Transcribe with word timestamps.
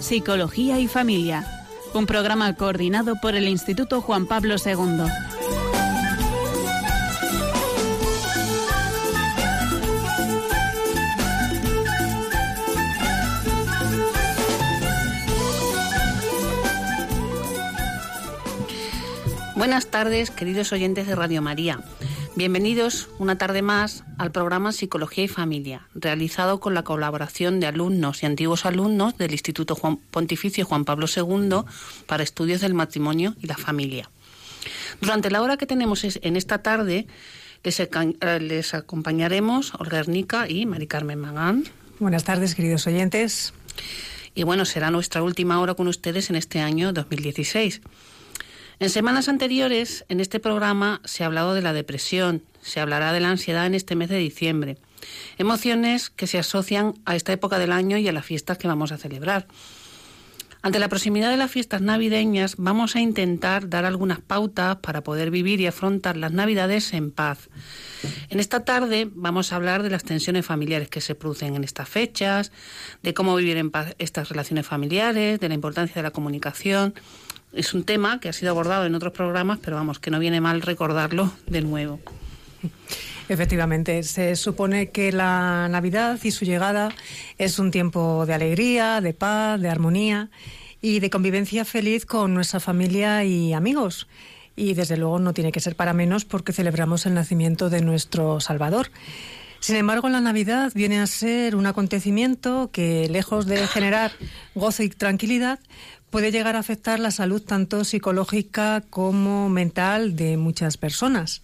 Psicología 0.00 0.78
y 0.78 0.86
Familia, 0.86 1.44
un 1.92 2.06
programa 2.06 2.54
coordinado 2.54 3.16
por 3.16 3.34
el 3.34 3.48
Instituto 3.48 4.00
Juan 4.00 4.26
Pablo 4.26 4.54
II. 4.64 5.04
Buenas 19.56 19.88
tardes, 19.88 20.30
queridos 20.30 20.72
oyentes 20.72 21.08
de 21.08 21.16
Radio 21.16 21.42
María. 21.42 21.80
Bienvenidos 22.38 23.08
una 23.18 23.36
tarde 23.36 23.62
más 23.62 24.04
al 24.16 24.30
programa 24.30 24.70
Psicología 24.70 25.24
y 25.24 25.28
Familia, 25.28 25.88
realizado 25.92 26.60
con 26.60 26.72
la 26.72 26.84
colaboración 26.84 27.58
de 27.58 27.66
alumnos 27.66 28.22
y 28.22 28.26
antiguos 28.26 28.64
alumnos 28.64 29.18
del 29.18 29.32
Instituto 29.32 29.74
Pontificio 29.74 30.64
Juan 30.64 30.84
Pablo 30.84 31.06
II 31.08 31.64
para 32.06 32.22
estudios 32.22 32.60
del 32.60 32.74
matrimonio 32.74 33.34
y 33.40 33.48
la 33.48 33.56
familia. 33.56 34.08
Durante 35.00 35.32
la 35.32 35.42
hora 35.42 35.56
que 35.56 35.66
tenemos 35.66 36.04
en 36.04 36.36
esta 36.36 36.62
tarde, 36.62 37.08
les, 37.64 37.80
eh, 37.80 37.90
acompañaremos 38.72 39.74
Olga 39.74 39.98
Ernica 39.98 40.48
y 40.48 40.64
Mari 40.64 40.86
Carmen 40.86 41.18
Magán. 41.18 41.64
Buenas 41.98 42.22
tardes, 42.22 42.54
queridos 42.54 42.86
oyentes. 42.86 43.52
Y 44.36 44.44
bueno, 44.44 44.64
será 44.64 44.92
nuestra 44.92 45.24
última 45.24 45.60
hora 45.60 45.74
con 45.74 45.88
ustedes 45.88 46.30
en 46.30 46.36
este 46.36 46.60
año 46.60 46.92
2016. 46.92 47.80
En 48.80 48.90
semanas 48.90 49.28
anteriores, 49.28 50.04
en 50.08 50.20
este 50.20 50.38
programa, 50.38 51.00
se 51.04 51.24
ha 51.24 51.26
hablado 51.26 51.52
de 51.54 51.62
la 51.62 51.72
depresión, 51.72 52.44
se 52.62 52.78
hablará 52.78 53.12
de 53.12 53.18
la 53.18 53.30
ansiedad 53.30 53.66
en 53.66 53.74
este 53.74 53.96
mes 53.96 54.08
de 54.08 54.18
diciembre. 54.18 54.78
Emociones 55.36 56.10
que 56.10 56.28
se 56.28 56.38
asocian 56.38 56.94
a 57.04 57.16
esta 57.16 57.32
época 57.32 57.58
del 57.58 57.72
año 57.72 57.98
y 57.98 58.06
a 58.06 58.12
las 58.12 58.24
fiestas 58.24 58.56
que 58.56 58.68
vamos 58.68 58.92
a 58.92 58.98
celebrar. 58.98 59.48
Ante 60.62 60.78
la 60.78 60.88
proximidad 60.88 61.30
de 61.30 61.36
las 61.36 61.50
fiestas 61.50 61.80
navideñas, 61.80 62.54
vamos 62.56 62.94
a 62.94 63.00
intentar 63.00 63.68
dar 63.68 63.84
algunas 63.84 64.20
pautas 64.20 64.76
para 64.76 65.02
poder 65.02 65.30
vivir 65.30 65.60
y 65.60 65.66
afrontar 65.66 66.16
las 66.16 66.32
Navidades 66.32 66.92
en 66.92 67.10
paz. 67.10 67.48
En 68.28 68.38
esta 68.38 68.64
tarde 68.64 69.08
vamos 69.12 69.52
a 69.52 69.56
hablar 69.56 69.82
de 69.82 69.90
las 69.90 70.04
tensiones 70.04 70.46
familiares 70.46 70.88
que 70.88 71.00
se 71.00 71.14
producen 71.14 71.56
en 71.56 71.64
estas 71.64 71.88
fechas, 71.88 72.52
de 73.02 73.14
cómo 73.14 73.34
vivir 73.34 73.56
en 73.56 73.70
paz 73.70 73.94
estas 73.98 74.28
relaciones 74.28 74.66
familiares, 74.66 75.40
de 75.40 75.48
la 75.48 75.54
importancia 75.54 75.94
de 75.96 76.02
la 76.02 76.10
comunicación, 76.10 76.94
es 77.52 77.74
un 77.74 77.84
tema 77.84 78.20
que 78.20 78.28
ha 78.28 78.32
sido 78.32 78.50
abordado 78.50 78.84
en 78.86 78.94
otros 78.94 79.12
programas, 79.12 79.58
pero 79.62 79.76
vamos, 79.76 79.98
que 79.98 80.10
no 80.10 80.18
viene 80.18 80.40
mal 80.40 80.62
recordarlo 80.62 81.32
de 81.46 81.62
nuevo. 81.62 82.00
Efectivamente, 83.28 84.02
se 84.04 84.36
supone 84.36 84.90
que 84.90 85.12
la 85.12 85.68
Navidad 85.68 86.18
y 86.22 86.30
su 86.30 86.44
llegada 86.44 86.90
es 87.36 87.58
un 87.58 87.70
tiempo 87.70 88.24
de 88.26 88.34
alegría, 88.34 89.00
de 89.00 89.12
paz, 89.12 89.60
de 89.60 89.68
armonía 89.68 90.30
y 90.80 91.00
de 91.00 91.10
convivencia 91.10 91.64
feliz 91.64 92.06
con 92.06 92.32
nuestra 92.32 92.60
familia 92.60 93.24
y 93.24 93.52
amigos. 93.52 94.08
Y 94.56 94.74
desde 94.74 94.96
luego 94.96 95.18
no 95.18 95.34
tiene 95.34 95.52
que 95.52 95.60
ser 95.60 95.76
para 95.76 95.92
menos 95.92 96.24
porque 96.24 96.52
celebramos 96.52 97.04
el 97.06 97.14
nacimiento 97.14 97.68
de 97.68 97.82
nuestro 97.82 98.40
Salvador. 98.40 98.90
Sin 99.60 99.76
embargo, 99.76 100.08
la 100.08 100.20
Navidad 100.20 100.72
viene 100.74 101.00
a 101.00 101.06
ser 101.06 101.56
un 101.56 101.66
acontecimiento 101.66 102.70
que, 102.72 103.08
lejos 103.08 103.46
de 103.46 103.66
generar 103.66 104.12
gozo 104.54 104.84
y 104.84 104.88
tranquilidad, 104.88 105.58
puede 106.10 106.32
llegar 106.32 106.56
a 106.56 106.60
afectar 106.60 106.98
la 107.00 107.10
salud 107.10 107.42
tanto 107.42 107.84
psicológica 107.84 108.82
como 108.90 109.48
mental 109.48 110.16
de 110.16 110.36
muchas 110.36 110.76
personas. 110.76 111.42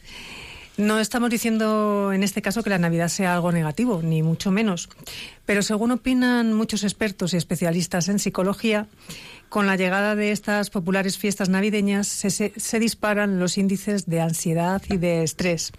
No 0.77 0.99
estamos 0.99 1.31
diciendo 1.31 2.13
en 2.13 2.25
este 2.25 2.43
caso 2.43 2.65
que 2.65 2.71
la 2.71 2.79
Navidad 2.79 3.07
sea 3.07 3.35
algo 3.35 3.53
negativo, 3.53 4.03
ni 4.03 4.25
mucho 4.25 4.51
menos. 4.51 4.89
Pero 5.47 5.63
según 5.63 5.93
opinan 5.93 6.53
muchos 6.53 6.83
expertos 6.83 7.33
y 7.33 7.37
especialistas 7.37 8.09
en 8.09 8.19
psicología, 8.19 8.89
con 9.49 9.69
la 9.69 9.77
llegada 9.77 10.17
de 10.17 10.33
estas 10.33 10.71
populares 10.71 11.17
fiestas 11.17 11.49
navideñas 11.49 12.09
se, 12.09 12.81
disparan 12.81 13.39
los 13.39 13.57
índices 13.57 14.07
de 14.07 14.21
ansiedad 14.21 14.83
y 14.91 14.97
de 14.97 15.23
estrés. 15.23 15.71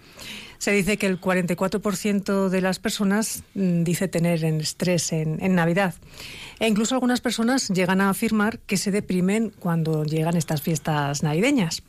Se 0.58 0.72
dice 0.72 0.96
que 0.96 1.06
el 1.06 1.20
44% 1.20 2.48
de 2.48 2.60
las 2.60 2.78
personas 2.78 3.42
mm, 3.54 3.82
dice 3.82 4.08
tener 4.08 4.44
estrés 4.44 5.12
en, 5.12 5.54
Navidad. 5.54 5.94
E 6.58 6.68
incluso 6.68 6.94
algunas 6.94 7.20
personas 7.20 7.68
llegan 7.68 8.00
a 8.00 8.10
afirmar 8.10 8.58
que 8.60 8.76
se 8.76 8.90
deprimen 8.90 9.52
cuando 9.58 10.04
llegan 10.04 10.36
estas 10.36 10.62
fiestas 10.62 11.22
navideñas. 11.22 11.82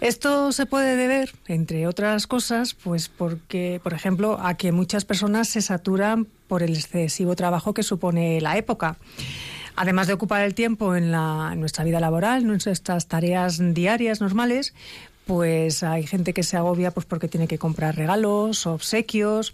Esto 0.00 0.52
se 0.52 0.66
puede 0.66 0.96
deber, 0.96 1.32
entre 1.46 1.86
otras 1.86 2.26
cosas, 2.26 2.74
pues 2.74 3.08
porque, 3.08 3.80
por 3.82 3.94
ejemplo, 3.94 4.38
a 4.40 4.54
que 4.54 4.70
muchas 4.70 5.06
personas 5.06 5.48
se 5.48 5.62
saturan 5.62 6.26
por 6.48 6.62
el 6.62 6.74
excesivo 6.74 7.34
trabajo 7.34 7.72
que 7.72 7.82
supone 7.82 8.40
la 8.42 8.58
época. 8.58 8.98
Además 9.74 10.06
de 10.06 10.12
ocupar 10.12 10.42
el 10.42 10.54
tiempo 10.54 10.96
en, 10.96 11.14
en 11.14 11.60
nuestra 11.60 11.84
vida 11.84 12.00
laboral, 12.00 12.46
nuestras 12.46 13.06
tareas 13.06 13.58
diarias 13.74 14.20
normales, 14.20 14.74
pues 15.26 15.82
hay 15.82 16.06
gente 16.06 16.32
que 16.32 16.44
se 16.44 16.56
agobia 16.56 16.92
pues 16.92 17.04
porque 17.04 17.26
tiene 17.26 17.48
que 17.48 17.58
comprar 17.58 17.96
regalos, 17.96 18.64
obsequios, 18.66 19.52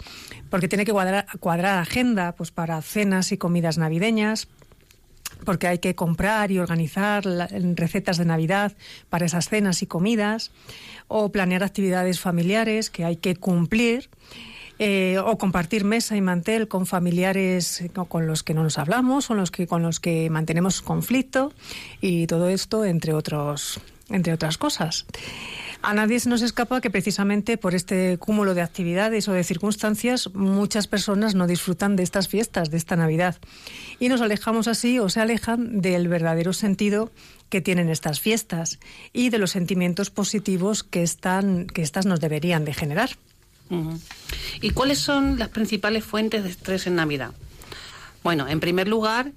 porque 0.51 0.69
tiene 0.69 0.85
que 0.85 0.93
cuadrar, 0.93 1.79
agenda 1.79 2.33
pues 2.33 2.51
para 2.51 2.81
cenas 2.83 3.33
y 3.33 3.39
comidas 3.39 3.79
navideñas, 3.79 4.49
porque 5.47 5.67
hay 5.67 5.79
que 5.79 5.95
comprar 5.95 6.53
y 6.53 6.59
organizar 6.59 7.25
recetas 7.25 8.19
de 8.19 8.27
Navidad 8.27 8.75
para 9.09 9.25
esas 9.25 9.49
cenas 9.49 9.83
y 9.83 9.87
comidas, 9.87 10.51
o 11.09 11.33
planear 11.33 11.65
actividades 11.65 12.21
familiares 12.21 12.91
que 12.91 13.07
hay 13.07 13.17
que 13.17 13.35
cumplir. 13.35 14.11
Eh, 14.79 15.19
o 15.25 15.37
compartir 15.37 15.85
mesa 15.85 16.17
y 16.17 16.23
mantel 16.23 16.67
con 16.67 16.87
familiares 16.87 17.85
con 18.09 18.27
los 18.27 18.43
que 18.43 18.55
no 18.55 18.65
nos 18.65 18.79
hablamos 18.79 19.31
o 19.31 19.35
los 19.35 19.51
que, 19.51 19.67
con 19.67 19.83
los 19.83 20.01
que 20.01 20.29
mantenemos 20.31 20.81
conflicto 20.81 21.53
y 22.01 22.27
todo 22.27 22.49
esto 22.49 22.85
entre 22.85 23.13
otros 23.13 23.81
entre 24.09 24.33
otras 24.33 24.59
cosas. 24.59 25.07
A 25.83 25.95
nadie 25.95 26.21
se 26.21 26.29
nos 26.29 26.43
escapa 26.43 26.81
que 26.81 26.91
precisamente 26.91 27.59
por 27.59 27.75
este 27.75 28.17
cúmulo 28.19 28.55
de 28.55 28.63
actividades 28.63 29.27
o 29.27 29.33
de 29.33 29.43
circunstancias 29.43 30.31
muchas 30.33 30.87
personas 30.87 31.35
no 31.35 31.49
disfrutan 31.49 31.97
de 31.97 32.05
estas 32.05 32.29
fiestas, 32.29 32.71
de 32.71 32.77
esta 32.77 32.95
Navidad. 32.95 33.37
Y 33.99 34.09
nos 34.09 34.21
alejamos 34.21 34.69
así 34.69 35.01
o 35.01 35.09
se 35.09 35.21
alejan 35.21 35.81
del 35.81 36.07
verdadero 36.07 36.53
sentido 36.53 37.11
que 37.49 37.61
tienen 37.61 37.89
estas 37.91 38.21
fiestas 38.21 38.79
y 39.13 39.31
de 39.31 39.39
los 39.39 39.51
sentimientos 39.51 40.11
positivos 40.11 40.85
que, 40.85 41.03
están, 41.03 41.67
que 41.67 41.83
estas 41.83 42.07
nos 42.07 42.21
deberían 42.21 42.65
de 42.65 42.75
generar. 42.75 43.11
¿Y 44.61 44.71
cuáles 44.71 44.99
son 44.99 45.39
las 45.39 45.49
principales 45.49 46.05
fuentes 46.05 46.45
de 46.45 46.51
estrés 46.51 46.87
en 46.87 46.95
Navidad? 46.95 47.33
Bueno, 48.23 48.47
en 48.47 48.61
primer 48.61 48.87
lugar, 48.87 49.33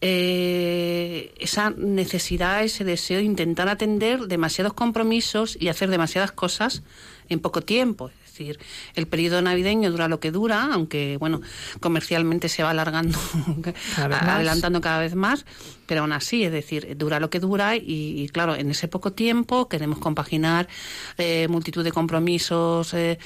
eh, 0.00 1.32
esa 1.38 1.70
necesidad, 1.70 2.62
ese 2.62 2.84
deseo 2.84 3.18
de 3.18 3.24
intentar 3.24 3.68
atender 3.68 4.26
demasiados 4.26 4.74
compromisos 4.74 5.56
y 5.58 5.68
hacer 5.68 5.88
demasiadas 5.90 6.32
cosas 6.32 6.82
en 7.28 7.40
poco 7.40 7.62
tiempo. 7.62 8.10
Decir, 8.24 8.58
el 8.94 9.06
periodo 9.06 9.40
navideño 9.40 9.90
dura 9.90 10.08
lo 10.08 10.20
que 10.20 10.30
dura, 10.30 10.68
aunque 10.70 11.16
bueno, 11.18 11.40
comercialmente 11.80 12.50
se 12.50 12.62
va 12.62 12.70
alargando, 12.70 13.18
adelantando 13.96 14.82
cada 14.82 14.98
vez 14.98 15.14
más, 15.14 15.46
pero 15.86 16.02
aún 16.02 16.12
así, 16.12 16.44
es 16.44 16.52
decir, 16.52 16.96
dura 16.96 17.20
lo 17.20 17.30
que 17.30 17.40
dura 17.40 17.76
y, 17.76 18.28
claro, 18.32 18.54
en 18.54 18.70
ese 18.70 18.88
poco 18.88 19.12
tiempo 19.12 19.68
queremos 19.68 19.98
compaginar 19.98 20.68
eh, 21.18 21.48
multitud 21.48 21.84
de 21.84 21.92
compromisos, 21.92 22.92
eh, 22.94 23.18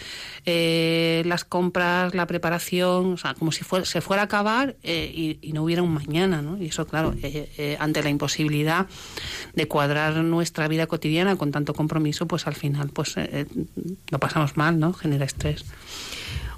eh, 0.47 1.23
las 1.27 1.45
compras, 1.45 2.15
la 2.15 2.27
preparación, 2.27 3.15
o 3.15 3.17
sea, 3.17 3.35
como 3.35 3.53
si 3.53 3.65
se 3.85 4.01
fuera 4.01 4.23
a 4.23 4.25
acabar 4.27 4.77
y, 4.83 5.39
y, 5.41 5.53
no 5.53 5.65
hubiera 5.65 5.83
un 5.83 5.93
mañana, 5.93 6.43
¿no? 6.43 6.57
Y 6.57 6.67
eso, 6.67 6.87
claro, 6.87 7.15
ante 7.79 8.03
la 8.03 8.11
imposibilidad 8.11 8.87
de 9.55 9.69
cuadrar 9.69 10.17
nuestra 10.17 10.69
vida 10.69 10.87
cotidiana 10.87 11.37
con 11.37 11.51
tanto 11.51 11.75
compromiso, 11.75 12.27
pues 12.27 12.47
al 12.47 12.55
final, 12.55 12.91
pues 12.91 13.15
lo 14.11 14.19
pasamos 14.19 14.57
mal, 14.57 14.79
¿no? 14.79 14.93
genera 14.93 15.25
estrés. 15.25 15.65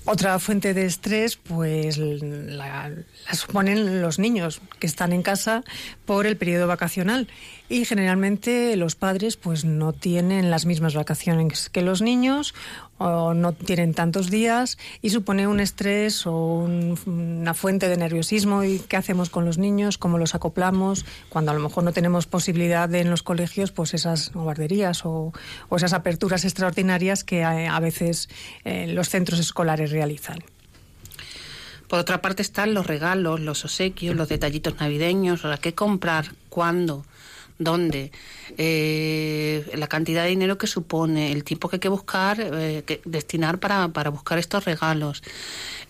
Otra 0.05 0.39
fuente 0.41 0.75
de 0.75 0.85
estrés, 0.85 1.37
pues 1.37 1.97
la, 1.97 2.91
suponen 3.33 4.03
los 4.03 4.19
niños 4.19 4.61
que 4.81 4.89
están 4.89 5.13
en 5.13 5.23
casa 5.23 5.63
por 6.05 6.27
el 6.27 6.37
periodo 6.37 6.67
vacacional. 6.67 7.29
Y 7.69 7.85
generalmente 7.85 8.75
los 8.77 8.97
padres 8.97 9.37
pues 9.37 9.65
no 9.65 9.93
tienen 9.93 10.51
las 10.51 10.67
mismas 10.67 10.95
vacaciones 10.95 11.71
que 11.71 11.83
los 11.83 12.03
niños 12.03 12.53
o 13.03 13.35
no 13.35 13.53
tienen 13.53 13.95
tantos 13.95 14.31
días 14.31 14.79
y 15.01 15.11
supone 15.11 15.47
un 15.47 15.61
estrés 15.61 16.27
o 16.27 16.69
una 17.07 17.55
fuente 17.55 17.89
de 17.89 17.97
nerviosismo 17.97 18.65
y 18.65 18.79
qué 18.79 18.97
hacemos 18.97 19.31
con 19.31 19.45
los 19.45 19.59
niños, 19.59 19.99
cómo 19.99 20.19
los 20.19 20.35
acoplamos, 20.35 21.05
cuando 21.29 21.51
a 21.51 21.55
lo 21.55 21.61
mejor 21.61 21.85
no 21.85 21.93
tenemos 21.93 22.27
posibilidad 22.27 22.89
de 22.89 23.01
en 23.01 23.11
los 23.11 23.23
colegios 23.23 23.73
pues 23.73 23.95
esas 23.95 24.33
guarderías 24.33 25.05
o, 25.05 25.33
esas 25.77 25.93
aperturas 25.93 26.45
extraordinarias 26.45 27.25
que 27.25 27.45
a, 27.45 27.81
veces 27.81 28.29
eh, 28.65 28.87
los 28.87 29.09
centros 29.09 29.41
escolares 29.41 29.91
realizan. 29.91 30.39
Por 31.89 31.99
otra 31.99 32.23
parte 32.23 32.41
están 32.41 32.73
los 32.73 32.87
regalos, 32.87 33.41
los 33.41 33.65
obsequios, 33.65 34.17
los 34.17 34.29
detallitos 34.29 34.81
navideños, 34.81 35.43
¿qué 35.61 35.75
comprar? 35.75 36.33
¿Cuándo? 36.49 37.05
Donde 37.59 38.13
eh, 38.59 39.71
la 39.75 39.87
cantidad 39.87 40.25
de 40.25 40.31
dinero 40.31 40.59
que 40.59 40.67
supone, 40.67 41.33
el 41.33 41.45
tiempo 41.45 41.69
que 41.69 41.77
hay 41.77 41.81
que 41.81 41.89
buscar, 41.89 42.39
eh, 42.41 42.83
que 42.87 43.01
destinar 43.05 43.59
para, 43.59 43.89
para 43.89 44.11
buscar 44.11 44.39
estos 44.39 44.65
regalos, 44.65 45.23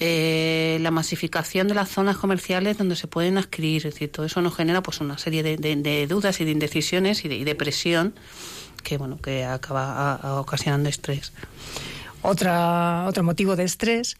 eh, 0.00 0.78
la 0.80 0.90
masificación 0.90 1.68
de 1.68 1.74
las 1.74 1.88
zonas 1.88 2.16
comerciales 2.16 2.78
donde 2.78 2.96
se 2.96 3.06
pueden 3.06 3.38
adquirir, 3.38 3.86
es 3.86 3.94
decir, 3.94 4.10
todo 4.10 4.26
eso 4.26 4.40
nos 4.42 4.54
genera 4.54 4.82
pues 4.82 5.00
una 5.00 5.18
serie 5.18 5.42
de, 5.42 6.06
dudas 6.06 6.40
y 6.40 6.44
de 6.44 6.50
indecisiones 6.50 7.24
y 7.24 7.44
de, 7.44 7.54
presión 7.54 8.14
que 8.82 8.96
bueno 8.96 9.20
que 9.20 9.44
acaba 9.44 10.40
ocasionando 10.40 10.88
estrés. 10.88 11.32
Otra, 12.22 13.06
otro 13.08 13.24
motivo 13.24 13.56
de 13.56 13.64
estrés 13.64 14.16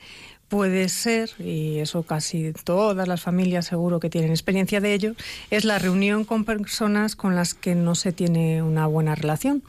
puede 0.52 0.90
ser, 0.90 1.30
y 1.38 1.78
eso 1.78 2.02
casi 2.02 2.52
todas 2.52 3.08
las 3.08 3.22
familias 3.22 3.64
seguro 3.64 4.00
que 4.00 4.10
tienen 4.10 4.32
experiencia 4.32 4.82
de 4.82 4.92
ello, 4.92 5.14
es 5.48 5.64
la 5.64 5.78
reunión 5.78 6.26
con 6.26 6.44
personas 6.44 7.16
con 7.16 7.34
las 7.34 7.54
que 7.54 7.74
no 7.74 7.94
se 7.94 8.12
tiene 8.12 8.62
una 8.62 8.86
buena 8.86 9.14
relación. 9.14 9.62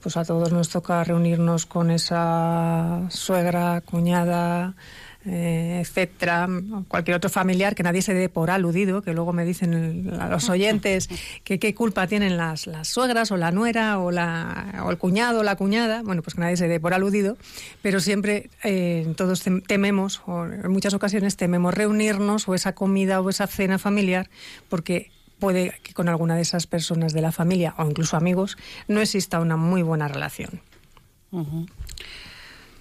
Pues 0.00 0.16
a 0.16 0.24
todos 0.24 0.50
nos 0.50 0.70
toca 0.70 1.04
reunirnos 1.04 1.66
con 1.66 1.90
esa 1.90 3.02
suegra, 3.10 3.82
cuñada, 3.82 4.74
eh, 5.24 5.78
etcétera, 5.80 6.48
cualquier 6.88 7.16
otro 7.16 7.30
familiar, 7.30 7.74
que 7.74 7.82
nadie 7.82 8.02
se 8.02 8.14
dé 8.14 8.28
por 8.28 8.50
aludido, 8.50 9.02
que 9.02 9.12
luego 9.12 9.32
me 9.32 9.44
dicen 9.44 10.12
a 10.18 10.28
los 10.28 10.48
oyentes 10.48 11.08
que 11.44 11.58
qué 11.58 11.74
culpa 11.74 12.06
tienen 12.06 12.36
las, 12.36 12.66
las 12.66 12.88
suegras 12.88 13.30
o 13.30 13.36
la 13.36 13.52
nuera 13.52 13.98
o, 13.98 14.10
la, 14.10 14.82
o 14.84 14.90
el 14.90 14.98
cuñado 14.98 15.40
o 15.40 15.42
la 15.42 15.56
cuñada, 15.56 16.02
bueno, 16.02 16.22
pues 16.22 16.34
que 16.34 16.40
nadie 16.40 16.56
se 16.56 16.68
dé 16.68 16.80
por 16.80 16.94
aludido, 16.94 17.36
pero 17.82 18.00
siempre 18.00 18.50
eh, 18.64 19.12
todos 19.16 19.44
tememos, 19.66 20.22
o 20.26 20.44
en 20.44 20.70
muchas 20.70 20.94
ocasiones 20.94 21.36
tememos 21.36 21.72
reunirnos 21.72 22.48
o 22.48 22.54
esa 22.54 22.74
comida 22.74 23.20
o 23.20 23.30
esa 23.30 23.46
cena 23.46 23.78
familiar, 23.78 24.28
porque 24.68 25.10
puede 25.38 25.74
que 25.82 25.92
con 25.92 26.08
alguna 26.08 26.36
de 26.36 26.42
esas 26.42 26.66
personas 26.66 27.12
de 27.12 27.20
la 27.20 27.32
familia 27.32 27.74
o 27.76 27.84
incluso 27.84 28.16
amigos 28.16 28.56
no 28.86 29.00
exista 29.00 29.40
una 29.40 29.56
muy 29.56 29.82
buena 29.82 30.06
relación 30.06 30.60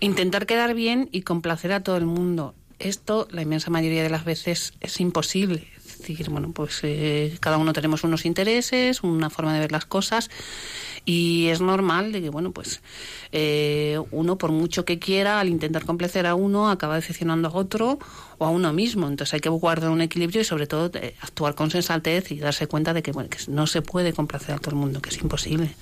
intentar 0.02 0.46
quedar 0.46 0.74
bien 0.74 1.08
y 1.14 1.22
complacer 1.22 1.72
a 1.72 1.82
todo 1.82 1.96
el 1.96 2.06
mundo. 2.06 2.54
Esto, 2.80 3.28
la 3.32 3.44
inmensa 3.44 3.70
mayoría 3.70 4.04
de 4.04 4.10
las 4.10 4.26
veces, 4.26 4.74
es 4.82 5.00
imposible. 5.00 5.68
Es 5.78 6.00
decir, 6.00 6.30
bueno, 6.32 6.52
pues 6.52 6.80
eh, 6.82 7.38
cada 7.40 7.58
uno 7.58 7.74
tenemos 7.74 8.04
unos 8.04 8.26
intereses, 8.26 9.04
una 9.04 9.30
forma 9.30 9.54
de 9.54 9.60
ver 9.60 9.72
las 9.72 9.86
cosas 9.86 10.32
y 11.06 11.48
es 11.48 11.62
normal 11.62 12.12
de 12.12 12.22
que, 12.22 12.30
bueno, 12.30 12.52
pues 12.52 12.82
eh, 13.32 14.00
uno, 14.10 14.40
por 14.40 14.52
mucho 14.52 14.84
que 14.84 14.98
quiera, 14.98 15.40
al 15.40 15.50
intentar 15.50 15.86
complacer 15.86 16.26
a 16.26 16.34
uno, 16.34 16.72
acaba 16.72 16.96
decepcionando 16.96 17.50
a 17.50 17.52
otro 17.52 18.00
o 18.40 18.46
a 18.46 18.50
uno 18.50 18.74
mismo. 18.74 19.08
Entonces 19.08 19.36
hay 19.36 19.40
que 19.42 19.50
guardar 19.50 19.92
un 19.92 20.02
equilibrio 20.02 20.42
y, 20.42 20.46
sobre 20.46 20.66
todo, 20.66 20.90
eh, 20.96 21.16
actuar 21.22 21.54
con 21.54 21.70
sensatez 21.70 22.32
y 22.32 22.40
darse 22.40 22.66
cuenta 22.66 22.96
de 22.96 23.04
que, 23.04 23.12
bueno, 23.12 23.30
que 23.30 23.38
no 23.48 23.68
se 23.68 23.84
puede 23.84 24.14
complacer 24.14 24.56
a 24.56 24.58
todo 24.58 24.72
el 24.72 24.78
mundo, 24.78 25.02
que 25.02 25.10
es 25.10 25.22
imposible. 25.22 25.76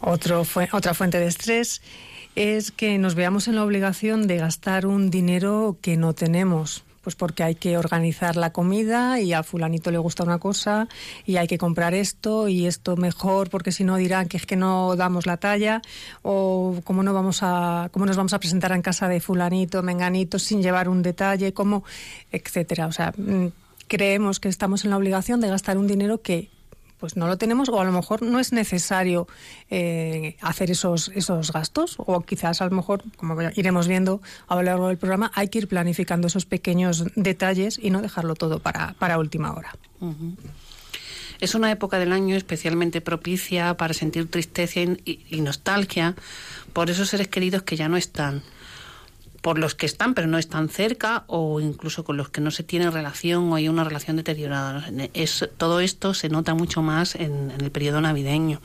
Otro 0.00 0.44
otra 0.72 0.94
fuente 0.94 1.18
de 1.18 1.26
estrés 1.26 1.80
es 2.34 2.70
que 2.70 2.98
nos 2.98 3.14
veamos 3.14 3.48
en 3.48 3.56
la 3.56 3.64
obligación 3.64 4.26
de 4.26 4.38
gastar 4.38 4.86
un 4.86 5.10
dinero 5.10 5.76
que 5.80 5.96
no 5.96 6.12
tenemos. 6.12 6.84
Pues 7.02 7.16
porque 7.16 7.42
hay 7.42 7.54
que 7.54 7.76
organizar 7.76 8.34
la 8.34 8.50
comida 8.50 9.20
y 9.20 9.34
a 9.34 9.42
fulanito 9.42 9.90
le 9.90 9.98
gusta 9.98 10.22
una 10.22 10.38
cosa 10.38 10.88
y 11.26 11.36
hay 11.36 11.46
que 11.46 11.58
comprar 11.58 11.92
esto 11.92 12.48
y 12.48 12.64
esto 12.64 12.96
mejor 12.96 13.50
porque 13.50 13.72
si 13.72 13.84
no 13.84 13.96
dirán 13.98 14.26
que 14.26 14.38
es 14.38 14.46
que 14.46 14.56
no 14.56 14.96
damos 14.96 15.26
la 15.26 15.36
talla 15.36 15.82
o 16.22 16.80
cómo 16.82 17.02
no 17.02 17.12
vamos 17.12 17.40
a 17.42 17.90
cómo 17.92 18.06
nos 18.06 18.16
vamos 18.16 18.32
a 18.32 18.38
presentar 18.38 18.72
en 18.72 18.80
casa 18.80 19.06
de 19.06 19.20
fulanito, 19.20 19.82
menganito 19.82 20.38
sin 20.38 20.62
llevar 20.62 20.88
un 20.88 21.02
detalle, 21.02 21.52
cómo 21.52 21.84
etcétera, 22.32 22.86
o 22.86 22.92
sea, 22.92 23.12
mm, 23.14 23.48
creemos 23.86 24.40
que 24.40 24.48
estamos 24.48 24.86
en 24.86 24.90
la 24.90 24.96
obligación 24.96 25.42
de 25.42 25.48
gastar 25.48 25.76
un 25.76 25.86
dinero 25.86 26.22
que 26.22 26.48
pues 27.04 27.18
no 27.18 27.28
lo 27.28 27.36
tenemos 27.36 27.68
o 27.68 27.78
a 27.78 27.84
lo 27.84 27.92
mejor 27.92 28.22
no 28.22 28.40
es 28.40 28.54
necesario 28.54 29.28
eh, 29.68 30.38
hacer 30.40 30.70
esos, 30.70 31.10
esos 31.14 31.52
gastos 31.52 31.96
o 31.98 32.22
quizás 32.22 32.62
a 32.62 32.64
lo 32.64 32.70
mejor, 32.70 33.02
como 33.18 33.36
iremos 33.42 33.88
viendo 33.88 34.22
a 34.48 34.54
lo 34.54 34.62
largo 34.62 34.88
del 34.88 34.96
programa, 34.96 35.30
hay 35.34 35.48
que 35.48 35.58
ir 35.58 35.68
planificando 35.68 36.28
esos 36.28 36.46
pequeños 36.46 37.04
detalles 37.14 37.78
y 37.78 37.90
no 37.90 38.00
dejarlo 38.00 38.36
todo 38.36 38.58
para, 38.58 38.94
para 38.94 39.18
última 39.18 39.52
hora. 39.52 39.76
Es 41.40 41.54
una 41.54 41.70
época 41.70 41.98
del 41.98 42.10
año 42.10 42.36
especialmente 42.36 43.02
propicia 43.02 43.76
para 43.76 43.92
sentir 43.92 44.30
tristeza 44.30 44.80
y 44.80 45.40
nostalgia 45.42 46.14
por 46.72 46.88
esos 46.88 47.10
seres 47.10 47.28
queridos 47.28 47.64
que 47.64 47.76
ya 47.76 47.90
no 47.90 47.98
están 47.98 48.42
por 49.44 49.58
los 49.58 49.74
que 49.74 49.84
están 49.84 50.14
pero 50.14 50.26
no 50.26 50.38
están 50.38 50.70
cerca 50.70 51.24
o 51.26 51.60
incluso 51.60 52.02
con 52.02 52.16
los 52.16 52.30
que 52.30 52.40
no 52.40 52.50
se 52.50 52.62
tiene 52.62 52.90
relación 52.90 53.52
o 53.52 53.56
hay 53.56 53.68
una 53.68 53.84
relación 53.84 54.16
deteriorada. 54.16 54.88
Es, 55.12 55.46
todo 55.58 55.80
esto 55.80 56.14
se 56.14 56.30
nota 56.30 56.54
mucho 56.54 56.80
más 56.80 57.14
en, 57.14 57.52
el 57.60 57.70
periodo 57.70 58.00
navideño. 58.00 58.62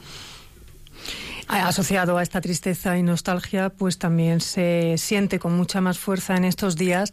Asociado 1.49 2.17
a 2.17 2.23
esta 2.23 2.39
tristeza 2.39 2.97
y 2.97 3.03
nostalgia, 3.03 3.71
pues 3.71 3.97
también 3.97 4.39
se 4.39 4.95
siente 4.97 5.37
con 5.37 5.57
mucha 5.57 5.81
más 5.81 5.99
fuerza 5.99 6.37
en 6.37 6.45
estos 6.45 6.77
días 6.77 7.11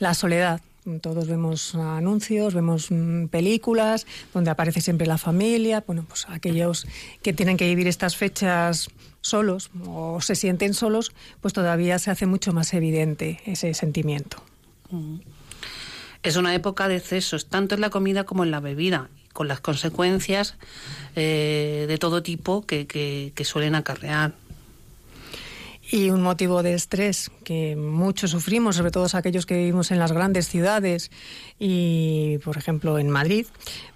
la 0.00 0.14
soledad. 0.14 0.60
Todos 1.00 1.26
vemos 1.26 1.74
anuncios, 1.74 2.52
vemos 2.52 2.90
mm, 2.90 3.26
películas 3.28 4.06
donde 4.34 4.50
aparece 4.50 4.82
siempre 4.82 5.06
la 5.06 5.16
familia. 5.16 5.82
Bueno, 5.86 6.04
pues 6.06 6.26
aquellos 6.28 6.86
que 7.22 7.32
tienen 7.32 7.56
que 7.56 7.66
vivir 7.66 7.86
estas 7.86 8.16
fechas 8.16 8.88
solos 9.22 9.70
o 9.86 10.20
se 10.20 10.34
sienten 10.34 10.74
solos, 10.74 11.12
pues 11.40 11.54
todavía 11.54 11.98
se 11.98 12.10
hace 12.10 12.26
mucho 12.26 12.52
más 12.52 12.74
evidente 12.74 13.40
ese 13.46 13.72
sentimiento. 13.72 14.36
Mm. 14.90 15.20
Es 16.22 16.36
una 16.36 16.54
época 16.54 16.88
de 16.88 16.96
excesos, 16.96 17.46
tanto 17.46 17.74
en 17.74 17.80
la 17.80 17.88
comida 17.90 18.24
como 18.24 18.44
en 18.44 18.50
la 18.50 18.60
bebida, 18.60 19.08
con 19.32 19.48
las 19.48 19.60
consecuencias 19.60 20.56
eh, 21.16 21.86
de 21.88 21.98
todo 21.98 22.22
tipo 22.22 22.66
que, 22.66 22.86
que 22.86 23.44
suelen 23.44 23.74
acarrear. 23.74 24.34
Y 25.90 26.10
un 26.10 26.22
motivo 26.22 26.62
de 26.62 26.74
estrés 26.74 27.30
que 27.44 27.76
muchos 27.76 28.30
sufrimos, 28.30 28.76
sobre 28.76 28.90
todo 28.90 29.06
aquellos 29.12 29.46
que 29.46 29.56
vivimos 29.56 29.90
en 29.90 29.98
las 29.98 30.12
grandes 30.12 30.48
ciudades 30.48 31.10
y, 31.58 32.38
por 32.44 32.56
ejemplo, 32.56 32.98
en 32.98 33.10
Madrid, 33.10 33.46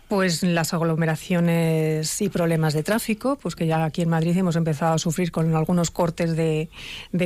pues 0.08 0.42
las 0.42 0.72
aglomeraciones 0.72 2.20
y 2.22 2.30
problemas 2.30 2.72
de 2.72 2.82
tráfico, 2.82 3.36
pues 3.36 3.54
que 3.54 3.66
ya 3.66 3.84
aquí 3.84 4.02
en 4.02 4.08
Madrid 4.08 4.36
hemos 4.36 4.56
empezado 4.56 4.94
a 4.94 4.98
sufrir 4.98 5.30
con 5.30 5.54
algunos 5.54 5.90
cortes 5.90 6.34
de, 6.34 6.70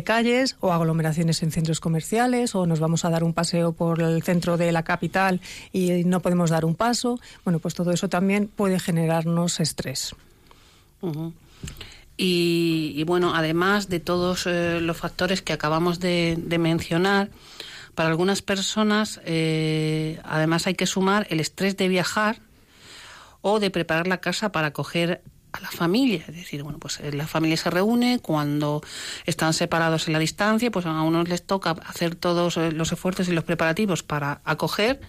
calles 0.05 0.57
o 0.61 0.73
aglomeraciones 0.73 1.43
en 1.45 1.53
centros 1.53 1.79
comerciales 1.79 2.57
o 2.57 2.67
nos 2.67 2.81
vamos 2.81 3.05
a 3.05 3.11
dar 3.11 3.23
un 3.23 3.35
paseo 3.35 3.73
por 3.73 4.03
el 4.03 4.23
centro 4.25 4.57
de 4.57 4.73
la 4.73 4.83
capital 4.83 5.41
y 5.73 6.05
no 6.05 6.21
podemos 6.21 6.51
dar 6.51 6.65
un 6.65 6.75
paso. 6.75 7.21
Bueno, 7.45 7.61
pues 7.61 7.75
todo 7.75 7.93
eso 7.93 8.09
también 8.09 8.49
puede 8.49 8.81
generarnos 8.81 9.61
estrés. 9.61 10.17
Y, 12.25 13.03
bueno, 13.05 13.35
además 13.35 13.89
de 13.89 13.99
todos 13.99 14.47
eh, 14.47 14.81
los 14.81 14.97
factores 14.97 15.43
que 15.43 15.53
acabamos 15.53 15.99
de, 15.99 16.39
mencionar, 16.61 17.31
para 17.95 18.09
algunas 18.09 18.43
personas 18.43 19.21
eh, 19.25 20.21
además 20.25 20.67
hay 20.67 20.75
que 20.75 20.87
sumar 20.87 21.27
el 21.31 21.41
estrés 21.41 21.77
de 21.77 21.89
viajar, 21.89 22.41
o 23.43 23.61
de 23.61 23.71
preparar 23.71 24.07
la 24.07 24.19
casa 24.19 24.51
para 24.53 24.69
acoger 24.69 25.23
a 25.53 25.61
la 25.61 25.71
familia. 25.71 26.25
Es 26.27 26.35
decir, 26.35 26.63
bueno, 26.63 26.79
pues 26.79 27.01
eh, 27.01 27.13
la 27.13 27.27
familia 27.27 27.59
se 27.59 27.69
reúne 27.69 28.21
cuando 28.21 28.83
están 29.27 29.53
separados 29.53 30.07
en 30.07 30.15
la 30.15 30.19
distancia, 30.19 30.71
pues 30.71 30.87
a 30.87 31.03
unos 31.03 31.29
les 31.29 31.45
toca 31.45 31.73
hacer 31.85 32.15
todos 32.15 32.57
eh, 32.57 32.73
los 32.73 32.91
esfuerzos 32.93 33.29
y 33.29 33.33
los 33.33 33.45
preparativos 33.45 34.03
para 34.03 34.41
acoger. 34.45 35.01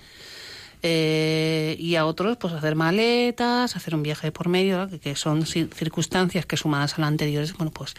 Eh, 0.85 1.77
y 1.79 1.95
a 1.95 2.05
otros 2.05 2.35
pues 2.35 2.53
hacer 2.53 2.75
maletas, 2.75 3.77
hacer 3.77 3.95
un 3.95 4.03
viaje 4.03 4.33
por 4.33 4.49
medio, 4.49 4.89
que 5.01 5.15
son 5.15 5.45
circunstancias 5.45 6.45
que 6.45 6.57
sumadas 6.57 6.95
a 6.95 7.01
las 7.01 7.07
anteriores, 7.07 7.53
bueno, 7.53 7.71
pues 7.71 7.93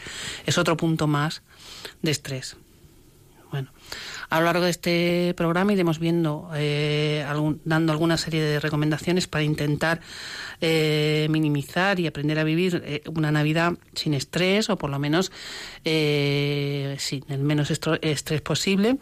es 0.45 0.59
otro 0.59 0.77
punto 0.77 1.07
más 1.07 1.43
de 2.03 2.11
estrés. 2.11 2.57
Bueno, 3.51 3.71
a 4.29 4.39
lo 4.39 4.45
largo 4.45 4.65
de 4.65 4.71
este 4.71 5.33
programa 5.35 5.73
iremos 5.73 5.99
viendo, 5.99 6.51
eh, 6.55 7.25
dando 7.65 7.93
alguna 7.93 8.19
serie 8.19 8.43
de 8.43 8.61
recomendaciones 8.61 9.29
para 9.29 9.45
intentar 9.45 10.01
eh, 10.61 11.29
minimizar 11.31 11.99
y 12.01 12.07
aprender 12.07 12.39
a 12.39 12.45
vivir 12.45 13.03
una 13.15 13.33
Navidad 13.33 13.75
sin 13.95 14.13
estrés 14.13 14.69
o 14.69 14.77
por 14.77 14.91
lo 14.91 14.99
menos 14.99 15.33
sin 15.85 17.25
el 17.31 17.39
menos 17.39 17.71
estrés 17.71 18.41
posible. 18.43 18.99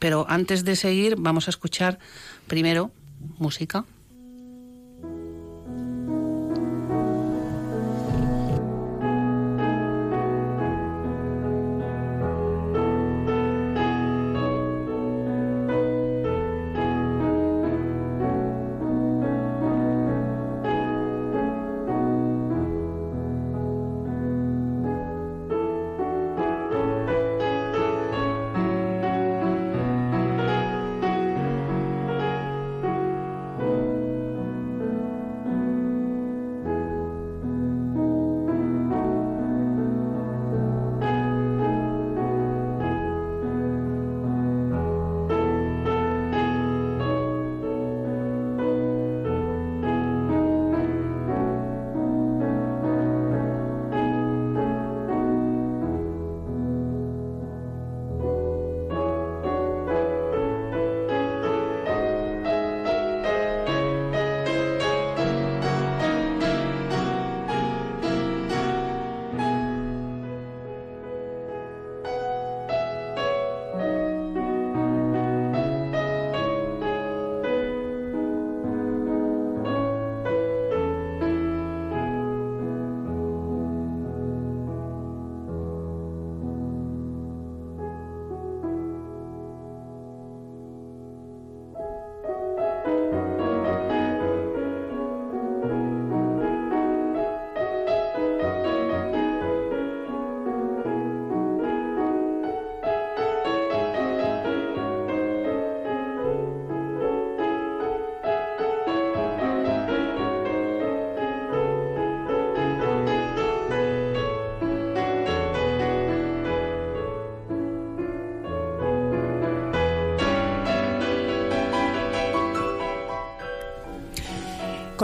Pero 0.00 0.26
antes 0.28 0.64
de 0.64 0.76
seguir, 0.76 1.14
vamos 1.16 1.46
a 1.46 1.50
escuchar 1.50 2.00
primero 2.48 2.90
música. 3.38 3.84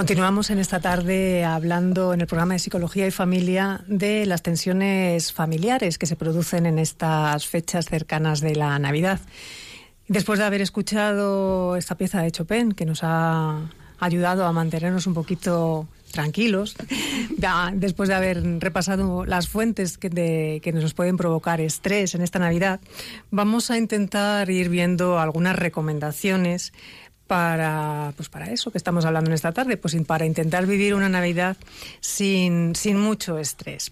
Continuamos 0.05 0.51
en 0.51 0.59
esta 0.59 0.81
tarde 0.81 1.47
hablando 1.47 2.13
en 2.13 2.21
el 2.21 2.27
programa 2.27 2.53
de 2.53 2.59
Psicología 2.59 3.07
y 3.07 3.11
Familia 3.11 3.81
de 3.87 4.27
las 4.27 4.43
tensiones 4.43 5.33
familiares 5.33 5.97
que 5.97 6.05
se 6.05 6.15
producen 6.15 6.67
en 6.67 6.79
estas 6.79 7.47
fechas 7.47 7.87
cercanas 7.87 8.43
de 8.43 8.55
la 8.55 8.79
Navidad. 8.79 9.19
Después 10.07 10.39
de 10.39 10.45
haber 10.45 10.61
escuchado 10.61 11.77
esta 11.77 11.95
pieza 11.95 12.21
de 12.21 12.31
Chopin 12.33 12.73
que 12.73 12.85
nos 12.85 13.01
ha 13.03 13.63
ayudado 13.99 14.45
a 14.45 14.53
mantenernos 14.53 15.07
un 15.07 15.15
poquito 15.15 15.89
tranquilos, 16.13 16.77
después 17.73 18.11
de 18.11 18.15
haber 18.15 18.61
repasado 18.61 19.25
las 19.25 19.49
fuentes 19.49 19.97
que, 19.97 20.61
que, 20.63 20.73
nos 20.73 20.93
pueden 20.93 21.17
provocar 21.17 21.63
estrés 21.63 22.15
en 22.15 22.21
esta 22.21 22.39
Navidad, 22.39 22.79
vamos 23.31 23.71
a 23.71 23.79
intentar 23.79 24.51
ir 24.51 24.69
viendo 24.69 25.19
algunas 25.19 25.57
recomendaciones 25.57 26.75
para, 27.35 28.13
pues 28.17 28.29
para 28.29 28.53
eso 28.53 28.71
que 28.71 28.79
estamos 28.79 29.05
hablando 29.05 29.29
en 29.29 29.35
esta 29.35 29.51
tarde, 29.51 29.77
pues 29.77 29.97
para 30.07 30.25
intentar 30.25 30.67
vivir 30.67 30.95
una 30.95 31.09
Navidad 31.09 31.57
sin, 31.99 32.77
sin 32.77 32.97
mucho 32.97 33.41
estrés. 33.41 33.91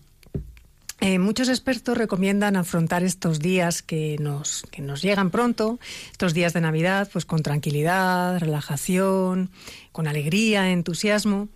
Eh, 1.00 1.18
muchos 1.18 1.48
expertos 1.48 1.98
recomiendan 1.98 2.54
afrontar 2.54 3.02
estos 3.02 3.40
días 3.40 3.82
que 3.82 4.16
nos, 4.20 4.62
que 4.70 4.80
nos 4.80 5.02
llegan 5.02 5.30
pronto, 5.30 5.80
estos 6.12 6.34
días 6.34 6.52
de 6.52 6.60
Navidad, 6.60 7.08
pues 7.12 7.24
con 7.24 7.42
tranquilidad, 7.42 8.38
relajación, 8.38 9.50
con 9.90 10.06
alegría, 10.06 10.70
entusiasmo. 10.70 11.48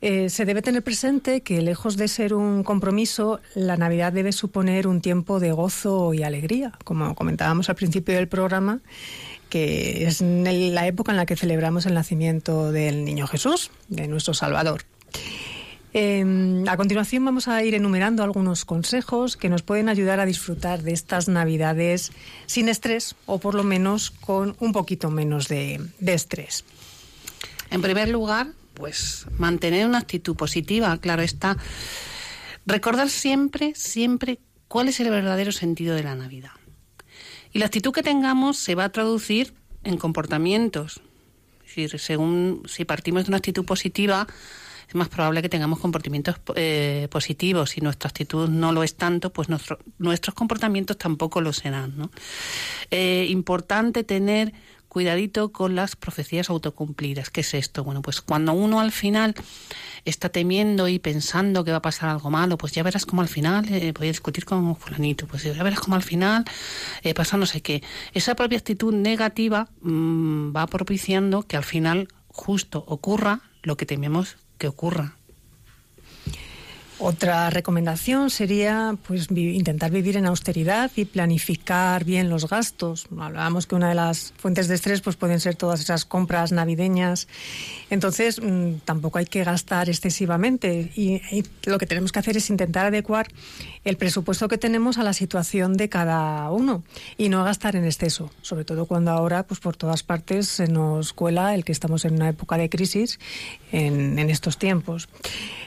Eh, 0.00 0.30
se 0.30 0.44
debe 0.44 0.62
tener 0.62 0.84
presente 0.84 1.40
que, 1.40 1.60
lejos 1.62 1.96
de 1.96 2.06
ser 2.06 2.32
un 2.32 2.62
compromiso, 2.62 3.40
la 3.56 3.76
Navidad 3.76 4.12
debe 4.12 4.30
suponer 4.30 4.86
un 4.86 5.00
tiempo 5.00 5.40
de 5.40 5.50
gozo 5.50 6.14
y 6.14 6.22
alegría, 6.22 6.78
como 6.84 7.16
comentábamos 7.16 7.68
al 7.68 7.74
principio 7.74 8.14
del 8.14 8.28
programa 8.28 8.78
que 9.48 10.06
es 10.06 10.20
la 10.20 10.86
época 10.86 11.12
en 11.12 11.16
la 11.16 11.26
que 11.26 11.36
celebramos 11.36 11.86
el 11.86 11.94
nacimiento 11.94 12.72
del 12.72 13.04
Niño 13.04 13.26
Jesús, 13.26 13.70
de 13.88 14.08
nuestro 14.08 14.34
Salvador. 14.34 14.84
Em, 15.94 16.68
a 16.68 16.76
continuación 16.76 17.24
vamos 17.24 17.48
a 17.48 17.64
ir 17.64 17.74
enumerando 17.74 18.22
algunos 18.22 18.66
consejos 18.66 19.38
que 19.38 19.48
nos 19.48 19.62
pueden 19.62 19.88
ayudar 19.88 20.20
a 20.20 20.26
disfrutar 20.26 20.82
de 20.82 20.92
estas 20.92 21.28
Navidades 21.28 22.12
sin 22.46 22.68
estrés 22.68 23.16
o 23.24 23.38
por 23.38 23.54
lo 23.54 23.64
menos 23.64 24.10
con 24.10 24.54
un 24.60 24.72
poquito 24.72 25.10
menos 25.10 25.48
de, 25.48 25.80
de 25.98 26.14
estrés. 26.14 26.64
En 27.70 27.80
primer 27.80 28.10
lugar, 28.10 28.48
pues 28.74 29.26
mantener 29.38 29.86
una 29.86 29.98
actitud 29.98 30.36
positiva, 30.36 30.96
claro 30.98 31.22
está. 31.22 31.56
Recordar 32.66 33.08
siempre, 33.08 33.72
siempre 33.74 34.38
cuál 34.68 34.88
es 34.88 35.00
el 35.00 35.10
verdadero 35.10 35.52
sentido 35.52 35.94
de 35.94 36.04
la 36.04 36.14
Navidad. 36.14 36.52
Y 37.52 37.58
la 37.58 37.66
actitud 37.66 37.92
que 37.92 38.02
tengamos 38.02 38.58
se 38.58 38.74
va 38.74 38.84
a 38.84 38.88
traducir 38.90 39.54
en 39.84 39.96
comportamientos. 39.96 41.00
Si, 41.66 42.84
partimos 42.84 43.24
de 43.24 43.30
una 43.30 43.36
actitud 43.36 43.64
positiva, 43.64 44.26
es 44.88 44.94
más 44.94 45.08
probable 45.08 45.42
que 45.42 45.48
tengamos 45.48 45.78
comportamientos 45.78 46.36
eh, 46.56 47.08
positivos. 47.10 47.70
Si 47.70 47.80
nuestra 47.80 48.08
actitud 48.08 48.48
no 48.48 48.72
lo 48.72 48.82
es 48.82 48.96
tanto, 48.96 49.32
pues 49.32 49.48
nuestros 49.48 50.34
comportamientos 50.34 50.96
tampoco 50.96 51.40
lo 51.40 51.52
serán. 51.52 52.10
Eh, 52.90 53.26
importante 53.28 54.02
tener 54.02 54.52
cuidadito 54.88 55.52
con 55.52 55.74
las 55.74 55.96
profecías 55.96 56.50
autocumplidas. 56.50 57.30
¿Qué 57.30 57.42
es 57.42 57.54
esto? 57.54 57.84
Bueno, 57.84 58.02
pues 58.02 58.20
cuando 58.20 58.52
uno 58.52 58.80
al 58.80 58.92
final 58.92 59.34
está 60.04 60.28
temiendo 60.30 60.88
y 60.88 60.98
pensando 60.98 61.64
que 61.64 61.70
va 61.70 61.78
a 61.78 61.82
pasar 61.82 62.08
algo 62.08 62.30
malo, 62.30 62.56
pues 62.58 62.72
ya 62.72 62.82
verás 62.82 63.06
como 63.06 63.22
al 63.22 63.28
final 63.28 63.66
eh, 63.68 63.92
voy 63.96 64.08
a 64.08 64.10
discutir 64.10 64.44
con 64.44 64.74
fulanito, 64.76 65.26
pues 65.26 65.42
ya 65.42 65.62
verás 65.62 65.80
como 65.80 65.96
al 65.96 66.02
final 66.02 66.44
eh, 67.02 67.14
pasa 67.14 67.36
no 67.36 67.46
sé 67.46 67.60
qué. 67.60 67.82
Esa 68.14 68.34
propia 68.34 68.58
actitud 68.58 68.94
negativa 68.94 69.68
mm, 69.82 70.56
va 70.56 70.66
propiciando 70.66 71.42
que 71.42 71.56
al 71.56 71.64
final 71.64 72.08
justo 72.28 72.84
ocurra 72.86 73.40
lo 73.62 73.76
que 73.76 73.86
tememos 73.86 74.36
que 74.58 74.68
ocurra. 74.68 75.17
Otra 77.00 77.48
recomendación 77.50 78.28
sería 78.28 78.96
pues 79.06 79.30
intentar 79.30 79.92
vivir 79.92 80.16
en 80.16 80.26
austeridad 80.26 80.90
y 80.96 81.04
planificar 81.04 82.04
bien 82.04 82.28
los 82.28 82.48
gastos. 82.48 83.06
Hablábamos 83.16 83.68
que 83.68 83.76
una 83.76 83.88
de 83.88 83.94
las 83.94 84.32
fuentes 84.36 84.66
de 84.66 84.74
estrés 84.74 85.00
pues 85.00 85.14
pueden 85.14 85.38
ser 85.38 85.54
todas 85.54 85.80
esas 85.80 86.04
compras 86.04 86.50
navideñas. 86.50 87.28
Entonces, 87.88 88.42
mm, 88.42 88.80
tampoco 88.84 89.18
hay 89.18 89.26
que 89.26 89.44
gastar 89.44 89.88
excesivamente 89.88 90.90
y, 90.96 91.20
lo 91.66 91.78
que 91.78 91.86
tenemos 91.86 92.10
que 92.10 92.18
hacer 92.18 92.36
es 92.36 92.50
intentar 92.50 92.86
adecuar 92.86 93.28
el 93.88 93.96
presupuesto 93.96 94.48
que 94.48 94.58
tenemos 94.58 94.98
a 94.98 95.02
la 95.02 95.14
situación 95.14 95.76
de 95.76 95.88
cada 95.88 96.50
uno 96.50 96.82
y 97.16 97.30
no 97.30 97.42
gastar 97.42 97.74
en 97.74 97.84
exceso, 97.84 98.30
sobre 98.42 98.64
todo 98.64 98.84
cuando 98.84 99.10
ahora 99.10 99.44
pues 99.44 99.60
por 99.60 99.76
todas 99.76 100.02
partes 100.02 100.46
se 100.46 100.68
nos 100.68 101.14
cuela 101.14 101.54
el 101.54 101.64
que 101.64 101.72
estamos 101.72 102.04
en 102.04 102.14
una 102.14 102.28
época 102.28 102.58
de 102.58 102.68
crisis 102.68 103.18
en, 103.72 104.18
estos 104.18 104.58
tiempos. 104.58 105.08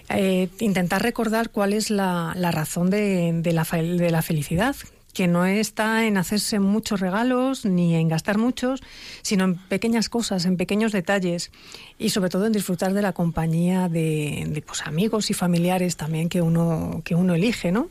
Eh, 0.09 0.49
intentar 0.59 1.01
recordar 1.01 1.49
cuál 1.49 1.73
es 1.73 1.89
la, 1.89 2.35
razón 2.35 2.91
de, 2.91 3.41
la, 3.43 3.63
de 3.63 4.11
la 4.11 4.21
felicidad, 4.21 4.75
que 5.11 5.27
no 5.27 5.45
está 5.45 6.05
en 6.05 6.17
hacerse 6.17 6.59
muchos 6.59 6.99
regalos 6.99 7.65
ni 7.65 7.95
en 7.95 8.07
gastar 8.07 8.37
muchos, 8.37 8.81
sino 9.21 9.45
en 9.45 9.55
pequeñas 9.55 10.09
cosas, 10.09 10.45
en 10.45 10.57
pequeños 10.57 10.91
detalles 10.91 11.51
y 11.97 12.09
sobre 12.09 12.29
todo 12.29 12.45
en 12.45 12.53
disfrutar 12.53 12.93
de 12.93 13.01
la 13.01 13.13
compañía 13.13 13.89
de, 13.89 14.47
de 14.49 14.61
pues, 14.61 14.81
amigos 14.85 15.29
y 15.29 15.33
familiares 15.33 15.97
también 15.97 16.29
que 16.29 16.41
uno, 16.41 17.01
que 17.03 17.15
uno 17.15 17.35
elige, 17.35 17.71
¿no? 17.71 17.89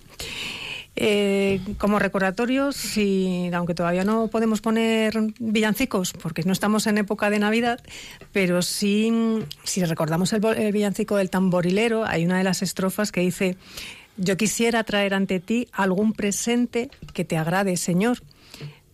Eh, 0.96 1.60
como 1.78 1.98
recordatorio, 1.98 2.72
si, 2.72 3.48
aunque 3.54 3.74
todavía 3.74 4.04
no 4.04 4.28
podemos 4.28 4.60
poner 4.60 5.14
villancicos, 5.38 6.12
porque 6.12 6.42
no 6.42 6.52
estamos 6.52 6.86
en 6.86 6.98
época 6.98 7.30
de 7.30 7.38
Navidad, 7.38 7.80
pero 8.32 8.60
sí, 8.60 9.10
si 9.62 9.84
recordamos 9.84 10.32
el, 10.32 10.72
villancico 10.72 11.16
del 11.16 11.30
tamborilero, 11.30 12.04
hay 12.04 12.26
una 12.26 12.38
de 12.38 12.44
las 12.44 12.60
estrofas 12.60 13.12
que 13.12 13.20
dice, 13.20 13.56
yo 14.20 14.36
quisiera 14.36 14.84
traer 14.84 15.14
ante 15.14 15.40
ti 15.40 15.66
algún 15.72 16.12
presente 16.12 16.90
que 17.14 17.24
te 17.24 17.38
agrade, 17.38 17.76
Señor, 17.78 18.22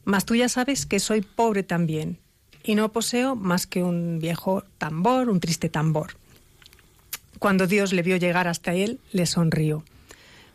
mas 0.05 0.25
tú 0.25 0.37
ya 0.37 0.49
sabes 0.49 0.87
que 0.87 1.01
soy 1.01 1.21
pobre 1.21 1.65
también 1.65 2.19
y 2.63 2.77
no 2.77 2.93
poseo 2.93 3.35
más 3.35 3.67
que 3.67 3.83
un 3.83 4.21
viejo 4.21 4.63
tambor, 4.79 5.29
un 5.29 5.41
triste 5.41 5.69
tambor. 5.69 6.13
Cuando 7.41 7.67
Dios 7.67 7.93
le 7.93 8.03
vio 8.03 8.17
llegar 8.17 8.47
hasta 8.47 8.75
él, 8.75 9.01
le 9.13 9.27
sonrió. 9.27 9.83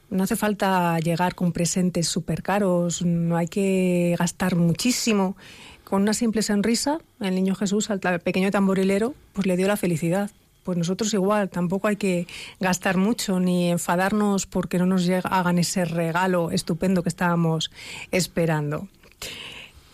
No 0.10 0.24
hace 0.24 0.36
falta 0.36 0.98
llegar 1.00 1.36
con 1.36 1.51
presentes 1.51 2.08
súper 2.08 2.42
caros, 2.42 3.01
no 3.01 3.36
hay 3.36 3.48
que 3.48 4.16
gastar 4.18 4.56
muchísimo. 4.56 5.36
Con 5.84 6.01
una 6.01 6.13
simple 6.13 6.42
sonrisa, 6.42 7.00
el 7.20 7.36
niño 7.36 7.56
Jesús 7.56 7.90
al 7.90 8.00
pequeño 8.00 8.51
tamborilero, 8.51 9.16
pues 9.34 9.48
le 9.48 9.58
dio 9.58 9.68
la 9.68 9.78
felicidad. 9.78 10.32
Pues 10.63 10.77
nosotros 10.77 11.13
igual, 11.13 11.50
tampoco 11.50 11.88
hay 11.88 11.96
que 11.96 12.27
gastar 12.60 12.98
mucho 12.98 13.39
ni 13.39 13.72
enfadarnos 13.72 14.46
porque 14.46 14.77
no 14.77 14.86
nos 14.86 15.10
hagan 15.10 15.58
ese 15.58 15.86
regalo 15.86 16.51
estupendo 16.51 17.03
que 17.03 17.10
estábamos 17.10 17.72
esperando. 18.12 18.88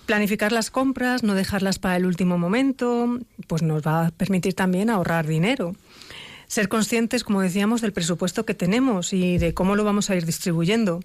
Planificar 0.05 0.51
las 0.51 0.71
compras, 0.71 1.23
no 1.23 1.35
dejarlas 1.35 1.79
para 1.79 1.97
el 1.97 2.05
último 2.05 2.37
momento, 2.37 3.19
pues 3.47 3.61
nos 3.61 3.81
va 3.81 4.07
a 4.07 4.11
permitir 4.11 4.53
también 4.53 4.89
ahorrar 4.89 5.27
dinero 5.27 5.75
ser 6.47 6.69
conscientes, 6.69 7.23
como 7.23 7.41
decíamos, 7.41 7.81
del 7.81 7.93
presupuesto 7.93 8.45
que 8.45 8.53
tenemos 8.53 9.13
y 9.13 9.37
de 9.37 9.53
cómo 9.53 9.75
lo 9.75 9.83
vamos 9.83 10.09
a 10.09 10.15
ir 10.15 10.25
distribuyendo. 10.25 11.01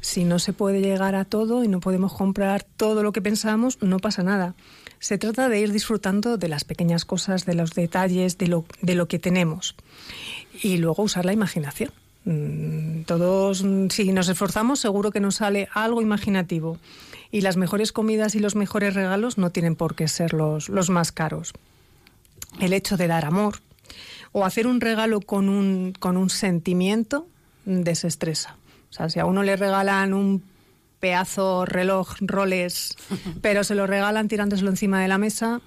Si 0.00 0.24
no 0.24 0.38
se 0.38 0.54
puede 0.54 0.80
llegar 0.80 1.14
a 1.14 1.26
todo 1.26 1.62
y 1.62 1.68
no 1.68 1.80
podemos 1.80 2.14
comprar 2.14 2.64
todo 2.64 3.02
lo 3.02 3.12
que 3.12 3.20
pensamos, 3.20 3.78
no 3.82 3.98
pasa 3.98 4.22
nada. 4.22 4.54
Se 5.00 5.16
trata 5.16 5.48
de 5.48 5.58
ir 5.58 5.72
disfrutando 5.72 6.36
de 6.36 6.48
las 6.48 6.64
pequeñas 6.64 7.06
cosas, 7.06 7.46
de 7.46 7.54
los 7.54 7.72
detalles, 7.72 8.36
de 8.36 8.48
lo, 8.48 8.66
de 8.82 8.94
lo 8.94 9.08
que 9.08 9.18
tenemos. 9.18 9.74
Y 10.62 10.76
luego 10.76 11.02
usar 11.02 11.24
la 11.24 11.32
imaginación. 11.32 11.90
Mm, 12.26 13.02
todos, 13.04 13.64
si 13.88 14.12
nos 14.12 14.28
esforzamos, 14.28 14.78
seguro 14.78 15.10
que 15.10 15.20
nos 15.20 15.36
sale 15.36 15.68
algo 15.72 16.02
imaginativo. 16.02 16.78
Y 17.30 17.40
las 17.40 17.56
mejores 17.56 17.92
comidas 17.92 18.34
y 18.34 18.40
los 18.40 18.56
mejores 18.56 18.94
regalos 18.94 19.38
no 19.38 19.50
tienen 19.50 19.74
por 19.74 19.94
qué 19.94 20.06
ser 20.06 20.34
los, 20.34 20.68
los 20.68 20.90
más 20.90 21.12
caros. 21.12 21.54
El 22.60 22.74
hecho 22.74 22.98
de 22.98 23.06
dar 23.06 23.24
amor, 23.24 23.62
o 24.32 24.44
hacer 24.44 24.66
un 24.66 24.82
regalo 24.82 25.22
con 25.22 25.48
un, 25.48 25.94
con 25.98 26.18
un 26.18 26.28
sentimiento 26.28 27.26
desestresa. 27.64 28.56
O 28.90 28.92
sea, 28.92 29.08
si 29.08 29.18
a 29.18 29.24
uno 29.24 29.42
le 29.42 29.56
regalan 29.56 30.12
un 30.12 30.42
pedazo 31.00 31.64
reloj 31.64 32.16
Rolex, 32.20 32.96
pero 33.42 33.64
se 33.64 33.74
lo 33.74 33.86
regalan 33.86 34.28
tirándoselo 34.28 34.70
encima 34.70 35.00
de 35.02 35.08
la 35.08 35.18
mesa, 35.18 35.60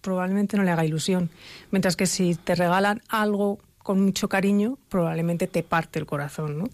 probablemente 0.00 0.56
no 0.56 0.62
le 0.62 0.70
haga 0.70 0.84
ilusión. 0.84 1.30
Mientras 1.70 1.96
que 1.96 2.06
si 2.06 2.34
te 2.34 2.54
regalan 2.54 3.02
algo 3.08 3.58
con 3.78 4.00
mucho 4.00 4.28
cariño, 4.28 4.78
probablemente 4.88 5.46
te 5.46 5.62
parte 5.62 5.98
el 5.98 6.06
corazón, 6.06 6.58
¿no? 6.58 6.68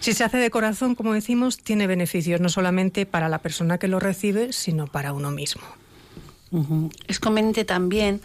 Si 0.00 0.12
se 0.12 0.22
hace 0.22 0.36
de 0.36 0.50
corazón, 0.50 0.94
como 0.94 1.14
decimos, 1.14 1.56
tiene 1.58 1.86
beneficios 1.86 2.40
no 2.40 2.50
solamente 2.50 3.06
para 3.06 3.30
la 3.30 3.38
persona 3.38 3.78
que 3.78 3.88
lo 3.88 4.00
recibe, 4.00 4.52
sino 4.52 4.86
para 4.86 5.14
uno 5.14 5.30
mismo. 5.30 5.62
Es 7.08 7.18
conveniente 7.20 7.64
también 7.64 8.20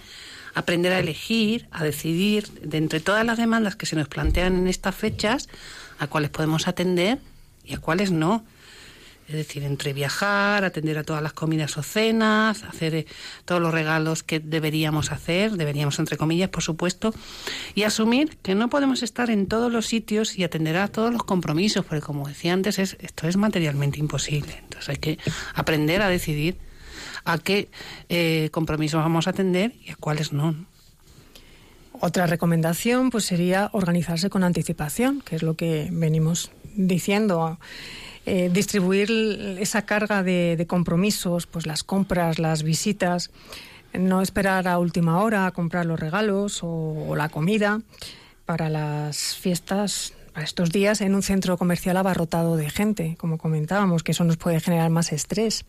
aprender 0.53 0.91
a 0.91 0.99
elegir, 0.99 1.67
a 1.71 1.83
decidir 1.83 2.49
de 2.61 2.77
entre 2.77 2.99
todas 2.99 3.25
las 3.25 3.37
demandas 3.37 3.75
que 3.75 3.85
se 3.85 3.95
nos 3.95 4.07
plantean 4.07 4.57
en 4.57 4.67
estas 4.67 4.93
fechas, 4.93 5.47
a 5.99 6.07
cuáles 6.07 6.29
podemos 6.29 6.67
atender 6.67 7.19
y 7.63 7.75
a 7.75 7.77
cuáles 7.77 8.11
no. 8.11 8.43
Es 9.29 9.35
decir, 9.35 9.63
entre 9.63 9.93
viajar, 9.93 10.65
atender 10.65 10.97
a 10.97 11.03
todas 11.03 11.21
las 11.21 11.33
comidas 11.33 11.77
o 11.77 11.83
cenas, 11.83 12.63
hacer 12.63 12.95
eh, 12.95 13.05
todos 13.45 13.61
los 13.61 13.71
regalos 13.71 14.23
que 14.23 14.39
deberíamos 14.39 15.11
hacer, 15.11 15.51
deberíamos 15.51 15.99
entre 15.99 16.17
comillas, 16.17 16.49
por 16.49 16.63
supuesto, 16.63 17.13
y 17.75 17.83
asumir 17.83 18.37
que 18.41 18.55
no 18.55 18.71
podemos 18.71 19.03
estar 19.03 19.29
en 19.29 19.45
todos 19.45 19.71
los 19.71 19.85
sitios 19.85 20.35
y 20.35 20.43
atender 20.43 20.77
a 20.77 20.87
todos 20.87 21.13
los 21.13 21.23
compromisos, 21.23 21.85
porque 21.85 22.01
como 22.01 22.27
decía 22.27 22.53
antes, 22.53 22.79
es, 22.79 22.97
esto 23.01 23.27
es 23.27 23.37
materialmente 23.37 23.99
imposible. 23.99 24.57
Entonces 24.63 24.89
hay 24.89 24.97
que 24.97 25.19
aprender 25.53 26.01
a 26.01 26.09
decidir 26.09 26.57
a 27.23 27.37
qué 27.37 27.69
eh, 28.09 28.49
compromisos 28.51 28.99
vamos 28.99 29.27
a 29.27 29.29
atender 29.29 29.75
y 29.85 29.91
a 29.91 29.95
cuáles 29.95 30.33
no. 30.33 30.55
Otra 31.99 32.25
recomendación 32.25 33.11
pues 33.11 33.25
sería 33.25 33.69
organizarse 33.73 34.31
con 34.31 34.43
anticipación, 34.43 35.21
que 35.21 35.35
es 35.35 35.43
lo 35.43 35.53
que 35.53 35.89
venimos 35.91 36.49
diciendo. 36.75 37.59
Eh, 38.25 38.49
distribuir 38.51 39.57
esa 39.59 39.83
carga 39.83 40.23
de, 40.23 40.65
compromisos, 40.67 41.47
pues 41.47 41.65
las 41.65 41.83
compras, 41.83 42.37
las 42.37 42.63
visitas, 42.63 43.31
no 43.93 44.21
esperar 44.21 44.67
a 44.67 44.77
última 44.77 45.21
hora 45.23 45.47
a 45.47 45.51
comprar 45.51 45.85
los 45.85 45.99
regalos 45.99 46.59
o 46.61 47.15
la 47.15 47.29
comida 47.29 47.81
para 48.45 48.69
las 48.69 49.35
fiestas 49.35 50.13
estos 50.41 50.71
días 50.71 51.01
en 51.01 51.15
un 51.15 51.23
centro 51.23 51.57
comercial 51.57 51.97
abarrotado 51.97 52.55
de 52.55 52.69
gente, 52.69 53.15
como 53.19 53.37
comentábamos, 53.37 54.03
que 54.03 54.11
eso 54.11 54.23
nos 54.23 54.37
puede 54.37 54.59
generar 54.59 54.89
más 54.89 55.11
estrés. 55.11 55.65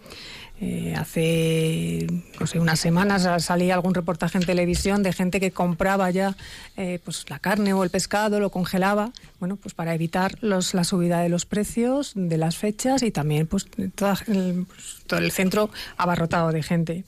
Eh, 0.63 0.95
hace, 0.95 2.07
no 2.39 2.47
sé, 2.47 2.61
unas 2.61 2.79
semanas 2.79 3.27
salía 3.43 3.73
algún 3.73 3.95
reportaje 3.95 4.37
en 4.37 4.45
televisión 4.45 5.03
de 5.03 5.15
gente 5.15 5.41
que 5.41 5.53
compraba 5.53 6.11
ya 6.11 6.37
eh, 6.77 6.99
pues 7.03 7.25
la 7.31 7.39
carne 7.39 7.73
o 7.73 7.83
el 7.83 7.89
pescado, 7.89 8.41
lo 8.41 8.51
congelaba, 8.51 9.11
bueno, 9.39 9.57
pues 9.57 9.73
para 9.73 9.95
evitar 9.95 10.37
los, 10.43 10.75
la 10.75 10.85
subida 10.85 11.21
de 11.21 11.31
los 11.31 11.47
precios, 11.47 12.13
de 12.15 12.37
las 12.37 12.59
fechas 12.59 13.03
y 13.03 13.11
también 13.11 13.47
pues, 13.47 13.69
todo 13.97 15.19
el 15.19 15.33
centro 15.33 15.71
abarrotado 15.97 16.53
de 16.53 16.63
gente. 16.63 17.05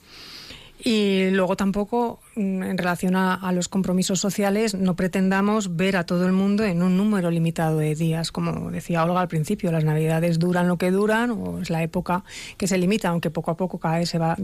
Y 0.85 1.29
luego 1.29 1.55
tampoco, 1.55 2.19
mm, 2.35 2.63
en 2.63 2.77
relación 2.77 3.15
a, 3.15 3.51
los 3.53 3.69
compromisos 3.69 4.19
sociales, 4.19 4.75
no 4.75 4.95
pretendamos 4.95 5.77
ver 5.77 5.95
a 5.95 6.05
todo 6.05 6.25
el 6.25 6.33
mundo 6.33 6.65
en 6.65 6.83
un 6.83 6.97
número 6.97 7.31
limitado 7.31 7.77
de 7.77 7.95
días. 7.95 8.33
Como 8.33 8.69
decía 8.69 9.03
Olga 9.03 9.21
al 9.21 9.29
principio, 9.29 9.71
las 9.71 9.85
navidades 9.85 10.39
duran 10.39 10.67
lo 10.67 10.77
que 10.77 10.91
duran, 10.91 11.31
o 11.31 11.59
es 11.59 11.69
la 11.69 11.83
época 11.83 12.25
que 12.57 12.67
se 12.67 12.77
limita, 12.77 13.09
aunque 13.09 13.29
poco 13.29 13.51
a 13.51 13.55
poco 13.55 13.79
cada 13.79 13.99
vez 13.99 14.09
se 14.09 14.17
va 14.17 14.35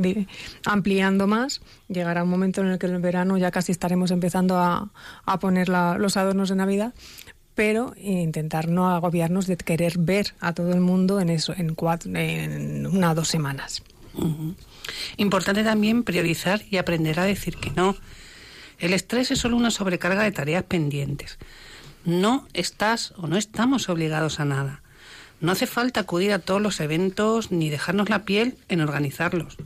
ampliando 0.66 1.28
más. 1.28 1.62
Llegará 1.90 2.24
un 2.24 2.30
momento 2.30 2.62
en 2.62 2.68
el 2.68 2.80
que 2.80 2.88
en 2.88 2.96
el 2.96 3.02
verano 3.02 3.38
ya 3.38 3.52
casi 3.52 3.74
estaremos 3.74 4.12
empezando 4.12 4.58
a, 4.58 4.92
poner 5.42 5.70
los 5.70 6.18
adornos 6.18 6.50
de 6.50 6.56
Navidad 6.56 6.94
pero 7.56 7.94
intentar 7.98 8.70
no 8.70 8.90
agobiarnos 8.90 9.46
de 9.46 9.58
querer 9.58 9.98
ver 9.98 10.34
a 10.40 10.54
todo 10.54 10.72
el 10.72 10.80
mundo 10.80 11.20
en 11.20 11.30
eso 11.30 11.54
en, 11.56 11.76
cuatro, 11.76 12.10
en 12.16 12.88
una 12.88 13.12
o 13.12 13.16
dos 13.16 13.28
semanas. 13.28 13.84
Importante 15.18 15.64
también 15.64 16.04
priorizar 16.04 16.62
y 16.70 16.78
aprender 16.78 17.20
a 17.20 17.26
decir 17.26 17.58
que 17.58 17.72
no. 17.72 17.96
El 18.80 18.94
estrés 18.94 19.32
es 19.32 19.40
solo 19.40 19.58
una 19.58 19.72
sobrecarga 19.72 20.24
de 20.24 20.32
tareas 20.32 20.64
pendientes. 20.64 21.38
No 22.06 22.48
estás 22.54 23.14
o 23.18 23.28
no 23.28 23.38
estamos 23.38 23.90
obligados 23.90 24.40
a 24.40 24.46
nada. 24.46 24.82
No 25.42 25.52
hace 25.52 25.68
falta 25.68 26.02
acudir 26.02 26.34
a 26.34 26.40
todos 26.40 26.62
los 26.62 26.80
eventos 26.80 27.52
ni 27.52 27.70
dejarnos 27.70 28.10
la 28.10 28.24
piel 28.26 28.58
en 28.68 28.82
organizarlos. 28.82 29.58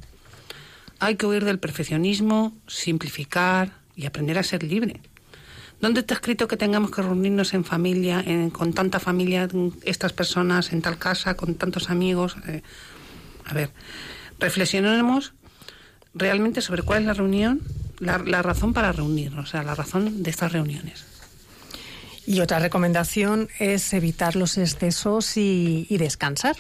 Hay 0.99 1.15
que 1.15 1.26
huir 1.26 1.45
del 1.45 1.60
perfeccionismo, 1.60 2.54
simplificar 2.67 3.73
y 3.95 4.06
aprender 4.06 4.38
a 4.38 4.43
ser 4.43 4.63
libre. 4.63 5.02
¿Dónde 5.82 5.99
está 5.99 6.13
escrito 6.13 6.47
que 6.47 6.56
tengamos 6.56 6.91
que 6.91 7.02
reunirnos 7.02 7.54
en 7.54 7.65
familia, 7.65 8.23
con 8.54 8.71
tanta 8.73 8.99
familia, 8.99 9.49
estas 9.84 10.13
personas, 10.13 10.71
en 10.71 10.82
tal 10.82 10.97
casa, 10.97 11.36
con 11.36 11.56
tantos 11.56 11.89
amigos? 11.89 12.38
Eh, 12.47 12.62
a 13.43 13.54
ver, 13.54 13.69
reflexionemos 14.43 15.34
realmente 16.13 16.62
sobre 16.62 16.84
cuál 16.84 17.01
es 17.01 17.08
la 17.08 17.13
reunión, 17.13 17.62
la, 17.99 18.41
razón 18.41 18.73
para 18.73 18.91
reunirnos, 18.91 19.47
o 19.47 19.49
sea, 19.49 19.63
la 19.63 19.73
razón 19.73 20.21
de 20.21 20.29
estas 20.29 20.51
reuniones. 20.51 21.06
Y 22.27 22.41
otra 22.41 22.60
recomendación 22.60 23.47
es 23.60 23.93
evitar 23.93 24.36
los 24.36 24.58
excesos 24.58 25.38
y, 25.38 25.88
descansar. 25.97 26.58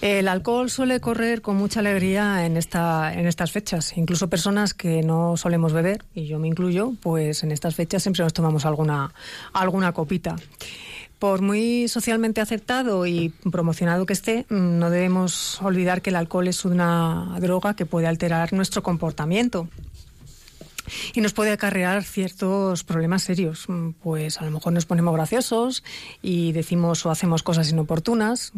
El 0.00 0.28
alcohol 0.28 0.70
suele 0.70 1.00
correr 1.00 1.42
con 1.42 1.56
mucha 1.56 1.80
alegría 1.80 2.46
en, 2.46 2.56
esta, 2.56 3.12
en 3.12 3.26
estas 3.26 3.50
fechas. 3.50 3.96
Incluso 3.96 4.28
personas 4.28 4.72
que 4.74 5.02
no 5.02 5.36
solemos 5.36 5.72
beber, 5.72 6.04
y 6.14 6.26
yo 6.26 6.38
me 6.38 6.46
incluyo, 6.46 6.92
pues 7.02 7.42
en 7.42 7.50
estas 7.50 7.74
fechas 7.74 8.02
siempre 8.02 8.22
nos 8.22 8.32
tomamos 8.32 8.64
alguna, 8.64 9.12
alguna 9.52 9.92
copita. 9.92 10.36
Por 11.26 11.42
muy 11.42 11.88
socialmente 11.88 12.40
aceptado 12.40 13.04
y 13.04 13.30
promocionado 13.50 14.06
que 14.06 14.12
esté, 14.12 14.46
no 14.48 14.90
debemos 14.90 15.60
olvidar 15.60 16.00
que 16.00 16.10
el 16.10 16.16
alcohol 16.16 16.46
es 16.46 16.64
una 16.64 17.36
droga 17.40 17.74
que 17.74 17.84
puede 17.84 18.06
alterar 18.06 18.52
nuestro 18.52 18.84
comportamiento 18.84 19.68
y 21.14 21.20
nos 21.20 21.32
puede 21.32 21.50
acarrear 21.50 22.04
ciertos 22.04 22.84
problemas 22.84 23.24
serios. 23.24 23.66
Pues 24.04 24.40
a 24.40 24.44
lo 24.44 24.52
mejor 24.52 24.72
nos 24.72 24.86
ponemos 24.86 25.12
graciosos 25.16 25.82
y 26.22 26.52
decimos 26.52 27.04
o 27.04 27.10
hacemos 27.10 27.42
cosas 27.42 27.68
inoportunas. 27.70 28.52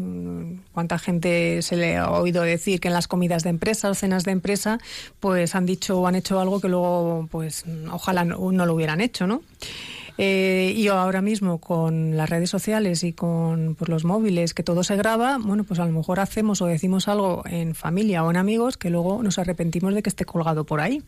¿Cuánta 0.73 0.99
gente 0.99 1.63
se 1.63 1.75
le 1.75 1.97
ha 1.97 2.11
oído 2.11 2.43
decir 2.43 2.81
que 2.81 2.89
en 2.89 2.95
las 2.95 3.09
comidas 3.09 3.45
de 3.45 3.49
empresa 3.49 3.89
o 3.89 3.95
cenas 3.95 4.25
de 4.25 4.33
empresa 4.33 4.79
pues 5.21 5.55
han 5.55 5.65
dicho 5.65 5.99
o 5.99 6.07
han 6.07 6.17
hecho 6.17 6.39
algo 6.39 6.61
que 6.61 6.69
luego 6.69 7.29
pues 7.31 7.65
ojalá 7.91 8.27
no, 8.27 8.53
no 8.53 8.67
lo 8.67 8.75
hubieran 8.75 9.01
hecho, 9.01 9.27
¿no? 9.27 9.41
Eh, 10.21 10.75
y 10.77 10.89
ahora 10.89 11.23
mismo 11.23 11.59
con 11.59 12.17
las 12.17 12.29
redes 12.29 12.51
sociales 12.51 13.05
y 13.05 13.13
con 13.13 13.77
pues, 13.77 13.89
los 13.89 14.05
móviles, 14.05 14.53
que 14.53 14.65
todo 14.65 14.83
se 14.83 14.97
graba, 14.97 15.39
bueno, 15.41 15.63
pues 15.63 15.79
a 15.79 15.87
lo 15.87 15.93
mejor 15.93 16.19
hacemos 16.19 16.61
o 16.61 16.67
decimos 16.67 17.07
algo 17.07 17.45
en 17.47 17.77
familia 17.77 18.25
o 18.25 18.31
en 18.31 18.37
amigos 18.37 18.77
que 18.77 18.91
luego 18.91 19.23
nos 19.23 19.39
arrepentimos 19.39 19.95
de 19.95 20.03
que 20.03 20.09
esté 20.09 20.25
colgado 20.25 20.65
por 20.65 20.81
ahí. 20.81 21.03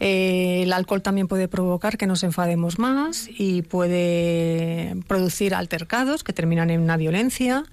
Eh, 0.00 0.62
el 0.64 0.72
alcohol 0.72 1.02
también 1.02 1.28
puede 1.28 1.46
provocar 1.46 1.96
que 1.96 2.08
nos 2.08 2.24
enfademos 2.24 2.80
más 2.80 3.28
y 3.30 3.62
puede 3.62 4.96
producir 5.06 5.54
altercados 5.54 6.24
que 6.24 6.32
terminan 6.32 6.70
en 6.70 6.80
una 6.80 6.96
violencia 6.96 7.64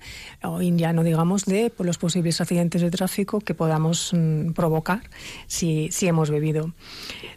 o 0.43 0.61
ya 0.61 0.93
no 0.93 1.03
digamos 1.03 1.45
de 1.45 1.71
pues, 1.75 1.87
los 1.87 1.97
posibles 1.97 2.39
accidentes 2.39 2.81
de 2.81 2.91
tráfico 2.91 3.39
que 3.39 3.55
podamos 3.55 4.11
mm, 4.13 4.51
provocar 4.51 5.01
si, 5.47 5.89
si 5.91 6.07
hemos 6.07 6.29
bebido. 6.29 6.71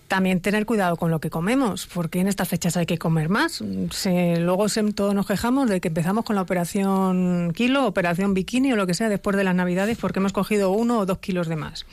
También 0.08 0.40
tener 0.40 0.66
cuidado 0.66 0.96
con 0.96 1.10
lo 1.10 1.18
que 1.18 1.30
comemos, 1.30 1.86
porque 1.86 2.20
en 2.20 2.28
estas 2.28 2.48
fechas 2.48 2.76
hay 2.76 2.86
que 2.86 2.98
comer 2.98 3.28
más. 3.28 3.62
luego 3.62 4.66
todos 4.94 5.14
nos 5.14 5.26
quejamos 5.26 5.68
de 5.68 5.80
que 5.80 5.88
empezamos 5.88 6.24
con 6.24 6.36
la 6.36 6.42
operación 6.42 7.52
kilo, 7.54 7.86
operación 7.86 8.34
bikini 8.34 8.72
o 8.72 8.76
lo 8.76 8.86
que 8.86 8.94
sea 8.94 9.08
después 9.08 9.36
de 9.36 9.44
las 9.44 9.54
navidades 9.54 9.96
porque 9.98 10.18
hemos 10.18 10.32
cogido 10.32 10.70
uno 10.70 10.98
o 10.98 11.06
dos 11.06 11.18
kilos 11.18 11.48
de 11.48 11.56
más. 11.56 11.86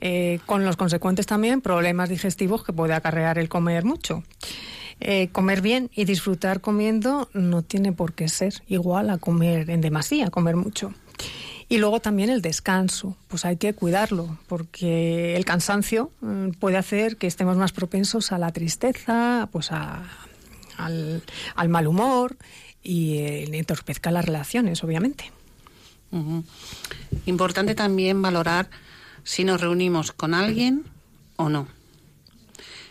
Eh, 0.00 0.40
con 0.46 0.64
los 0.64 0.76
consecuentes 0.76 1.26
también 1.26 1.60
problemas 1.60 2.08
digestivos 2.08 2.64
que 2.64 2.72
puede 2.72 2.92
acarrear 2.94 3.38
el 3.38 3.48
comer 3.48 3.84
mucho. 3.84 4.24
Eh, 5.00 5.28
comer 5.32 5.62
bien 5.62 5.90
y 5.94 6.04
disfrutar 6.04 6.60
comiendo 6.60 7.28
no 7.32 7.62
tiene 7.62 7.92
por 7.92 8.12
qué 8.12 8.28
ser 8.28 8.62
igual 8.68 9.10
a 9.10 9.18
comer 9.18 9.68
en 9.70 9.80
demasía, 9.80 10.30
comer 10.30 10.56
mucho. 10.56 10.92
Y 11.72 11.78
luego 11.78 12.00
también 12.00 12.28
el 12.28 12.42
descanso, 12.42 13.16
pues 13.28 13.46
hay 13.46 13.56
que 13.56 13.72
cuidarlo, 13.72 14.36
porque 14.46 15.34
el 15.36 15.46
cansancio 15.46 16.12
mm, 16.20 16.50
puede 16.60 16.76
hacer 16.76 17.16
que 17.16 17.26
estemos 17.26 17.56
más 17.56 17.72
propensos 17.72 18.30
a 18.30 18.36
la 18.36 18.52
tristeza, 18.52 19.48
pues 19.50 19.72
al, 19.72 21.22
mal 21.68 21.86
humor 21.86 22.36
y 22.82 23.14
eh, 23.14 23.56
entorpezca 23.56 24.10
las 24.10 24.26
relaciones, 24.26 24.84
obviamente. 24.84 25.32
Importante 27.24 27.74
también 27.74 28.20
valorar 28.20 28.68
si 29.24 29.44
nos 29.44 29.58
reunimos 29.58 30.12
con 30.12 30.34
alguien 30.34 30.84
o 31.36 31.48
no. 31.48 31.68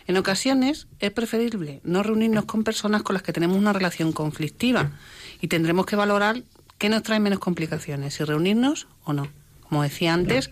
En 0.07 0.17
ocasiones 0.17 0.87
es 0.99 1.11
preferible 1.11 1.81
no 1.83 2.01
reunirnos 2.01 2.45
con 2.45 2.63
personas 2.63 3.03
con 3.03 3.13
las 3.13 3.21
que 3.21 3.31
tenemos 3.31 3.57
una 3.57 3.73
relación 3.73 4.11
conflictiva 4.11 4.89
y 5.39 5.49
tendremos 5.49 5.85
que 5.85 5.95
valorar 5.95 6.41
¿Qué 6.81 6.89
nos 6.89 7.03
trae 7.03 7.19
menos 7.19 7.37
complicaciones? 7.37 8.15
¿Si 8.15 8.23
reunirnos 8.23 8.87
o 9.03 9.13
no? 9.13 9.27
Como 9.69 9.83
decía 9.83 10.15
antes, 10.15 10.49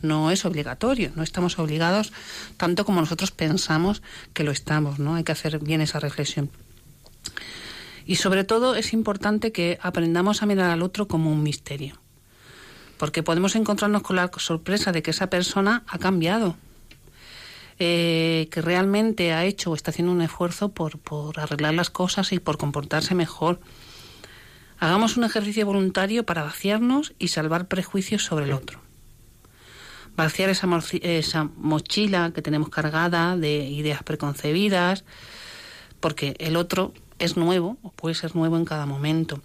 no 0.00 0.30
es 0.30 0.46
obligatorio, 0.46 1.12
no 1.16 1.22
estamos 1.22 1.58
obligados 1.58 2.14
tanto 2.56 2.86
como 2.86 3.02
nosotros 3.02 3.30
pensamos 3.30 4.00
que 4.32 4.42
lo 4.42 4.52
estamos, 4.52 4.98
¿no? 4.98 5.16
Hay 5.16 5.24
que 5.24 5.32
hacer 5.32 5.58
bien 5.58 5.82
esa 5.82 6.00
reflexión. 6.00 6.48
Y 8.06 8.16
sobre 8.16 8.44
todo 8.44 8.74
es 8.74 8.94
importante 8.94 9.52
que 9.52 9.78
aprendamos 9.82 10.42
a 10.42 10.46
mirar 10.46 10.70
al 10.70 10.80
otro 10.80 11.08
como 11.08 11.30
un 11.30 11.42
misterio, 11.42 12.00
porque 12.96 13.22
podemos 13.22 13.54
encontrarnos 13.54 14.00
con 14.00 14.16
la 14.16 14.30
sorpresa 14.38 14.92
de 14.92 15.02
que 15.02 15.10
esa 15.10 15.28
persona 15.28 15.84
ha 15.88 15.98
cambiado, 15.98 16.56
eh, 17.78 18.48
que 18.50 18.62
realmente 18.62 19.34
ha 19.34 19.44
hecho 19.44 19.72
o 19.72 19.74
está 19.74 19.90
haciendo 19.90 20.12
un 20.12 20.22
esfuerzo 20.22 20.70
por, 20.70 20.98
por 20.98 21.38
arreglar 21.38 21.74
las 21.74 21.90
cosas 21.90 22.32
y 22.32 22.38
por 22.38 22.56
comportarse 22.56 23.14
mejor 23.14 23.60
Hagamos 24.78 25.16
un 25.16 25.24
ejercicio 25.24 25.64
voluntario 25.64 26.26
para 26.26 26.42
vaciarnos 26.42 27.14
y 27.18 27.28
salvar 27.28 27.66
prejuicios 27.66 28.24
sobre 28.24 28.44
el 28.44 28.52
otro. 28.52 28.80
Vaciar 30.16 30.50
esa, 30.50 30.68
esa 31.02 31.44
mochila 31.56 32.32
que 32.34 32.42
tenemos 32.42 32.68
cargada 32.68 33.36
de 33.36 33.68
ideas 33.68 34.02
preconcebidas, 34.02 35.04
porque 36.00 36.36
el 36.38 36.56
otro 36.56 36.92
es 37.18 37.36
nuevo 37.36 37.78
o 37.82 37.90
puede 37.90 38.14
ser 38.14 38.36
nuevo 38.36 38.56
en 38.56 38.64
cada 38.64 38.86
momento. 38.86 39.40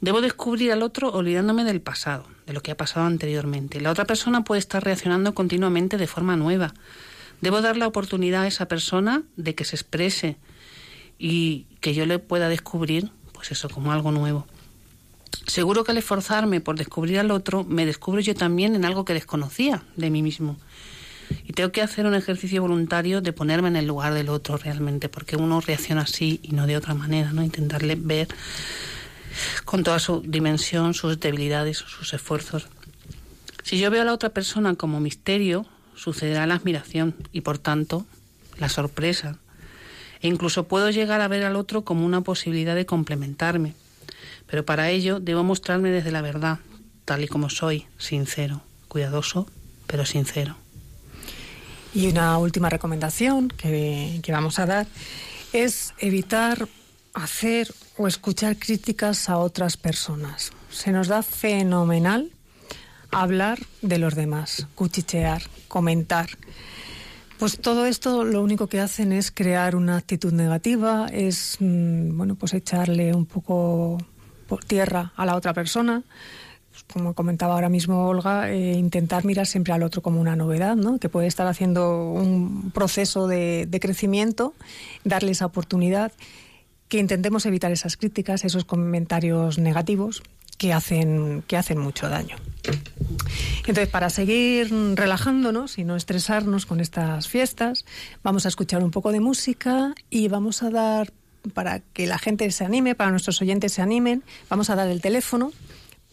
Debo 0.00 0.20
descubrir 0.20 0.72
al 0.72 0.82
otro 0.82 1.10
olvidándome 1.12 1.64
del 1.64 1.80
pasado, 1.80 2.26
de 2.46 2.52
lo 2.52 2.60
que 2.60 2.70
ha 2.70 2.76
pasado 2.76 3.06
anteriormente. 3.06 3.80
La 3.80 3.90
otra 3.90 4.04
persona 4.04 4.44
puede 4.44 4.58
estar 4.58 4.84
reaccionando 4.84 5.34
continuamente 5.34 5.96
de 5.96 6.06
forma 6.06 6.36
nueva. 6.36 6.74
Debo 7.40 7.62
dar 7.62 7.76
la 7.76 7.86
oportunidad 7.86 8.42
a 8.42 8.46
esa 8.46 8.68
persona 8.68 9.22
de 9.36 9.54
que 9.54 9.64
se 9.64 9.76
exprese 9.76 10.36
y 11.18 11.66
que 11.80 11.94
yo 11.94 12.04
le 12.04 12.18
pueda 12.18 12.48
descubrir, 12.48 13.10
eso, 13.52 13.68
como 13.68 13.92
algo 13.92 14.12
nuevo. 14.12 14.46
Seguro 15.46 15.84
que 15.84 15.92
al 15.92 15.98
esforzarme 15.98 16.60
por 16.60 16.76
descubrir 16.76 17.18
al 17.18 17.30
otro, 17.30 17.64
me 17.64 17.86
descubro 17.86 18.20
yo 18.20 18.34
también 18.34 18.74
en 18.74 18.84
algo 18.84 19.04
que 19.04 19.14
desconocía 19.14 19.82
de 19.96 20.10
mí 20.10 20.22
mismo. 20.22 20.56
Y 21.44 21.52
tengo 21.52 21.72
que 21.72 21.82
hacer 21.82 22.06
un 22.06 22.14
ejercicio 22.14 22.62
voluntario 22.62 23.20
de 23.20 23.32
ponerme 23.32 23.68
en 23.68 23.76
el 23.76 23.86
lugar 23.86 24.14
del 24.14 24.28
otro 24.28 24.56
realmente, 24.56 25.08
porque 25.08 25.36
uno 25.36 25.60
reacciona 25.60 26.02
así 26.02 26.40
y 26.42 26.52
no 26.52 26.66
de 26.66 26.76
otra 26.76 26.94
manera, 26.94 27.32
¿no? 27.32 27.42
Intentarle 27.42 27.96
ver 27.96 28.28
con 29.64 29.82
toda 29.82 29.98
su 29.98 30.20
dimensión, 30.20 30.94
sus 30.94 31.18
debilidades, 31.20 31.78
sus 31.78 32.12
esfuerzos. 32.14 32.68
Si 33.62 33.78
yo 33.78 33.90
veo 33.90 34.02
a 34.02 34.04
la 34.04 34.12
otra 34.12 34.30
persona 34.30 34.74
como 34.74 35.00
misterio, 35.00 35.66
sucederá 35.94 36.46
la 36.46 36.54
admiración 36.54 37.14
y 37.32 37.40
por 37.40 37.58
tanto 37.58 38.06
la 38.58 38.68
sorpresa. 38.68 39.38
E 40.20 40.28
incluso 40.28 40.64
puedo 40.64 40.90
llegar 40.90 41.20
a 41.20 41.28
ver 41.28 41.44
al 41.44 41.56
otro 41.56 41.84
como 41.84 42.04
una 42.04 42.20
posibilidad 42.20 42.74
de 42.74 42.86
complementarme. 42.86 43.74
Pero 44.46 44.64
para 44.64 44.90
ello 44.90 45.20
debo 45.20 45.42
mostrarme 45.42 45.90
desde 45.90 46.12
la 46.12 46.22
verdad, 46.22 46.58
tal 47.04 47.24
y 47.24 47.28
como 47.28 47.50
soy, 47.50 47.86
sincero, 47.98 48.62
cuidadoso, 48.88 49.46
pero 49.86 50.04
sincero. 50.06 50.56
Y 51.94 52.08
una 52.08 52.38
última 52.38 52.68
recomendación 52.68 53.48
que, 53.48 54.20
que 54.22 54.32
vamos 54.32 54.58
a 54.58 54.66
dar 54.66 54.86
es 55.52 55.94
evitar 55.98 56.68
hacer 57.14 57.72
o 57.96 58.06
escuchar 58.06 58.58
críticas 58.58 59.28
a 59.28 59.38
otras 59.38 59.76
personas. 59.76 60.52
Se 60.70 60.92
nos 60.92 61.08
da 61.08 61.22
fenomenal 61.22 62.30
hablar 63.10 63.58
de 63.80 63.98
los 63.98 64.14
demás, 64.14 64.66
cuchichear, 64.74 65.42
comentar. 65.68 66.28
Pues 67.38 67.58
todo 67.58 67.84
esto 67.84 68.24
lo 68.24 68.42
único 68.42 68.66
que 68.66 68.80
hacen 68.80 69.12
es 69.12 69.30
crear 69.30 69.76
una 69.76 69.98
actitud 69.98 70.32
negativa, 70.32 71.06
es 71.12 71.58
mm, 71.60 72.16
bueno, 72.16 72.34
pues 72.34 72.54
echarle 72.54 73.14
un 73.14 73.26
poco 73.26 73.98
por 74.48 74.64
tierra 74.64 75.12
a 75.16 75.26
la 75.26 75.36
otra 75.36 75.52
persona. 75.52 76.02
Pues 76.70 76.84
como 76.84 77.12
comentaba 77.12 77.54
ahora 77.54 77.68
mismo 77.68 78.06
Olga, 78.06 78.50
eh, 78.50 78.72
intentar 78.72 79.26
mirar 79.26 79.46
siempre 79.46 79.74
al 79.74 79.82
otro 79.82 80.00
como 80.00 80.18
una 80.18 80.34
novedad, 80.34 80.76
¿no? 80.76 80.98
que 80.98 81.10
puede 81.10 81.26
estar 81.26 81.46
haciendo 81.46 82.10
un 82.10 82.70
proceso 82.70 83.26
de, 83.26 83.66
de 83.68 83.80
crecimiento, 83.80 84.54
darle 85.04 85.32
esa 85.32 85.44
oportunidad 85.44 86.12
que 86.88 86.98
intentemos 86.98 87.44
evitar 87.44 87.70
esas 87.70 87.98
críticas, 87.98 88.44
esos 88.44 88.64
comentarios 88.64 89.58
negativos 89.58 90.22
que 90.58 90.72
hacen, 90.72 91.42
que 91.46 91.56
hacen 91.56 91.78
mucho 91.78 92.08
daño. 92.08 92.36
Entonces, 93.60 93.88
para 93.88 94.10
seguir 94.10 94.72
relajándonos 94.94 95.78
y 95.78 95.84
no 95.84 95.96
estresarnos 95.96 96.66
con 96.66 96.80
estas 96.80 97.28
fiestas, 97.28 97.84
vamos 98.22 98.46
a 98.46 98.48
escuchar 98.48 98.82
un 98.82 98.90
poco 98.90 99.12
de 99.12 99.20
música 99.20 99.94
y 100.08 100.28
vamos 100.28 100.62
a 100.62 100.70
dar, 100.70 101.12
para 101.52 101.80
que 101.80 102.06
la 102.06 102.18
gente 102.18 102.50
se 102.50 102.64
anime, 102.64 102.94
para 102.94 103.10
nuestros 103.10 103.40
oyentes 103.42 103.72
se 103.72 103.82
animen, 103.82 104.22
vamos 104.48 104.70
a 104.70 104.76
dar 104.76 104.88
el 104.88 105.00
teléfono 105.00 105.52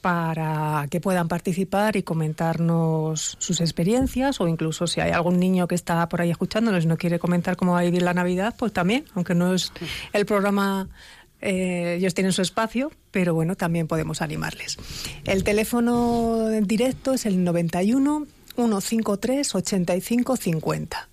para 0.01 0.86
que 0.89 0.99
puedan 0.99 1.29
participar 1.29 1.95
y 1.95 2.03
comentarnos 2.03 3.38
sus 3.39 3.62
experiencias 3.62 4.41
o 4.41 4.49
incluso 4.49 4.86
si 4.86 4.99
hay 4.99 5.12
algún 5.12 5.39
niño 5.39 5.65
que 5.65 5.75
está 5.75 6.10
por 6.10 6.19
ahí 6.19 6.29
escuchándonos 6.29 6.84
y 6.84 6.88
no 6.88 6.97
quiere 6.97 7.19
comentar 7.19 7.56
cómo 7.56 7.71
va 7.71 7.79
a 7.79 7.84
vivir 7.84 8.01
la 8.01 8.13
Navidad, 8.13 8.53
pues 8.58 8.73
también, 8.73 9.06
aunque 9.15 9.34
no 9.34 9.53
es 9.53 9.71
el 10.12 10.25
programa, 10.25 10.89
eh, 11.43 11.95
ellos 11.97 12.13
tienen 12.13 12.32
su 12.32 12.41
espacio, 12.41 12.91
pero 13.12 13.34
bueno, 13.34 13.56
también 13.56 13.88
podemos 13.88 14.21
animarles. 14.21 14.77
El 15.25 15.43
teléfono 15.43 16.49
directo 16.62 17.13
es 17.13 17.25
el 17.25 17.43
91 17.43 18.25
153 18.56 19.56
85 19.56 20.38
50. 20.38 21.10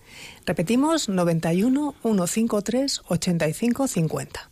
Repetimos, 0.47 1.09
91 1.09 1.95
153 2.03 3.03
85 3.09 3.89
50. 3.89 4.51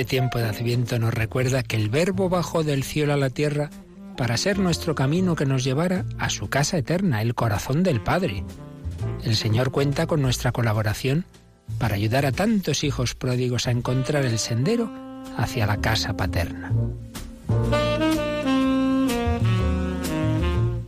Este 0.00 0.16
tiempo 0.16 0.38
de 0.38 0.46
Adviento 0.46 0.98
nos 0.98 1.12
recuerda 1.12 1.62
que 1.62 1.76
el 1.76 1.90
Verbo 1.90 2.30
bajó 2.30 2.64
del 2.64 2.84
cielo 2.84 3.12
a 3.12 3.18
la 3.18 3.28
tierra 3.28 3.68
para 4.16 4.38
ser 4.38 4.58
nuestro 4.58 4.94
camino 4.94 5.36
que 5.36 5.44
nos 5.44 5.62
llevara 5.62 6.06
a 6.18 6.30
su 6.30 6.48
casa 6.48 6.78
eterna, 6.78 7.20
el 7.20 7.34
corazón 7.34 7.82
del 7.82 8.00
Padre. 8.00 8.42
El 9.22 9.36
Señor 9.36 9.70
cuenta 9.70 10.06
con 10.06 10.22
nuestra 10.22 10.52
colaboración 10.52 11.26
para 11.78 11.96
ayudar 11.96 12.24
a 12.24 12.32
tantos 12.32 12.82
hijos 12.82 13.14
pródigos 13.14 13.66
a 13.66 13.72
encontrar 13.72 14.24
el 14.24 14.38
sendero 14.38 14.90
hacia 15.36 15.66
la 15.66 15.82
casa 15.82 16.16
paterna. 16.16 16.72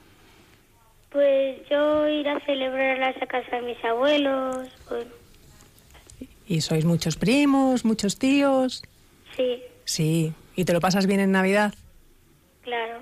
Pues 1.12 1.60
yo 1.70 2.08
ir 2.10 2.28
a 2.28 2.42
celebrarlas 2.42 3.16
a 3.22 3.26
casa 3.26 3.56
de 3.56 3.62
mis 3.62 3.86
abuelos. 3.86 4.68
Bueno, 4.90 5.12
¿Y 6.46 6.60
sois 6.60 6.84
muchos 6.84 7.16
primos, 7.16 7.86
muchos 7.86 8.18
tíos? 8.20 8.84
sí, 9.36 9.62
Sí. 9.86 10.34
¿Y 10.58 10.66
te 10.66 10.74
lo 10.74 10.82
pasas 10.82 11.06
bien 11.08 11.22
en 11.22 11.32
Navidad? 11.32 11.74
claro. 12.64 13.00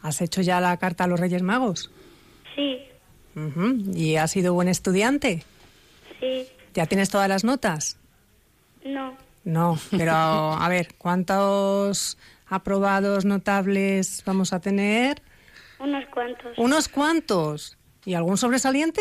¿Has 0.00 0.20
hecho 0.22 0.40
ya 0.40 0.58
la 0.60 0.76
carta 0.78 1.04
a 1.04 1.06
los 1.06 1.20
Reyes 1.20 1.42
Magos? 1.42 1.90
Sí. 2.56 2.82
¿Y 3.94 4.16
has 4.16 4.30
sido 4.30 4.54
buen 4.54 4.68
estudiante? 4.68 5.44
sí, 6.18 6.48
¿Ya 6.74 6.86
tienes 6.86 7.10
todas 7.10 7.28
las 7.28 7.44
notas? 7.44 7.98
no. 8.86 9.16
No, 9.44 9.76
pero 9.90 10.12
a 10.14 10.68
ver, 10.68 10.94
¿cuántos 10.96 12.16
aprobados 12.52 13.24
notables 13.24 14.22
vamos 14.26 14.52
a 14.52 14.60
tener? 14.60 15.22
Unos 15.78 16.04
cuantos. 16.06 16.58
Unos 16.58 16.88
cuantos. 16.88 17.78
¿Y 18.04 18.14
algún 18.14 18.36
sobresaliente? 18.36 19.00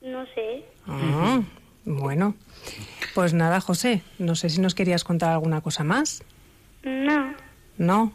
No 0.00 0.24
sé. 0.34 0.64
Ah, 0.86 1.40
bueno. 1.84 2.34
Pues 3.14 3.34
nada, 3.34 3.60
José, 3.60 4.02
no 4.18 4.34
sé 4.34 4.48
si 4.48 4.60
nos 4.60 4.74
querías 4.74 5.04
contar 5.04 5.30
alguna 5.30 5.60
cosa 5.60 5.84
más. 5.84 6.22
No. 6.82 7.34
No. 7.78 8.12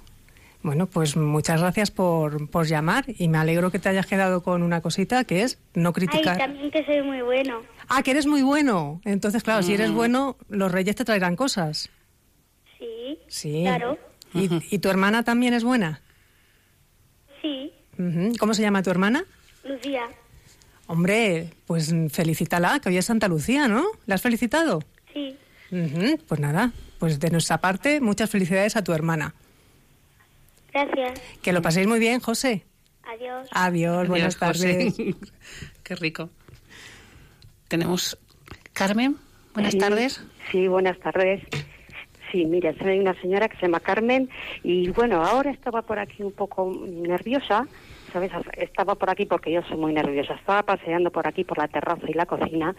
Bueno, 0.63 0.87
pues 0.87 1.15
muchas 1.15 1.61
gracias 1.61 1.91
por, 1.91 2.49
por 2.49 2.65
llamar 2.65 3.05
y 3.07 3.27
me 3.27 3.37
alegro 3.37 3.69
que 3.69 3.77
te 3.77 3.89
hayas 3.89 4.07
quedado 4.07 4.41
con 4.41 4.63
una 4.63 4.81
cosita 4.81 5.23
que 5.23 5.43
es 5.43 5.59
no 5.75 5.89
Ay, 5.89 5.93
criticar. 5.93 6.37
también 6.39 6.71
que 6.71 6.83
soy 6.85 7.03
muy 7.03 7.21
bueno. 7.21 7.61
Ah, 7.87 8.01
que 8.01 8.11
eres 8.11 8.25
muy 8.25 8.41
bueno. 8.41 8.99
Entonces, 9.05 9.43
claro, 9.43 9.61
si 9.61 9.75
eres 9.75 9.91
bueno, 9.91 10.37
los 10.49 10.71
reyes 10.71 10.95
te 10.95 11.05
traerán 11.05 11.35
cosas. 11.35 11.89
Sí. 12.79 13.19
Sí. 13.27 13.61
Claro. 13.61 13.99
¿Y, 14.35 14.49
y 14.75 14.79
tu 14.79 14.89
hermana 14.89 15.23
también 15.23 15.53
es 15.53 15.63
buena? 15.63 16.01
Sí. 17.41 17.71
¿Cómo 18.39 18.53
se 18.53 18.61
llama 18.61 18.83
tu 18.83 18.89
hermana? 18.91 19.23
Lucía. 19.63 20.03
Hombre, 20.87 21.49
pues 21.65 21.93
felicítala, 22.11 22.79
que 22.79 22.89
hoy 22.89 22.97
es 22.97 23.05
Santa 23.05 23.27
Lucía, 23.27 23.67
¿no? 23.67 23.85
¿La 24.05 24.15
has 24.15 24.21
felicitado? 24.21 24.83
Sí. 25.13 25.35
Pues 26.27 26.39
nada, 26.39 26.71
pues 26.99 27.19
de 27.19 27.29
nuestra 27.31 27.59
parte, 27.59 27.99
muchas 28.01 28.29
felicidades 28.29 28.75
a 28.75 28.83
tu 28.83 28.93
hermana. 28.93 29.33
Gracias. 30.71 31.19
Que 31.41 31.53
lo 31.53 31.61
paséis 31.61 31.87
muy 31.87 31.99
bien, 31.99 32.19
José. 32.19 32.65
Adiós. 33.03 33.47
Adiós, 33.51 34.07
buenas 34.07 34.35
José. 34.35 34.91
tardes. 34.93 34.95
Qué 35.83 35.95
rico. 35.95 36.29
Tenemos 37.67 38.17
Carmen. 38.73 39.17
Buenas 39.53 39.71
Sí, 39.73 39.77
tardes. 39.79 40.21
Sí, 40.51 40.67
buenas 40.67 40.99
tardes. 40.99 41.41
Sí, 42.35 42.45
mira, 42.45 42.73
soy 42.77 42.99
una 42.99 43.13
señora 43.21 43.47
que 43.47 43.55
se 43.55 43.61
llama 43.61 43.79
Carmen 43.79 44.29
y 44.61 44.89
bueno, 44.89 45.23
ahora 45.23 45.51
estaba 45.51 45.83
por 45.83 45.99
aquí 45.99 46.21
un 46.21 46.33
poco 46.33 46.69
nerviosa, 46.85 47.65
¿sabes? 48.11 48.29
Estaba 48.57 48.95
por 48.95 49.09
aquí 49.09 49.25
porque 49.25 49.53
yo 49.53 49.61
soy 49.61 49.77
muy 49.77 49.93
nerviosa. 49.93 50.33
Estaba 50.33 50.63
paseando 50.63 51.11
por 51.11 51.25
aquí 51.29 51.45
por 51.45 51.57
la 51.57 51.69
terraza 51.69 52.03
y 52.09 52.13
la 52.13 52.25
cocina 52.25 52.75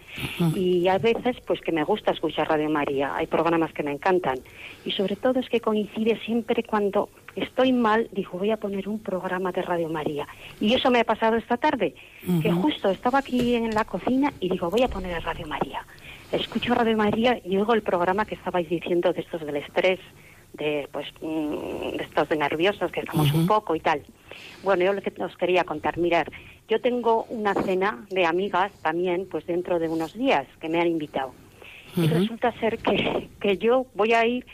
y 0.53 0.87
a 0.89 0.99
veces 0.99 1.37
pues 1.47 1.59
que 1.61 1.71
me 1.71 1.83
gusta 1.83 2.11
escuchar 2.11 2.49
Radio 2.49 2.69
María. 2.69 3.15
Hay 3.15 3.25
programas 3.25 3.73
que 3.73 3.81
me 3.81 3.91
encantan 3.91 4.37
y 4.85 4.91
sobre 4.91 5.15
todo 5.15 5.39
es 5.39 5.49
que 5.49 5.59
coincide 5.59 6.19
siempre 6.23 6.61
cuando 6.61 7.09
estoy 7.35 7.73
mal, 7.73 8.09
digo, 8.11 8.37
voy 8.37 8.51
a 8.51 8.57
poner 8.57 8.87
un 8.87 8.99
programa 8.99 9.51
de 9.51 9.63
Radio 9.63 9.89
María. 9.89 10.27
Y 10.61 10.75
eso 10.75 10.91
me 10.91 10.99
ha 10.99 11.03
pasado 11.03 11.35
esta 11.35 11.57
tarde, 11.57 11.95
que 12.43 12.51
justo 12.51 12.91
estaba 12.91 13.17
aquí 13.17 13.55
en 13.55 13.71
la 13.73 13.85
cocina 13.85 14.31
y 14.39 14.49
digo, 14.49 14.69
voy 14.69 14.83
a 14.83 14.87
poner 14.87 15.19
Radio 15.23 15.47
María. 15.47 15.83
Escucho 16.31 16.73
Radio 16.73 16.97
María 16.97 17.39
y 17.45 17.55
oigo 17.55 17.73
el 17.73 17.81
programa 17.81 18.25
que 18.25 18.35
estabais 18.35 18.69
diciendo 18.69 19.13
de 19.13 19.21
estos 19.21 19.45
del 19.45 19.55
estrés, 19.55 19.99
de 20.53 20.89
pues 20.91 21.07
mm, 21.21 21.95
de 21.95 22.03
estos 22.03 22.27
de 22.27 22.35
nerviosos 22.35 22.91
que 22.91 22.99
estamos 22.99 23.31
un 23.31 23.47
poco 23.47 23.75
y 23.75 23.79
tal. 23.79 24.01
Bueno, 24.61 24.83
yo 24.83 24.91
lo 24.91 25.01
que 25.01 25.13
os 25.23 25.37
quería 25.37 25.63
contar, 25.63 25.97
mirar, 25.97 26.29
yo 26.67 26.81
tengo 26.81 27.23
una 27.29 27.53
cena 27.53 28.05
de 28.09 28.25
amigas 28.25 28.73
también, 28.81 29.25
pues 29.31 29.45
dentro 29.45 29.79
de 29.79 29.87
unos 29.87 30.13
días 30.15 30.45
que 30.59 30.67
me 30.67 30.81
han 30.81 30.87
invitado. 30.87 31.33
Y 31.95 32.07
resulta 32.07 32.51
ser 32.59 32.77
que, 32.79 33.29
que 33.39 33.57
yo 33.57 33.85
voy 33.95 34.13
a 34.13 34.25
ir, 34.25 34.45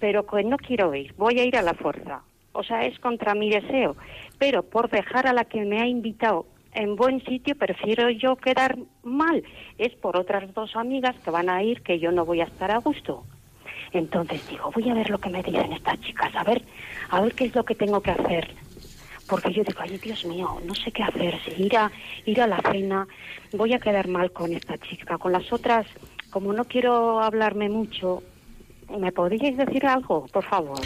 pero 0.00 0.26
que 0.26 0.42
no 0.42 0.56
quiero 0.58 0.92
ir, 0.94 1.14
voy 1.16 1.38
a 1.38 1.44
ir 1.44 1.56
a 1.56 1.62
la 1.62 1.74
fuerza. 1.74 2.22
O 2.52 2.64
sea, 2.64 2.84
es 2.84 2.98
contra 2.98 3.36
mi 3.36 3.48
deseo. 3.48 3.96
Pero 4.38 4.64
por 4.64 4.90
dejar 4.90 5.28
a 5.28 5.32
la 5.32 5.44
que 5.44 5.64
me 5.64 5.80
ha 5.80 5.86
invitado 5.86 6.44
en 6.72 6.96
buen 6.96 7.22
sitio, 7.24 7.56
prefiero 7.56 8.10
yo 8.10 8.36
quedar 8.36 8.78
mal. 9.02 9.42
Es 9.78 9.94
por 9.94 10.16
otras 10.16 10.52
dos 10.54 10.76
amigas 10.76 11.16
que 11.24 11.30
van 11.30 11.48
a 11.48 11.62
ir 11.62 11.82
que 11.82 11.98
yo 11.98 12.12
no 12.12 12.24
voy 12.24 12.40
a 12.40 12.44
estar 12.44 12.70
a 12.70 12.78
gusto. 12.78 13.24
Entonces 13.92 14.46
digo, 14.48 14.70
voy 14.72 14.88
a 14.88 14.94
ver 14.94 15.10
lo 15.10 15.18
que 15.18 15.30
me 15.30 15.42
dicen 15.42 15.72
estas 15.72 16.00
chicas, 16.00 16.34
a 16.36 16.44
ver, 16.44 16.62
a 17.10 17.20
ver 17.20 17.34
qué 17.34 17.46
es 17.46 17.54
lo 17.54 17.64
que 17.64 17.74
tengo 17.74 18.00
que 18.00 18.12
hacer. 18.12 18.48
Porque 19.28 19.52
yo 19.52 19.62
digo, 19.64 19.80
ay 19.80 19.98
Dios 19.98 20.24
mío, 20.24 20.60
no 20.64 20.74
sé 20.74 20.90
qué 20.92 21.02
hacer, 21.02 21.38
si 21.40 21.62
ir 21.62 21.76
a, 21.76 21.90
ir 22.24 22.40
a 22.40 22.46
la 22.46 22.58
cena, 22.58 23.06
voy 23.52 23.72
a 23.74 23.78
quedar 23.78 24.08
mal 24.08 24.32
con 24.32 24.52
esta 24.52 24.76
chica. 24.78 25.18
Con 25.18 25.32
las 25.32 25.52
otras, 25.52 25.86
como 26.30 26.52
no 26.52 26.64
quiero 26.64 27.20
hablarme 27.20 27.68
mucho, 27.68 28.22
¿me 28.98 29.12
podríais 29.12 29.56
decir 29.56 29.86
algo, 29.86 30.26
por 30.26 30.44
favor? 30.44 30.80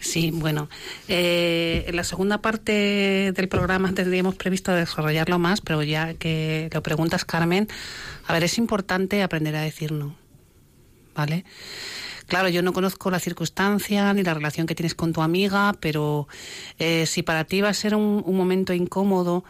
Sí, 0.00 0.30
bueno, 0.32 0.68
eh, 1.08 1.84
en 1.86 1.96
la 1.96 2.04
segunda 2.04 2.40
parte 2.40 3.32
del 3.32 3.48
programa 3.48 3.92
tendríamos 3.92 4.36
previsto 4.36 4.72
desarrollarlo 4.72 5.38
más, 5.38 5.60
pero 5.60 5.82
ya 5.82 6.14
que 6.14 6.70
lo 6.72 6.82
preguntas, 6.82 7.24
Carmen, 7.24 7.68
a 8.26 8.32
ver, 8.32 8.44
es 8.44 8.58
importante 8.58 9.22
aprender 9.22 9.56
a 9.56 9.62
decir 9.62 9.92
no, 9.92 10.14
¿vale? 11.14 11.44
Claro, 12.26 12.48
yo 12.48 12.62
no 12.62 12.72
conozco 12.72 13.10
la 13.10 13.18
circunstancia 13.18 14.14
ni 14.14 14.22
la 14.22 14.34
relación 14.34 14.66
que 14.66 14.76
tienes 14.76 14.94
con 14.94 15.12
tu 15.12 15.20
amiga, 15.20 15.74
pero 15.80 16.28
eh, 16.78 17.04
si 17.06 17.22
para 17.22 17.44
ti 17.44 17.60
va 17.60 17.70
a 17.70 17.74
ser 17.74 17.94
un, 17.96 18.22
un 18.24 18.36
momento 18.36 18.72
incómodo 18.72 19.44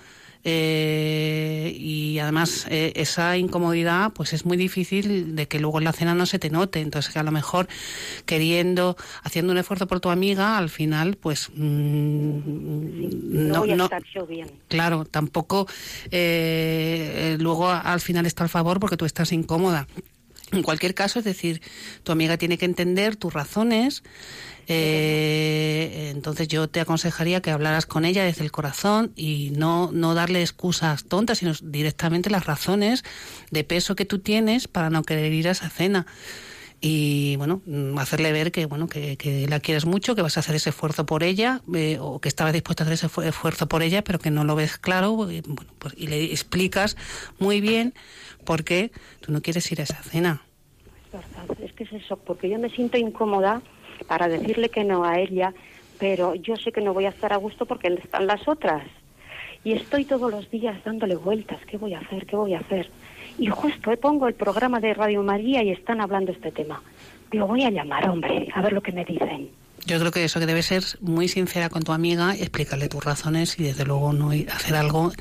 eh, 0.44 1.74
y 1.78 2.18
además 2.18 2.66
eh, 2.70 2.92
esa 2.96 3.36
incomodidad, 3.36 4.12
pues 4.12 4.32
es 4.32 4.44
muy 4.46 4.56
difícil 4.56 5.36
de 5.36 5.48
que 5.48 5.60
luego 5.60 5.78
en 5.78 5.84
la 5.84 5.92
cena 5.92 6.14
no 6.14 6.26
se 6.26 6.38
te 6.38 6.50
note. 6.50 6.80
Entonces, 6.80 7.12
que 7.12 7.18
a 7.18 7.22
lo 7.22 7.30
mejor 7.30 7.68
queriendo, 8.26 8.96
haciendo 9.22 9.52
un 9.52 9.58
esfuerzo 9.58 9.86
por 9.86 10.00
tu 10.00 10.10
amiga, 10.10 10.56
al 10.58 10.70
final, 10.70 11.16
pues 11.16 11.50
mm, 11.54 12.40
No, 13.48 13.52
no, 13.54 13.60
voy 13.60 13.70
a 13.72 13.76
no- 13.76 13.84
estar 13.84 14.02
yo 14.14 14.26
bien. 14.26 14.50
Claro, 14.68 15.04
tampoco 15.04 15.66
eh, 16.10 17.36
luego 17.40 17.68
a- 17.68 17.80
al 17.80 18.00
final 18.00 18.26
está 18.26 18.44
al 18.44 18.50
favor 18.50 18.80
porque 18.80 18.96
tú 18.96 19.04
estás 19.04 19.32
incómoda. 19.32 19.86
En 20.52 20.62
cualquier 20.64 20.94
caso, 20.94 21.20
es 21.20 21.24
decir, 21.24 21.62
tu 22.02 22.10
amiga 22.10 22.36
tiene 22.36 22.58
que 22.58 22.64
entender 22.64 23.14
tus 23.14 23.32
razones. 23.32 24.02
Eh, 24.72 26.10
entonces 26.10 26.48
yo 26.48 26.68
te 26.68 26.80
aconsejaría 26.80 27.40
que 27.40 27.50
hablaras 27.50 27.86
con 27.86 28.04
ella 28.04 28.24
desde 28.24 28.44
el 28.44 28.52
corazón 28.52 29.12
y 29.16 29.52
no, 29.56 29.90
no 29.92 30.14
darle 30.14 30.40
excusas 30.42 31.04
tontas, 31.04 31.38
sino 31.38 31.52
directamente 31.62 32.30
las 32.30 32.46
razones 32.46 33.04
de 33.50 33.64
peso 33.64 33.96
que 33.96 34.04
tú 34.04 34.18
tienes 34.20 34.68
para 34.68 34.90
no 34.90 35.02
querer 35.02 35.32
ir 35.32 35.48
a 35.48 35.52
esa 35.52 35.70
cena. 35.70 36.06
Y 36.82 37.36
bueno 37.36 37.60
hacerle 37.98 38.32
ver 38.32 38.52
que 38.52 38.64
bueno 38.64 38.88
que, 38.88 39.18
que 39.18 39.46
la 39.46 39.60
quieres 39.60 39.84
mucho 39.84 40.14
que 40.14 40.22
vas 40.22 40.38
a 40.38 40.40
hacer 40.40 40.54
ese 40.56 40.70
esfuerzo 40.70 41.04
por 41.04 41.22
ella 41.22 41.60
eh, 41.74 41.98
o 42.00 42.20
que 42.20 42.28
estabas 42.28 42.54
dispuesto 42.54 42.82
a 42.82 42.84
hacer 42.84 42.94
ese 42.94 43.06
esfu- 43.08 43.22
esfuerzo 43.22 43.68
por 43.68 43.82
ella 43.82 44.02
pero 44.02 44.18
que 44.18 44.30
no 44.30 44.44
lo 44.44 44.54
ves 44.56 44.78
claro 44.78 45.28
eh, 45.30 45.42
pues, 45.78 45.92
y 45.98 46.06
le 46.06 46.24
explicas 46.24 46.96
muy 47.38 47.60
bien 47.60 47.92
por 48.46 48.64
qué 48.64 48.92
tú 49.20 49.30
no 49.30 49.42
quieres 49.42 49.70
ir 49.70 49.80
a 49.82 49.84
esa 49.84 50.02
cena. 50.02 50.40
Es 51.04 51.12
verdad, 51.12 51.58
es 51.62 51.72
que 51.74 51.84
es 51.84 51.92
eso, 51.92 52.16
porque 52.16 52.48
yo 52.48 52.58
me 52.58 52.70
siento 52.70 52.96
incómoda 52.96 53.60
para 54.06 54.28
decirle 54.28 54.68
que 54.68 54.84
no 54.84 55.04
a 55.04 55.18
ella, 55.18 55.52
pero 55.98 56.34
yo 56.34 56.56
sé 56.56 56.72
que 56.72 56.80
no 56.80 56.94
voy 56.94 57.06
a 57.06 57.10
estar 57.10 57.32
a 57.32 57.36
gusto 57.36 57.66
porque 57.66 57.88
están 57.88 58.26
las 58.26 58.46
otras. 58.48 58.82
Y 59.62 59.72
estoy 59.72 60.04
todos 60.04 60.30
los 60.30 60.50
días 60.50 60.82
dándole 60.84 61.16
vueltas, 61.16 61.60
¿qué 61.66 61.76
voy 61.76 61.94
a 61.94 62.00
hacer? 62.00 62.26
¿Qué 62.26 62.36
voy 62.36 62.54
a 62.54 62.60
hacer? 62.60 62.90
Y 63.38 63.46
justo 63.48 63.94
pongo 63.96 64.26
el 64.26 64.34
programa 64.34 64.80
de 64.80 64.94
Radio 64.94 65.22
María 65.22 65.62
y 65.62 65.70
están 65.70 66.00
hablando 66.00 66.32
este 66.32 66.50
tema. 66.50 66.82
Digo, 67.30 67.46
voy 67.46 67.62
a 67.64 67.70
llamar, 67.70 68.08
hombre, 68.08 68.48
a 68.54 68.62
ver 68.62 68.72
lo 68.72 68.80
que 68.80 68.92
me 68.92 69.04
dicen. 69.04 69.50
yo 69.86 69.98
creo 69.98 70.10
que 70.10 70.24
eso 70.24 70.40
que 70.40 70.46
debes 70.46 70.66
ser 70.66 70.82
muy 71.00 71.28
sincera 71.28 71.68
con 71.68 71.82
tu 71.82 71.92
amiga 71.92 72.34
explicarle 72.34 72.88
tus 72.88 73.04
razones 73.04 73.58
y 73.58 73.64
desde 73.64 73.84
luego 73.84 74.12
no 74.12 74.30
hacer 74.30 74.74
algo 74.74 75.12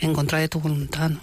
en 0.00 0.12
contra 0.14 0.38
de 0.38 0.48
tu 0.48 0.60
voluntad 0.60 1.10
¿no? 1.10 1.20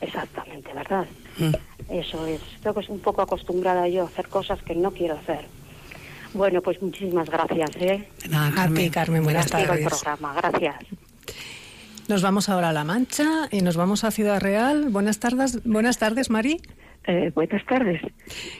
Exactamente, 0.00 0.72
¿verdad? 0.72 1.06
Mm. 1.38 1.52
Eso 1.90 2.26
es. 2.26 2.40
Creo 2.60 2.74
que 2.74 2.80
es 2.80 2.88
un 2.88 3.00
poco 3.00 3.22
acostumbrada 3.22 3.88
yo 3.88 4.02
a 4.02 4.06
hacer 4.06 4.28
cosas 4.28 4.62
que 4.62 4.74
no 4.74 4.90
quiero 4.92 5.14
hacer. 5.14 5.44
Bueno, 6.34 6.60
pues 6.62 6.80
muchísimas 6.80 7.28
gracias, 7.28 7.70
¿eh? 7.76 8.08
Nada, 8.30 8.64
A 8.64 8.68
ti, 8.68 8.88
Carmen, 8.90 9.24
buenas 9.24 9.46
el 9.46 9.66
tardes. 9.66 9.86
programa, 9.88 10.34
gracias. 10.34 10.76
Nos 12.08 12.22
vamos 12.22 12.48
ahora 12.48 12.70
a 12.70 12.72
La 12.72 12.84
Mancha 12.84 13.48
y 13.50 13.62
nos 13.62 13.76
vamos 13.76 14.04
a 14.04 14.10
Ciudad 14.10 14.40
Real. 14.40 14.88
Buenas 14.90 15.18
tardes, 15.20 15.62
buenas 15.64 15.98
tardes, 15.98 16.30
Mari. 16.30 16.60
Eh, 17.06 17.30
buenas 17.34 17.64
tardes. 17.66 18.00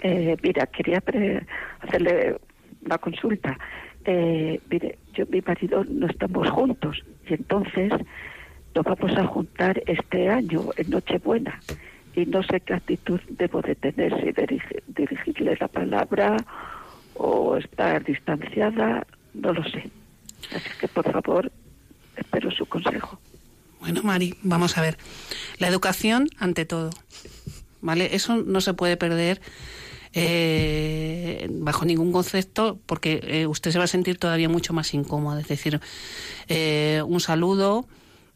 Eh, 0.03 0.37
mira, 0.43 0.67
quería 0.67 1.01
pre- 1.01 1.47
hacerle 1.81 2.37
una 2.85 2.99
consulta. 2.99 3.57
eh, 4.05 4.59
mire, 4.71 4.99
yo 5.15 5.25
y 5.29 5.33
mi 5.37 5.41
marido 5.43 5.85
no 5.89 6.07
estamos 6.07 6.49
juntos 6.51 7.03
y 7.29 7.35
entonces 7.35 7.93
nos 8.75 8.85
vamos 8.85 9.17
a 9.19 9.27
juntar 9.27 9.83
este 9.87 10.29
año 10.29 10.71
en 10.77 10.89
Nochebuena 10.91 11.61
y 12.17 12.25
no 12.27 12.43
sé 12.43 12.61
qué 12.61 12.75
actitud 12.75 13.21
debo 13.29 13.61
de 13.63 13.75
tener, 13.75 14.13
si 14.21 14.33
dirigirle 14.89 15.57
la 15.61 15.69
palabra 15.69 16.37
o 17.23 17.57
estar 17.59 18.03
distanciada, 18.03 19.07
no 19.35 19.53
lo 19.53 19.63
sé. 19.65 19.91
Así 20.55 20.71
que 20.81 20.89
por 20.89 21.11
favor, 21.13 21.53
espero 22.17 22.51
su 22.51 22.65
consejo. 22.65 23.21
Bueno, 23.79 24.03
Mari, 24.03 24.37
vamos 24.43 24.79
a 24.79 24.81
ver. 24.81 24.97
La 25.59 25.69
educación 25.69 26.29
ante 26.39 26.65
todo. 26.65 26.91
¿Vale? 27.83 28.15
Eso 28.15 28.37
no 28.37 28.61
se 28.63 28.73
puede 28.73 28.97
perder 28.97 29.41
eh, 30.15 31.47
bajo 31.51 31.85
ningún 31.85 32.11
concepto 32.11 32.79
porque 32.87 33.21
eh, 33.23 33.47
usted 33.47 33.71
se 33.71 33.79
va 33.79 33.85
a 33.85 33.89
sentir 33.89 34.19
todavía 34.19 34.49
mucho 34.49 34.73
más 34.73 34.95
incómoda. 34.95 35.41
Es 35.41 35.49
decir, 35.49 35.79
eh, 36.49 37.03
un 37.07 37.21
saludo, 37.21 37.87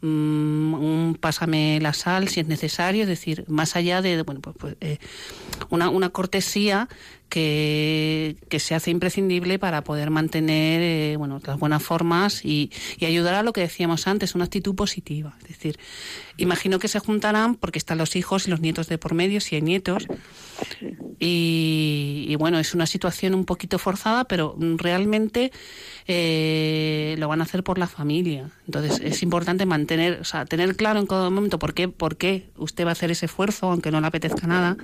mm, 0.03 0.75
un 0.75 1.19
pásame 1.19 1.79
la 1.81 1.95
sal 1.95 2.29
si 2.29 2.41
es 2.41 2.47
necesario, 2.47 3.03
es 3.03 3.09
decir, 3.09 3.45
más 3.49 3.77
allá 3.77 4.03
de, 4.03 4.23
bueno, 4.23 4.41
pues, 4.43 4.57
pues 4.59 4.77
eh, 4.81 4.99
una, 5.71 5.89
una 5.89 6.11
cortesía 6.11 6.89
que, 7.29 8.37
que, 8.49 8.61
se 8.61 8.75
hace 8.75 8.91
imprescindible 8.91 9.59
para 9.59 9.83
poder 9.83 10.11
mantener 10.11 10.81
eh, 10.83 11.17
bueno, 11.17 11.41
las 11.45 11.59
buenas 11.59 11.83
formas 11.83 12.45
y, 12.45 12.71
y, 12.99 13.07
ayudar 13.07 13.35
a 13.35 13.43
lo 13.43 13.53
que 13.53 13.61
decíamos 13.61 14.07
antes, 14.07 14.35
una 14.35 14.45
actitud 14.45 14.75
positiva. 14.75 15.37
Es 15.43 15.49
decir, 15.49 15.79
imagino 16.37 16.79
que 16.79 16.89
se 16.89 16.99
juntarán 17.01 17.57
porque 17.57 17.79
están 17.79 17.99
los 17.99 18.17
hijos 18.17 18.47
y 18.47 18.51
los 18.51 18.61
nietos 18.61 18.89
de 18.89 18.99
por 18.99 19.15
medio, 19.15 19.41
si 19.41 19.57
hay 19.57 19.63
nietos. 19.63 20.07
Y, 21.19 22.27
y 22.29 22.37
bueno, 22.37 22.59
es 22.59 22.75
una 22.75 22.87
situación 22.87 23.35
un 23.35 23.45
poquito 23.45 23.79
forzada, 23.79 24.25
pero 24.25 24.57
realmente 24.77 25.53
eh, 26.07 27.17
lo 27.19 27.29
van 27.29 27.41
a 27.41 27.45
hacer 27.45 27.65
por 27.65 27.79
la 27.79 27.87
familia. 27.87 28.51
Entonces 28.67 29.01
es 29.03 29.23
importante 29.23 29.65
mantener, 29.67 30.21
o 30.21 30.25
sea, 30.25 30.45
tener 30.45 30.77
claro 30.77 31.01
en 31.01 31.07
cada 31.07 31.31
momento 31.31 31.59
por 31.59 31.75
qué, 31.75 31.89
por 31.89 32.17
qué 32.17 32.51
usted 32.57 32.85
va 32.85 32.91
a 32.91 32.93
hacer 32.93 33.11
ese 33.11 33.27
esfuerzo, 33.27 33.71
aunque 33.71 33.91
no 33.91 34.01
le 34.01 34.07
apetezca 34.07 34.47
nada, 34.47 34.77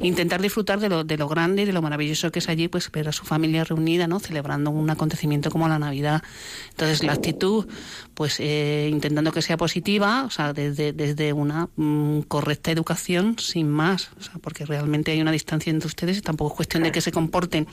intentar 0.00 0.40
disfrutar 0.40 0.80
de 0.80 0.88
lo, 0.88 1.04
de 1.04 1.16
lo 1.16 1.28
grande 1.28 1.62
y 1.62 1.64
de 1.66 1.72
lo 1.74 1.82
maravilloso 1.82 2.30
que 2.32 2.38
es 2.38 2.48
allí, 2.48 2.68
pues 2.68 2.90
ver 2.90 3.08
a 3.08 3.12
su 3.12 3.24
familia 3.24 3.64
reunida, 3.64 4.06
¿no? 4.06 4.20
Celebrando 4.20 4.70
un 4.70 4.88
acontecimiento 4.90 5.50
como 5.50 5.68
la 5.68 5.78
Navidad. 5.78 6.22
Entonces 6.70 7.02
la 7.02 7.12
actitud, 7.12 7.66
pues 8.14 8.40
eh, 8.40 8.88
intentando 8.90 9.32
que 9.32 9.42
sea 9.42 9.56
positiva, 9.56 10.24
o 10.24 10.30
sea, 10.30 10.52
desde, 10.52 10.92
desde 10.92 11.32
una 11.32 11.68
mm, 11.76 12.20
correcta 12.22 12.70
educación, 12.70 13.38
sin 13.38 13.68
más, 13.68 14.10
o 14.18 14.22
sea, 14.22 14.34
porque 14.40 14.64
realmente 14.64 15.12
hay 15.12 15.20
una 15.20 15.32
distancia 15.32 15.70
entre 15.70 15.88
ustedes 15.88 16.18
y 16.18 16.20
tampoco 16.20 16.52
es 16.52 16.56
cuestión 16.56 16.82
de 16.82 16.92
que 16.92 17.00
se 17.00 17.12
comporten 17.12 17.66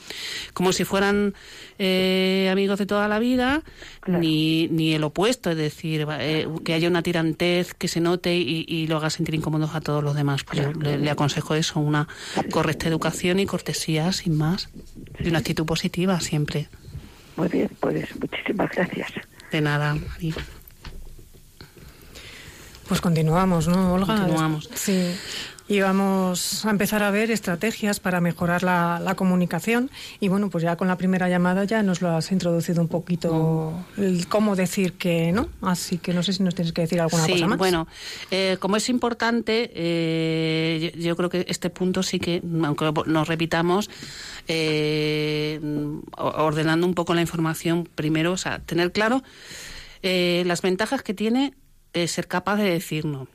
como 0.52 0.72
si 0.72 0.84
fueran 0.84 1.34
eh, 1.78 2.48
amigos 2.50 2.78
de 2.78 2.86
toda 2.86 3.08
la 3.08 3.18
vida, 3.18 3.62
claro. 4.00 4.20
ni, 4.20 4.68
ni 4.68 4.94
el 4.94 5.04
opuesto, 5.04 5.50
es 5.50 5.56
decir, 5.56 6.06
eh, 6.10 6.48
que 6.64 6.74
haya 6.74 6.88
una 6.88 7.02
tirantez 7.02 7.74
que 7.74 7.88
se 7.88 8.00
note 8.00 8.36
y, 8.36 8.64
y, 8.68 8.86
lo 8.86 8.96
haga 8.96 9.10
sentir 9.10 9.34
incómodos 9.34 9.74
a 9.74 9.80
todos 9.80 10.02
los 10.02 10.14
demás. 10.14 10.44
Pues 10.44 10.60
yo 10.60 10.72
le, 10.72 10.98
le 10.98 11.10
aconsejo 11.10 11.54
eso, 11.54 11.80
una 11.80 12.08
correcta 12.50 12.88
educación 12.88 13.40
y 13.40 13.46
cortesía, 13.46 13.91
sin 14.12 14.36
más, 14.36 14.68
y 15.18 15.28
una 15.28 15.38
actitud 15.38 15.66
positiva 15.66 16.20
siempre. 16.20 16.68
Muy 17.36 17.48
bien, 17.48 17.70
pues 17.80 18.08
muchísimas 18.20 18.70
gracias. 18.70 19.12
De 19.50 19.60
nada, 19.60 19.94
María. 19.94 20.34
Pues 22.88 23.00
continuamos, 23.00 23.68
¿no, 23.68 23.94
Olga? 23.94 24.16
Continuamos. 24.16 24.68
Sí. 24.74 25.14
Y 25.72 25.80
vamos 25.80 26.66
a 26.66 26.70
empezar 26.70 27.02
a 27.02 27.10
ver 27.10 27.30
estrategias 27.30 27.98
para 27.98 28.20
mejorar 28.20 28.62
la, 28.62 29.00
la, 29.02 29.14
comunicación. 29.14 29.90
Y 30.20 30.28
bueno, 30.28 30.50
pues 30.50 30.62
ya 30.62 30.76
con 30.76 30.86
la 30.86 30.98
primera 30.98 31.30
llamada 31.30 31.64
ya 31.64 31.82
nos 31.82 32.02
lo 32.02 32.10
has 32.10 32.30
introducido 32.30 32.82
un 32.82 32.88
poquito 32.88 33.72
el 33.96 34.28
cómo 34.28 34.54
decir 34.54 34.92
que 34.92 35.32
no. 35.32 35.48
Así 35.62 35.96
que 35.96 36.12
no 36.12 36.22
sé 36.22 36.34
si 36.34 36.42
nos 36.42 36.54
tienes 36.54 36.74
que 36.74 36.82
decir 36.82 37.00
alguna 37.00 37.24
sí, 37.24 37.32
cosa 37.32 37.46
más. 37.46 37.56
Bueno, 37.56 37.88
eh, 38.30 38.58
como 38.60 38.76
es 38.76 38.90
importante, 38.90 39.70
eh, 39.74 40.92
yo, 40.94 41.00
yo, 41.00 41.16
creo 41.16 41.30
que 41.30 41.46
este 41.48 41.70
punto 41.70 42.02
sí 42.02 42.20
que, 42.20 42.42
aunque 42.64 42.92
nos 43.06 43.26
repitamos, 43.26 43.88
eh, 44.48 45.58
ordenando 46.18 46.86
un 46.86 46.92
poco 46.92 47.14
la 47.14 47.22
información 47.22 47.88
primero, 47.94 48.32
o 48.32 48.36
sea, 48.36 48.58
tener 48.58 48.92
claro 48.92 49.22
eh, 50.02 50.42
las 50.44 50.60
ventajas 50.60 51.02
que 51.02 51.14
tiene 51.14 51.54
ser 51.94 52.28
capaz 52.28 52.56
de 52.56 52.64
decir 52.64 53.06
no. 53.06 53.26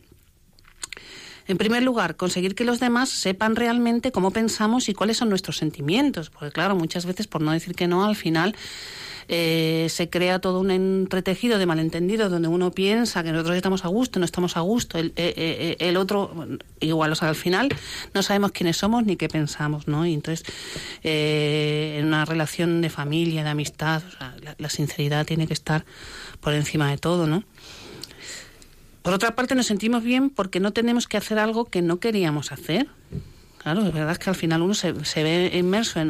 En 1.48 1.58
primer 1.58 1.84
lugar, 1.84 2.16
conseguir 2.16 2.56
que 2.56 2.66
los 2.66 2.80
demás 2.80 3.10
sepan 3.10 3.56
realmente 3.56 4.12
cómo 4.12 4.32
pensamos 4.32 4.90
y 4.90 4.94
cuáles 4.94 5.18
son 5.18 5.30
nuestros 5.30 5.58
sentimientos. 5.58 6.30
Porque 6.30 6.52
claro, 6.52 6.76
muchas 6.76 7.06
veces, 7.06 7.28
por 7.28 7.42
no 7.42 7.52
decir 7.52 7.74
que 7.76 7.88
no, 7.88 8.06
al 8.06 8.16
final 8.16 8.56
eh, 9.30 9.88
se 9.90 10.10
crea 10.10 10.40
todo 10.40 10.60
un 10.60 10.72
entretejido 10.72 11.58
de 11.58 11.66
malentendidos 11.66 12.32
donde 12.32 12.48
uno 12.48 12.72
piensa 12.72 13.24
que 13.24 13.32
nosotros 13.32 13.58
estamos 13.58 13.84
a 13.86 13.90
gusto, 13.90 14.20
no 14.20 14.26
estamos 14.26 14.56
a 14.58 14.62
gusto, 14.62 14.98
el, 14.98 15.08
eh, 15.16 15.34
eh, 15.36 15.76
el 15.80 15.98
otro 15.98 16.48
igual, 16.80 17.12
o 17.12 17.16
sea, 17.16 17.30
al 17.30 17.36
final 17.36 17.70
no 18.14 18.24
sabemos 18.24 18.52
quiénes 18.52 18.78
somos 18.78 19.06
ni 19.06 19.18
qué 19.18 19.28
pensamos, 19.28 19.88
¿no? 19.88 20.06
Y 20.06 20.14
entonces, 20.14 20.46
eh, 21.04 21.98
en 22.00 22.08
una 22.08 22.26
relación 22.26 22.82
de 22.82 22.90
familia, 22.90 23.44
de 23.44 23.50
amistad, 23.50 24.02
o 24.08 24.12
sea, 24.12 24.36
la, 24.42 24.56
la 24.58 24.70
sinceridad 24.70 25.26
tiene 25.26 25.48
que 25.48 25.54
estar 25.54 25.86
por 26.40 26.54
encima 26.54 26.90
de 26.90 26.98
todo, 26.98 27.28
¿no? 27.28 27.44
Por 29.08 29.14
otra 29.14 29.38
parte, 29.38 29.56
nos 29.56 29.68
sentimos 29.68 30.04
bien 30.04 30.30
porque 30.30 30.60
no 30.60 30.74
tenemos 30.74 31.08
que 31.08 31.16
hacer 31.16 31.40
algo 31.40 31.64
que 31.64 31.82
no 31.82 32.02
queríamos 32.02 32.52
hacer. 32.52 32.90
Claro, 33.58 33.86
es 33.86 33.94
verdad 33.94 34.18
que 34.18 34.30
al 34.30 34.36
final 34.36 34.62
uno 34.62 34.74
se, 34.74 34.92
ve 34.92 35.50
inmerso 35.54 36.02
en, 36.02 36.10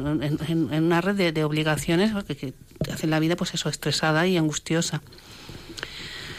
una 0.71 0.99
red 0.99 1.31
de, 1.31 1.43
obligaciones 1.43 2.11
que, 2.25 2.35
que 2.35 2.91
hacen 2.91 3.11
la 3.11 3.19
vida, 3.19 3.35
pues 3.35 3.53
eso, 3.53 3.69
estresada 3.69 4.25
y 4.25 4.35
angustiosa. 4.35 5.03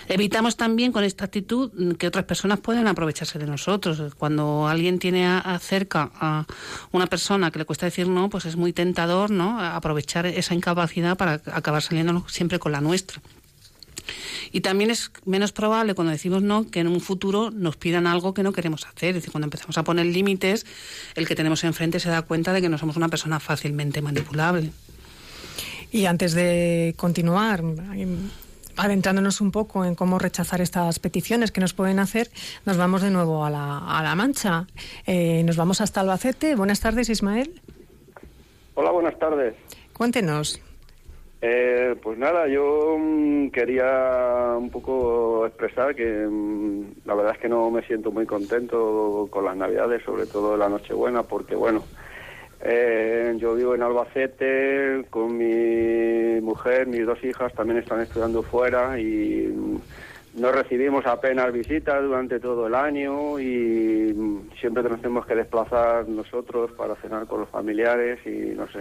Evitamos 0.09 0.57
también 0.57 0.91
con 0.91 1.05
esta 1.05 1.27
actitud 1.27 1.97
que 1.97 2.09
otras 2.09 2.25
personas 2.25 2.59
puedan 2.59 2.89
aprovecharse 2.89 3.39
de 3.39 3.47
nosotros. 3.47 4.17
Cuando 4.17 4.67
alguien 4.67 4.99
tiene 4.99 5.29
a, 5.29 5.39
a 5.39 5.61
cerca 5.61 6.11
a 6.15 6.45
una 6.91 7.07
persona 7.07 7.53
que 7.53 7.61
le 7.61 7.67
cuesta 7.67 7.87
decir 7.87 8.09
no, 8.09 8.31
pues 8.31 8.47
es 8.47 8.57
muy 8.57 8.73
tentador, 8.73 9.31
¿no? 9.31 9.61
Aprovechar 9.61 10.27
esa 10.27 10.55
incapacidad 10.55 11.17
para 11.17 11.35
acabar 11.53 11.83
saliendo 11.83 12.25
siempre 12.29 12.59
con 12.59 12.73
la 12.73 12.81
nuestra. 12.81 13.23
Y 14.53 14.61
también 14.61 14.91
es 14.91 15.11
menos 15.25 15.53
probable 15.53 15.95
cuando 15.95 16.13
decimos 16.13 16.43
no 16.43 16.71
que 16.71 16.81
en 16.81 16.89
un 16.89 17.01
futuro 17.01 17.51
nos 17.51 17.77
pidan 17.77 18.07
algo 18.07 18.35
que 18.35 18.43
no 18.43 18.53
queremos 18.53 18.87
hacer. 18.87 19.11
Es 19.11 19.15
decir, 19.17 19.31
cuando 19.31 19.47
empezamos 19.47 19.79
a 19.79 19.85
poner 19.85 20.07
límites, 20.07 20.67
el 21.15 21.27
que 21.27 21.35
tenemos 21.35 21.65
enfrente 21.65 22.01
se 22.01 22.09
da 22.09 22.23
cuenta 22.23 22.53
de 22.53 22.61
que 22.61 22.69
no 22.69 22.79
somos 22.79 22.97
una 22.97 23.09
persona 23.09 23.41
fácilmente 23.41 24.03
manipulable. 24.03 24.71
Y 25.91 26.05
antes 26.05 26.35
de 26.35 26.95
continuar, 26.97 27.63
adentrándonos 28.77 29.41
un 29.41 29.51
poco 29.51 29.85
en 29.85 29.95
cómo 29.95 30.19
rechazar 30.19 30.61
estas 30.61 30.99
peticiones 30.99 31.51
que 31.51 31.61
nos 31.61 31.73
pueden 31.73 31.99
hacer, 31.99 32.31
nos 32.65 32.77
vamos 32.77 33.03
de 33.03 33.11
nuevo 33.11 33.45
a 33.45 33.51
la, 33.51 33.79
a 33.79 34.03
la 34.03 34.15
Mancha. 34.15 34.67
Eh, 35.07 35.43
nos 35.45 35.57
vamos 35.57 35.81
hasta 35.81 36.01
Albacete. 36.01 36.55
Buenas 36.55 36.81
tardes, 36.81 37.09
Ismael. 37.09 37.61
Hola, 38.75 38.91
buenas 38.91 39.19
tardes. 39.19 39.55
Cuéntenos. 39.93 40.61
Eh, 41.41 41.95
pues 42.03 42.19
nada, 42.19 42.49
yo 42.49 42.97
mmm, 42.99 43.51
quería 43.51 44.57
un 44.59 44.71
poco 44.71 45.47
expresar 45.47 45.95
que 45.95 46.05
mmm, 46.29 46.95
la 47.05 47.15
verdad 47.15 47.35
es 47.35 47.39
que 47.39 47.49
no 47.49 47.71
me 47.71 47.83
siento 47.83 48.11
muy 48.11 48.27
contento 48.27 49.29
con 49.31 49.45
las 49.45 49.57
Navidades, 49.57 50.03
sobre 50.05 50.27
todo 50.27 50.57
la 50.57 50.69
Nochebuena, 50.69 51.23
porque 51.23 51.55
bueno, 51.55 51.87
eh, 52.61 53.37
yo 53.39 53.55
vivo 53.55 53.77
en 53.77 53.83
Albacete 53.83 55.07
con 55.11 55.37
mi 55.37 56.41
mujer, 56.41 56.89
mis 56.89 57.07
dos 57.07 57.23
hijas 57.23 57.55
también 57.55 57.79
están 57.79 58.01
estudiando 58.01 58.43
fuera 58.43 58.99
y 58.99 59.47
mmm, 59.47 59.79
no 60.35 60.51
recibimos 60.53 61.07
apenas 61.07 61.53
visitas 61.53 62.03
durante 62.03 62.41
todo 62.41 62.67
el 62.67 62.75
año 62.75 63.39
y 63.39 64.13
siempre 64.61 64.83
nos 64.83 65.01
tenemos 65.01 65.25
que 65.27 65.37
desplazar 65.37 66.09
nosotros 66.09 66.73
para 66.73 66.97
cenar 66.97 67.27
con 67.29 67.41
los 67.41 67.49
familiares 67.49 68.19
y 68.27 68.55
no 68.57 68.67
sé 68.69 68.81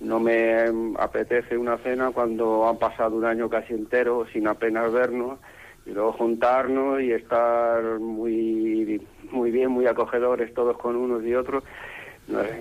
no 0.00 0.20
me 0.20 0.64
apetece 0.98 1.56
una 1.56 1.78
cena 1.78 2.10
cuando 2.10 2.68
han 2.68 2.78
pasado 2.78 3.16
un 3.16 3.24
año 3.24 3.48
casi 3.48 3.72
entero 3.72 4.26
sin 4.32 4.46
apenas 4.46 4.92
vernos 4.92 5.38
y 5.86 5.90
luego 5.90 6.12
juntarnos 6.12 7.00
y 7.00 7.12
estar 7.12 7.98
muy 7.98 9.00
muy 9.30 9.50
bien, 9.50 9.70
muy 9.70 9.86
acogedores 9.86 10.52
todos 10.54 10.76
con 10.78 10.96
unos 10.96 11.24
y 11.24 11.34
otros. 11.34 11.64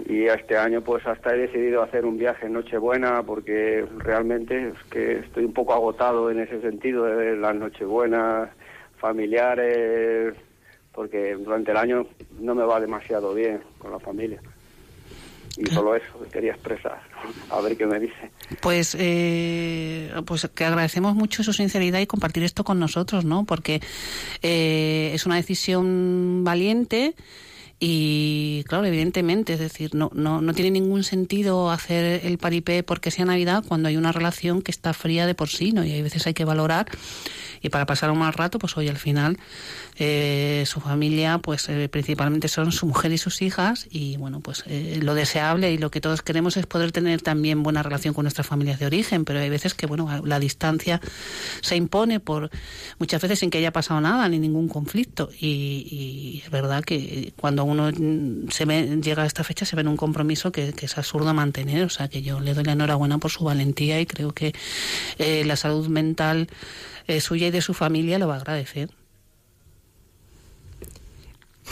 Y 0.07 0.25
este 0.25 0.57
año 0.57 0.81
pues 0.81 1.05
hasta 1.07 1.33
he 1.33 1.39
decidido 1.39 1.81
hacer 1.81 2.05
un 2.05 2.17
viaje 2.17 2.45
en 2.45 2.53
Nochebuena 2.53 3.23
porque 3.23 3.85
realmente 3.97 4.69
es 4.69 4.83
que 4.91 5.19
estoy 5.19 5.45
un 5.45 5.53
poco 5.53 5.73
agotado 5.73 6.29
en 6.29 6.39
ese 6.39 6.61
sentido 6.61 7.03
de 7.05 7.35
las 7.35 7.55
Nochebuenas 7.55 8.49
familiares 8.97 10.35
porque 10.93 11.35
durante 11.35 11.71
el 11.71 11.77
año 11.77 12.05
no 12.39 12.53
me 12.53 12.63
va 12.63 12.79
demasiado 12.79 13.33
bien 13.33 13.61
con 13.79 13.91
la 13.91 13.99
familia 13.99 14.39
y 15.57 15.65
solo 15.67 15.95
eso 15.95 16.19
que 16.23 16.29
quería 16.29 16.51
expresar. 16.51 17.01
A 17.49 17.61
ver 17.61 17.77
qué 17.77 17.85
me 17.85 17.99
dice. 17.99 18.31
Pues 18.61 18.95
eh, 18.99 20.11
pues 20.25 20.49
que 20.53 20.65
agradecemos 20.65 21.15
mucho 21.15 21.43
su 21.43 21.53
sinceridad 21.53 21.99
y 21.99 22.07
compartir 22.07 22.43
esto 22.43 22.63
con 22.63 22.79
nosotros 22.79 23.25
no 23.25 23.45
porque 23.45 23.81
eh, 24.41 25.11
es 25.13 25.25
una 25.25 25.35
decisión 25.35 26.43
valiente 26.43 27.15
Y 27.79 28.63
claro, 28.67 28.85
evidentemente, 28.85 29.53
es 29.53 29.59
decir, 29.59 29.95
no, 29.95 30.09
no, 30.13 30.41
no 30.41 30.53
tiene 30.53 30.71
ningún 30.71 31.03
sentido 31.03 31.69
hacer 31.71 32.25
el 32.25 32.37
paripé 32.37 32.83
porque 32.83 33.11
sea 33.11 33.25
Navidad 33.25 33.63
cuando 33.67 33.89
hay 33.89 33.97
una 33.97 34.13
relación 34.13 34.61
que 34.61 34.71
está 34.71 34.93
fría 34.93 35.27
de 35.27 35.35
por 35.35 35.49
sí, 35.49 35.73
¿no? 35.73 35.83
Y 35.83 35.91
hay 35.91 36.01
veces 36.01 36.25
hay 36.25 36.33
que 36.33 36.45
valorar. 36.45 36.87
Y 37.61 37.69
para 37.69 37.85
pasar 37.85 38.11
un 38.11 38.19
mal 38.19 38.31
rato, 38.33 38.59
pues 38.59 38.77
hoy 38.77 38.87
al 38.87 38.97
final 38.97 39.37
eh, 39.97 40.63
su 40.65 40.79
familia, 40.79 41.37
pues 41.37 41.69
eh, 41.69 41.87
principalmente 41.89 42.47
son 42.47 42.71
su 42.71 42.85
mujer 42.85 43.11
y 43.11 43.17
sus 43.17 43.41
hijas 43.41 43.87
y 43.89 44.17
bueno, 44.17 44.39
pues 44.41 44.63
eh, 44.67 44.99
lo 45.01 45.13
deseable 45.13 45.71
y 45.71 45.77
lo 45.77 45.91
que 45.91 46.01
todos 46.01 46.21
queremos 46.21 46.57
es 46.57 46.65
poder 46.65 46.91
tener 46.91 47.21
también 47.21 47.63
buena 47.63 47.83
relación 47.83 48.13
con 48.13 48.23
nuestras 48.23 48.47
familias 48.47 48.79
de 48.79 48.87
origen, 48.87 49.25
pero 49.25 49.39
hay 49.39 49.49
veces 49.49 49.73
que 49.73 49.85
bueno, 49.85 50.21
la 50.25 50.39
distancia 50.39 51.01
se 51.61 51.75
impone 51.75 52.19
por 52.19 52.49
muchas 52.99 53.21
veces 53.21 53.39
sin 53.39 53.49
que 53.49 53.59
haya 53.59 53.71
pasado 53.71 54.01
nada 54.01 54.27
ni 54.29 54.39
ningún 54.39 54.67
conflicto 54.67 55.29
y, 55.39 56.41
es 56.43 56.51
verdad 56.51 56.83
que 56.83 57.33
cuando 57.37 57.63
uno 57.63 57.89
se 58.49 58.65
ve, 58.65 58.99
llega 59.01 59.23
a 59.23 59.25
esta 59.25 59.43
fecha 59.43 59.65
se 59.65 59.75
ve 59.75 59.81
en 59.81 59.87
un 59.87 59.97
compromiso 59.97 60.51
que, 60.51 60.73
que, 60.73 60.85
es 60.85 60.97
absurdo 60.97 61.33
mantener, 61.33 61.85
o 61.85 61.89
sea 61.89 62.07
que 62.07 62.21
yo 62.21 62.39
le 62.39 62.53
doy 62.53 62.63
la 62.63 62.73
enhorabuena 62.73 63.17
por 63.17 63.31
su 63.31 63.43
valentía 63.43 63.99
y 63.99 64.05
creo 64.05 64.33
que 64.33 64.53
la 65.17 65.55
salud 65.55 65.87
mental 65.87 66.47
eh, 67.07 67.21
suya 67.21 67.47
y 67.47 67.51
de 67.51 67.61
su 67.61 67.73
familia 67.73 68.17
lo 68.19 68.27
va 68.27 68.35
a 68.35 68.37
agradecer. 68.37 68.89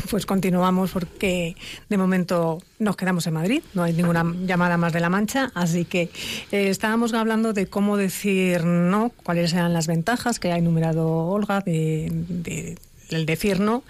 Pues 0.10 0.26
continuamos 0.26 0.91
porque 0.91 1.56
de 1.89 1.98
momento 1.98 2.60
nos 2.80 2.96
quedamos 2.96 3.28
en 3.28 3.34
Madrid, 3.34 3.64
no 3.74 3.84
hay 3.84 3.94
ninguna 3.94 4.26
llamada 4.46 4.76
más 4.78 4.91
de 4.91 5.00
la 5.00 5.10
Mancha, 5.10 5.52
así 5.54 5.86
que 5.86 6.10
eh, 6.52 6.70
estábamos 6.70 7.14
hablando 7.14 7.54
de 7.54 7.68
cómo 7.68 7.96
decir 7.96 8.64
no, 8.64 9.12
cuáles 9.24 9.54
eran 9.54 9.72
las 9.74 9.88
ventajas 9.88 10.39
que 10.39 10.52
ha 10.52 10.58
enumerado 10.58 11.08
Olga 11.08 11.62
de, 11.62 12.78
del 13.10 13.26
decir 13.26 13.60
no 13.60 13.84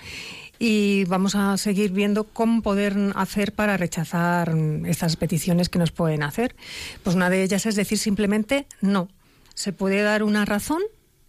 y 0.60 1.06
vamos 1.06 1.36
a 1.36 1.58
seguir 1.58 1.92
viendo 1.92 2.26
cómo 2.26 2.62
poder 2.62 2.96
hacer 3.16 3.54
para 3.54 3.78
rechazar 3.78 4.56
estas 4.86 5.16
peticiones 5.16 5.68
que 5.68 5.80
nos 5.80 5.92
pueden 5.92 6.24
hacer. 6.24 6.56
Pues 7.04 7.16
una 7.16 7.30
de 7.30 7.44
ellas 7.44 7.66
es 7.66 7.76
decir 7.76 7.98
simplemente 7.98 8.66
no. 8.80 9.10
Se 9.56 9.74
puede 9.74 10.02
dar 10.04 10.24
una 10.24 10.46
razón 10.46 10.82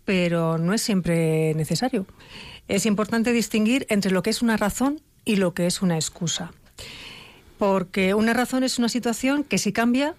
pero 0.05 0.59
no 0.59 0.75
es 0.75 0.83
siempre 0.83 1.55
necesario. 1.55 2.07
Es 2.69 2.87
importante 2.87 3.33
distinguir 3.33 3.87
entre 3.91 4.11
lo 4.11 4.23
que 4.23 4.31
es 4.31 4.43
una 4.43 4.57
razón 4.57 5.01
y 5.25 5.37
lo 5.37 5.55
que 5.55 5.67
es 5.67 5.83
una 5.83 5.97
excusa. 5.97 6.53
Porque 7.59 8.15
una 8.15 8.33
razón 8.33 8.65
es 8.65 8.79
una 8.79 8.89
situación 8.89 9.45
que 9.45 9.59
si 9.59 9.73
cambia, 9.73 10.15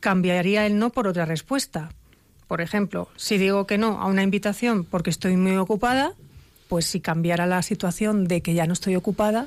cambiaría 0.00 0.66
el 0.66 0.78
no 0.78 0.90
por 0.90 1.06
otra 1.06 1.26
respuesta. 1.26 1.92
Por 2.48 2.60
ejemplo, 2.60 3.08
si 3.16 3.38
digo 3.38 3.66
que 3.66 3.78
no 3.78 4.00
a 4.00 4.06
una 4.06 4.22
invitación 4.22 4.84
porque 4.84 5.10
estoy 5.10 5.36
muy 5.36 5.56
ocupada, 5.56 6.12
pues 6.68 6.86
si 6.86 7.00
cambiara 7.00 7.46
la 7.46 7.62
situación 7.62 8.26
de 8.26 8.40
que 8.40 8.54
ya 8.54 8.66
no 8.66 8.72
estoy 8.72 8.96
ocupada, 8.96 9.46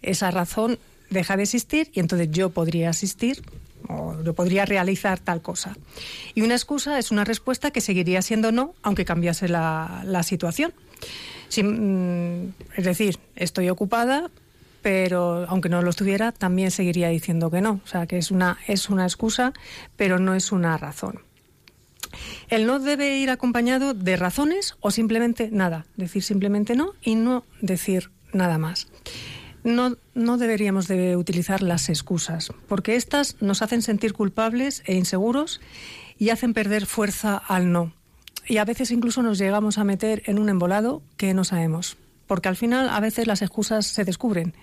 esa 0.00 0.30
razón 0.30 0.78
deja 1.10 1.36
de 1.36 1.44
existir 1.44 1.90
y 1.92 2.00
entonces 2.00 2.28
yo 2.30 2.50
podría 2.50 2.90
asistir 2.90 3.42
o 3.88 4.16
yo 4.22 4.34
podría 4.34 4.64
realizar 4.64 5.18
tal 5.18 5.42
cosa. 5.42 5.76
Y 6.34 6.42
una 6.42 6.54
excusa 6.54 6.98
es 6.98 7.10
una 7.10 7.24
respuesta 7.24 7.70
que 7.70 7.80
seguiría 7.80 8.22
siendo 8.22 8.52
no, 8.52 8.74
aunque 8.82 9.04
cambiase 9.04 9.48
la, 9.48 10.02
la 10.04 10.22
situación. 10.22 10.72
Mm, 11.60 12.54
es 12.76 12.84
decir, 12.84 13.18
estoy 13.36 13.68
ocupada, 13.68 14.30
pero 14.80 15.46
aunque 15.48 15.68
no 15.68 15.82
lo 15.82 15.90
estuviera, 15.90 16.32
también 16.32 16.70
seguiría 16.70 17.08
diciendo 17.08 17.50
que 17.50 17.60
no. 17.60 17.80
O 17.84 17.86
sea, 17.86 18.06
que 18.06 18.18
es 18.18 18.30
una, 18.30 18.58
es 18.66 18.88
una 18.88 19.04
excusa, 19.04 19.52
pero 19.96 20.18
no 20.18 20.34
es 20.34 20.52
una 20.52 20.76
razón. 20.78 21.20
El 22.48 22.66
no 22.66 22.78
debe 22.78 23.16
ir 23.16 23.30
acompañado 23.30 23.94
de 23.94 24.16
razones 24.16 24.76
o 24.80 24.90
simplemente 24.90 25.48
nada. 25.50 25.86
Decir 25.96 26.22
simplemente 26.22 26.76
no 26.76 26.92
y 27.02 27.14
no 27.14 27.44
decir 27.60 28.10
nada 28.32 28.58
más 28.58 28.86
no, 29.64 29.96
no 30.14 30.38
deberíamos 30.38 30.88
de 30.88 31.16
utilizar 31.16 31.62
las 31.62 31.88
excusas, 31.88 32.52
porque 32.68 32.96
éstas 32.96 33.36
nos 33.40 33.62
hacen 33.62 33.82
sentir 33.82 34.12
culpables 34.12 34.82
e 34.86 34.94
inseguros 34.94 35.60
y 36.18 36.30
hacen 36.30 36.54
perder 36.54 36.86
fuerza 36.86 37.36
al 37.36 37.72
no. 37.72 37.92
Y 38.46 38.58
a 38.58 38.64
veces 38.64 38.90
incluso 38.90 39.22
nos 39.22 39.38
llegamos 39.38 39.78
a 39.78 39.84
meter 39.84 40.22
en 40.26 40.38
un 40.38 40.48
embolado 40.48 41.02
que 41.16 41.34
no 41.34 41.44
sabemos, 41.44 41.96
porque 42.26 42.48
al 42.48 42.56
final 42.56 42.88
a 42.88 43.00
veces 43.00 43.26
las 43.26 43.42
excusas 43.42 43.86
se 43.86 44.04
descubren 44.04 44.54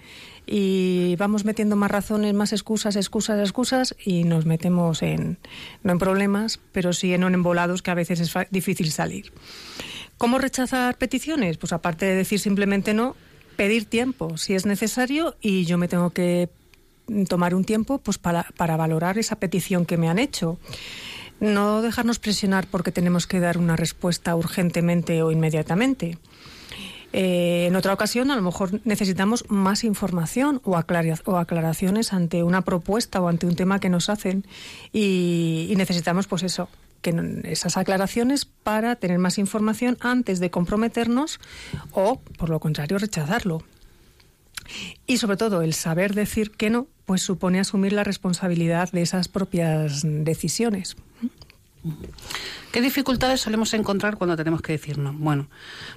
y 0.51 1.15
vamos 1.17 1.45
metiendo 1.45 1.75
más 1.75 1.91
razones, 1.91 2.33
más 2.33 2.53
excusas, 2.53 2.95
excusas, 2.95 3.39
excusas 3.39 3.95
y 4.03 4.23
nos 4.23 4.45
metemos 4.45 5.03
en, 5.03 5.37
no 5.83 5.91
en 5.91 5.99
problemas, 5.99 6.59
pero 6.71 6.91
sí 6.91 7.13
en 7.13 7.23
embolados 7.23 7.83
que 7.83 7.91
a 7.91 7.95
veces 7.95 8.19
es 8.19 8.33
difícil 8.49 8.91
salir. 8.91 9.31
¿Cómo 10.17 10.39
rechazar 10.39 10.97
peticiones? 10.97 11.57
Pues 11.57 11.71
aparte 11.71 12.05
de 12.05 12.15
decir 12.15 12.39
simplemente 12.39 12.93
no, 12.93 13.15
pedir 13.57 13.85
tiempo 13.85 14.37
si 14.37 14.55
es 14.55 14.65
necesario 14.65 15.35
y 15.39 15.65
yo 15.65 15.77
me 15.77 15.87
tengo 15.87 16.09
que 16.09 16.49
tomar 17.27 17.53
un 17.53 17.63
tiempo 17.63 17.99
pues 17.99 18.17
para, 18.17 18.47
para 18.57 18.75
valorar 18.75 19.17
esa 19.17 19.35
petición 19.35 19.85
que 19.85 19.97
me 19.97 20.09
han 20.09 20.17
hecho. 20.17 20.57
No 21.39 21.81
dejarnos 21.81 22.19
presionar 22.19 22.67
porque 22.67 22.91
tenemos 22.91 23.27
que 23.27 23.39
dar 23.39 23.57
una 23.57 23.75
respuesta 23.75 24.35
urgentemente 24.35 25.21
o 25.23 25.31
inmediatamente. 25.31 26.17
Eh, 27.11 27.65
en 27.67 27.75
otra 27.75 27.93
ocasión, 27.93 28.29
a 28.29 28.35
lo 28.35 28.41
mejor 28.41 28.81
necesitamos 28.83 29.45
más 29.49 29.83
información 29.83 30.61
o, 30.63 30.71
o, 30.71 31.37
aclaraciones 31.37 32.13
ante 32.13 32.43
una 32.43 32.61
propuesta 32.61 33.19
o 33.21 33.27
ante 33.27 33.47
un 33.47 33.55
tema 33.55 33.79
que 33.79 33.89
nos 33.89 34.09
hacen 34.09 34.45
y, 34.93 35.67
y 35.69 35.75
necesitamos, 35.75 36.27
pues 36.27 36.43
eso, 36.43 36.69
que 37.01 37.41
esas 37.45 37.77
aclaraciones 37.77 38.45
para 38.45 38.95
tener 38.95 39.17
más 39.17 39.37
información 39.37 39.97
antes 40.01 40.39
de 40.39 40.51
comprometernos 40.51 41.39
o, 41.91 42.19
por 42.37 42.49
lo 42.49 42.59
contrario, 42.59 42.99
rechazarlo. 42.99 43.63
Y 45.07 45.17
sobre 45.17 45.37
todo, 45.37 45.61
el 45.61 45.73
saber 45.73 46.13
decir 46.13 46.51
que 46.51 46.69
no, 46.69 46.87
pues 47.05 47.21
supone 47.21 47.59
asumir 47.59 47.93
la 47.93 48.03
responsabilidad 48.03 48.91
de 48.91 49.01
esas 49.01 49.27
propias 49.27 50.01
decisiones. 50.03 50.95
¿Qué 52.71 52.81
dificultades 52.81 53.41
solemos 53.41 53.73
encontrar 53.73 54.17
cuando 54.17 54.35
tenemos 54.35 54.61
que 54.61 54.73
decir 54.73 54.97
no? 54.97 55.13
Bueno, 55.13 55.47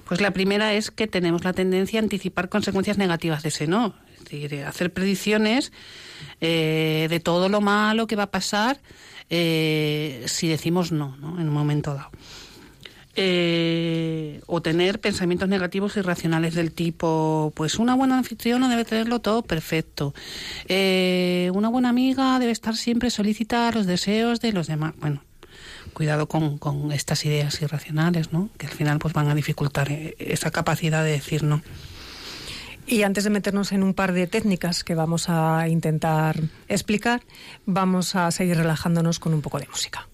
pues 0.05 0.21
la 0.21 0.31
primera 0.31 0.73
es 0.73 0.91
que 0.91 1.07
tenemos 1.07 1.43
la 1.43 1.53
tendencia 1.53 1.99
a 1.99 2.03
anticipar 2.03 2.49
consecuencias 2.49 2.97
negativas 2.97 3.43
de 3.43 3.49
ese 3.49 3.67
no. 3.67 3.93
Es 4.17 4.23
decir, 4.23 4.63
hacer 4.63 4.93
predicciones 4.93 5.71
eh, 6.41 7.07
de 7.09 7.19
todo 7.19 7.49
lo 7.49 7.61
malo 7.61 8.07
que 8.07 8.15
va 8.15 8.23
a 8.23 8.31
pasar 8.31 8.79
eh, 9.29 10.23
si 10.27 10.47
decimos 10.47 10.91
no, 10.91 11.15
¿no? 11.17 11.39
En 11.39 11.47
un 11.47 11.53
momento 11.53 11.93
dado. 11.93 12.09
Eh, 13.15 14.41
o 14.47 14.63
tener 14.63 14.99
pensamientos 14.99 15.47
negativos 15.47 15.95
irracionales 15.97 16.55
del 16.55 16.71
tipo, 16.71 17.53
pues 17.55 17.77
una 17.77 17.93
buena 17.93 18.17
anfitriona 18.17 18.67
debe 18.69 18.85
tenerlo 18.85 19.19
todo 19.19 19.43
perfecto. 19.43 20.15
Eh, 20.67 21.51
una 21.53 21.69
buena 21.69 21.89
amiga 21.89 22.39
debe 22.39 22.51
estar 22.51 22.75
siempre 22.75 23.11
solícita 23.11 23.67
a 23.67 23.71
los 23.71 23.85
deseos 23.85 24.41
de 24.41 24.51
los 24.51 24.65
demás. 24.65 24.95
Bueno, 24.99 25.23
cuidado 25.93 26.27
con, 26.27 26.57
con 26.57 26.91
estas 26.91 27.23
ideas 27.25 27.61
irracionales, 27.61 28.33
¿no? 28.33 28.49
Que 28.57 28.65
al 28.65 28.73
final 28.73 28.97
pues 28.97 29.13
van 29.13 29.27
a 29.27 29.35
dificultar 29.35 29.91
esa 29.91 30.49
capacidad 30.49 31.03
de 31.03 31.11
decir 31.11 31.43
no. 31.43 31.61
Y 32.85 33.03
antes 33.03 33.23
de 33.23 33.29
meternos 33.29 33.71
en 33.71 33.83
un 33.83 33.93
par 33.93 34.11
de 34.11 34.27
técnicas 34.27 34.83
que 34.83 34.95
vamos 34.95 35.29
a 35.29 35.67
intentar 35.69 36.41
explicar, 36.67 37.21
vamos 37.65 38.15
a 38.15 38.29
seguir 38.31 38.57
relajándonos 38.57 39.19
con 39.19 39.33
un 39.33 39.41
poco 39.41 39.59
de 39.59 39.67
música. 39.67 40.07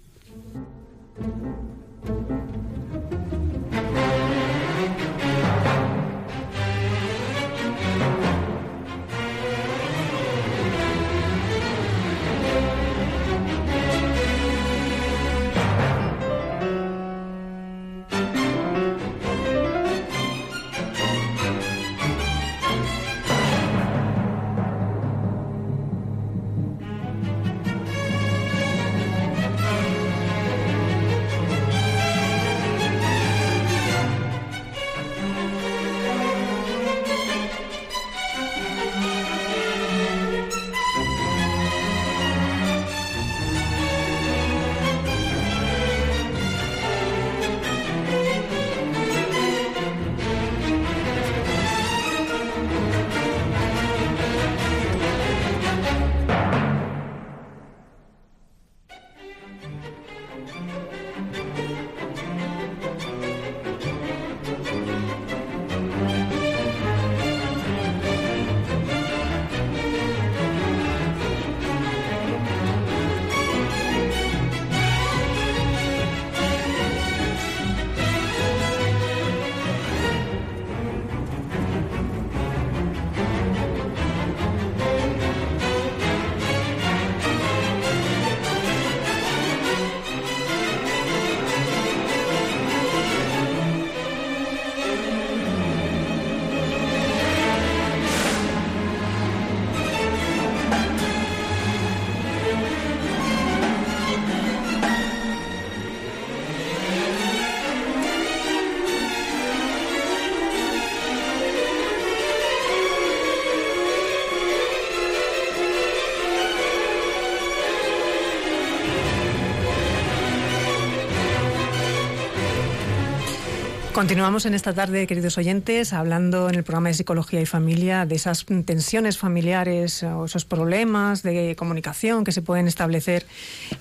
Continuamos 123.99 124.45
en 124.45 124.53
esta 124.53 124.71
tarde, 124.71 125.07
queridos 125.07 125.37
oyentes, 125.37 125.91
hablando 125.91 126.47
en 126.47 126.55
el 126.55 126.63
programa 126.63 126.87
de 126.87 126.93
Psicología 126.93 127.41
y 127.41 127.45
Familia 127.45 128.05
de 128.05 128.15
esas 128.15 128.45
tensiones 128.45 129.17
familiares 129.17 130.03
o 130.03 130.23
esos 130.23 130.45
problemas 130.45 131.21
de 131.21 131.53
comunicación 131.57 132.23
que 132.23 132.31
se 132.31 132.41
pueden 132.41 132.69
establecer 132.69 133.25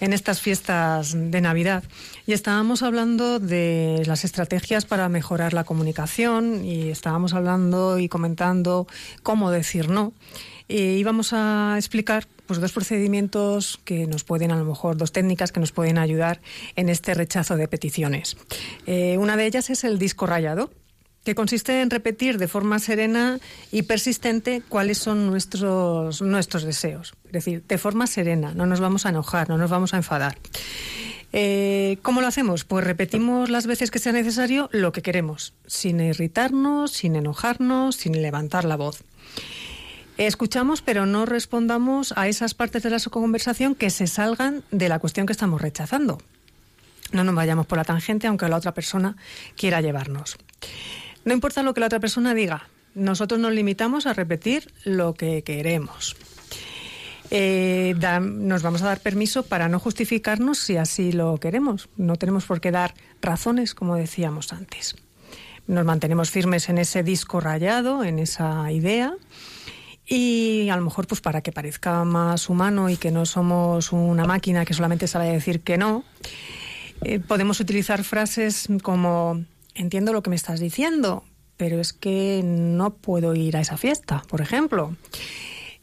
en 0.00 0.12
estas 0.12 0.40
fiestas 0.40 1.14
de 1.14 1.40
Navidad. 1.40 1.84
Y 2.26 2.32
estábamos 2.32 2.82
hablando 2.82 3.38
de 3.38 4.02
las 4.06 4.24
estrategias 4.24 4.86
para 4.86 5.08
mejorar 5.08 5.52
la 5.52 5.62
comunicación 5.62 6.64
y 6.64 6.88
estábamos 6.88 7.32
hablando 7.32 8.00
y 8.00 8.08
comentando 8.08 8.88
cómo 9.22 9.52
decir 9.52 9.88
no. 9.88 10.14
Y 10.66 10.80
íbamos 10.96 11.32
a 11.32 11.76
explicar 11.78 12.26
pues 12.48 12.60
dos 12.60 12.72
procedimientos 12.72 13.78
que 13.84 14.06
nos 14.06 14.24
pueden, 14.24 14.50
a 14.50 14.56
lo 14.56 14.64
mejor, 14.64 14.96
dos 14.96 15.12
técnicas 15.12 15.52
que 15.52 15.60
nos 15.60 15.70
pueden 15.70 15.98
ayudar 15.98 16.40
en 16.74 16.88
este 16.88 17.14
rechazo 17.14 17.56
de 17.56 17.68
peticiones. 17.68 18.38
Eh, 18.86 19.18
una 19.18 19.36
de 19.36 19.46
ellas 19.46 19.70
es 19.70 19.84
el 19.84 19.98
disco 19.98 20.26
rayado, 20.26 20.70
que 21.24 21.34
consiste 21.34 21.82
en 21.82 21.90
repetir 21.90 22.38
de 22.38 22.48
forma 22.48 22.78
serena 22.78 23.38
y 23.70 23.82
persistente 23.82 24.62
cuáles 24.66 24.96
son 24.96 25.26
nuestros, 25.26 26.22
nuestros 26.22 26.64
deseos. 26.64 27.12
Es 27.26 27.32
decir, 27.32 27.64
de 27.68 27.76
forma 27.76 28.06
serena, 28.06 28.54
no 28.54 28.64
nos 28.64 28.80
vamos 28.80 29.04
a 29.04 29.10
enojar, 29.10 29.50
no 29.50 29.58
nos 29.58 29.70
vamos 29.70 29.92
a 29.92 29.98
enfadar. 29.98 30.38
Eh, 31.34 31.98
¿Cómo 32.00 32.22
lo 32.22 32.26
hacemos? 32.26 32.64
Pues 32.64 32.82
repetimos 32.82 33.50
las 33.50 33.66
veces 33.66 33.90
que 33.90 33.98
sea 33.98 34.12
necesario 34.12 34.70
lo 34.72 34.92
que 34.92 35.02
queremos, 35.02 35.52
sin 35.66 36.00
irritarnos, 36.00 36.92
sin 36.92 37.14
enojarnos, 37.14 37.96
sin 37.96 38.22
levantar 38.22 38.64
la 38.64 38.76
voz. 38.76 39.04
Escuchamos, 40.18 40.82
pero 40.82 41.06
no 41.06 41.26
respondamos 41.26 42.12
a 42.16 42.26
esas 42.26 42.52
partes 42.52 42.82
de 42.82 42.90
la 42.90 42.98
conversación 42.98 43.76
que 43.76 43.88
se 43.88 44.08
salgan 44.08 44.64
de 44.72 44.88
la 44.88 44.98
cuestión 44.98 45.26
que 45.26 45.32
estamos 45.32 45.62
rechazando. 45.62 46.18
No 47.12 47.22
nos 47.22 47.36
vayamos 47.36 47.66
por 47.66 47.78
la 47.78 47.84
tangente, 47.84 48.26
aunque 48.26 48.48
la 48.48 48.56
otra 48.56 48.74
persona 48.74 49.16
quiera 49.56 49.80
llevarnos. 49.80 50.36
No 51.24 51.32
importa 51.32 51.62
lo 51.62 51.72
que 51.72 51.78
la 51.78 51.86
otra 51.86 52.00
persona 52.00 52.34
diga, 52.34 52.68
nosotros 52.96 53.38
nos 53.38 53.52
limitamos 53.52 54.06
a 54.06 54.12
repetir 54.12 54.72
lo 54.82 55.14
que 55.14 55.42
queremos. 55.42 56.16
Eh, 57.30 57.94
nos 58.20 58.62
vamos 58.62 58.82
a 58.82 58.86
dar 58.86 58.98
permiso 58.98 59.44
para 59.44 59.68
no 59.68 59.78
justificarnos 59.78 60.58
si 60.58 60.78
así 60.78 61.12
lo 61.12 61.38
queremos. 61.38 61.90
No 61.96 62.16
tenemos 62.16 62.44
por 62.44 62.60
qué 62.60 62.72
dar 62.72 62.92
razones, 63.22 63.72
como 63.72 63.94
decíamos 63.94 64.52
antes. 64.52 64.96
Nos 65.68 65.84
mantenemos 65.84 66.30
firmes 66.32 66.68
en 66.70 66.78
ese 66.78 67.04
disco 67.04 67.38
rayado, 67.38 68.02
en 68.02 68.18
esa 68.18 68.72
idea 68.72 69.14
y 70.08 70.68
a 70.70 70.76
lo 70.76 70.82
mejor 70.82 71.06
pues 71.06 71.20
para 71.20 71.42
que 71.42 71.52
parezca 71.52 72.02
más 72.04 72.48
humano 72.48 72.88
y 72.88 72.96
que 72.96 73.10
no 73.10 73.26
somos 73.26 73.92
una 73.92 74.24
máquina 74.24 74.64
que 74.64 74.72
solamente 74.72 75.06
sabe 75.06 75.30
decir 75.30 75.60
que 75.60 75.76
no, 75.76 76.04
eh, 77.02 77.20
podemos 77.20 77.60
utilizar 77.60 78.02
frases 78.02 78.68
como 78.82 79.44
entiendo 79.74 80.12
lo 80.12 80.22
que 80.22 80.30
me 80.30 80.36
estás 80.36 80.60
diciendo, 80.60 81.24
pero 81.56 81.78
es 81.80 81.92
que 81.92 82.40
no 82.42 82.94
puedo 82.94 83.34
ir 83.34 83.56
a 83.56 83.60
esa 83.60 83.76
fiesta, 83.76 84.22
por 84.28 84.40
ejemplo. 84.40 84.96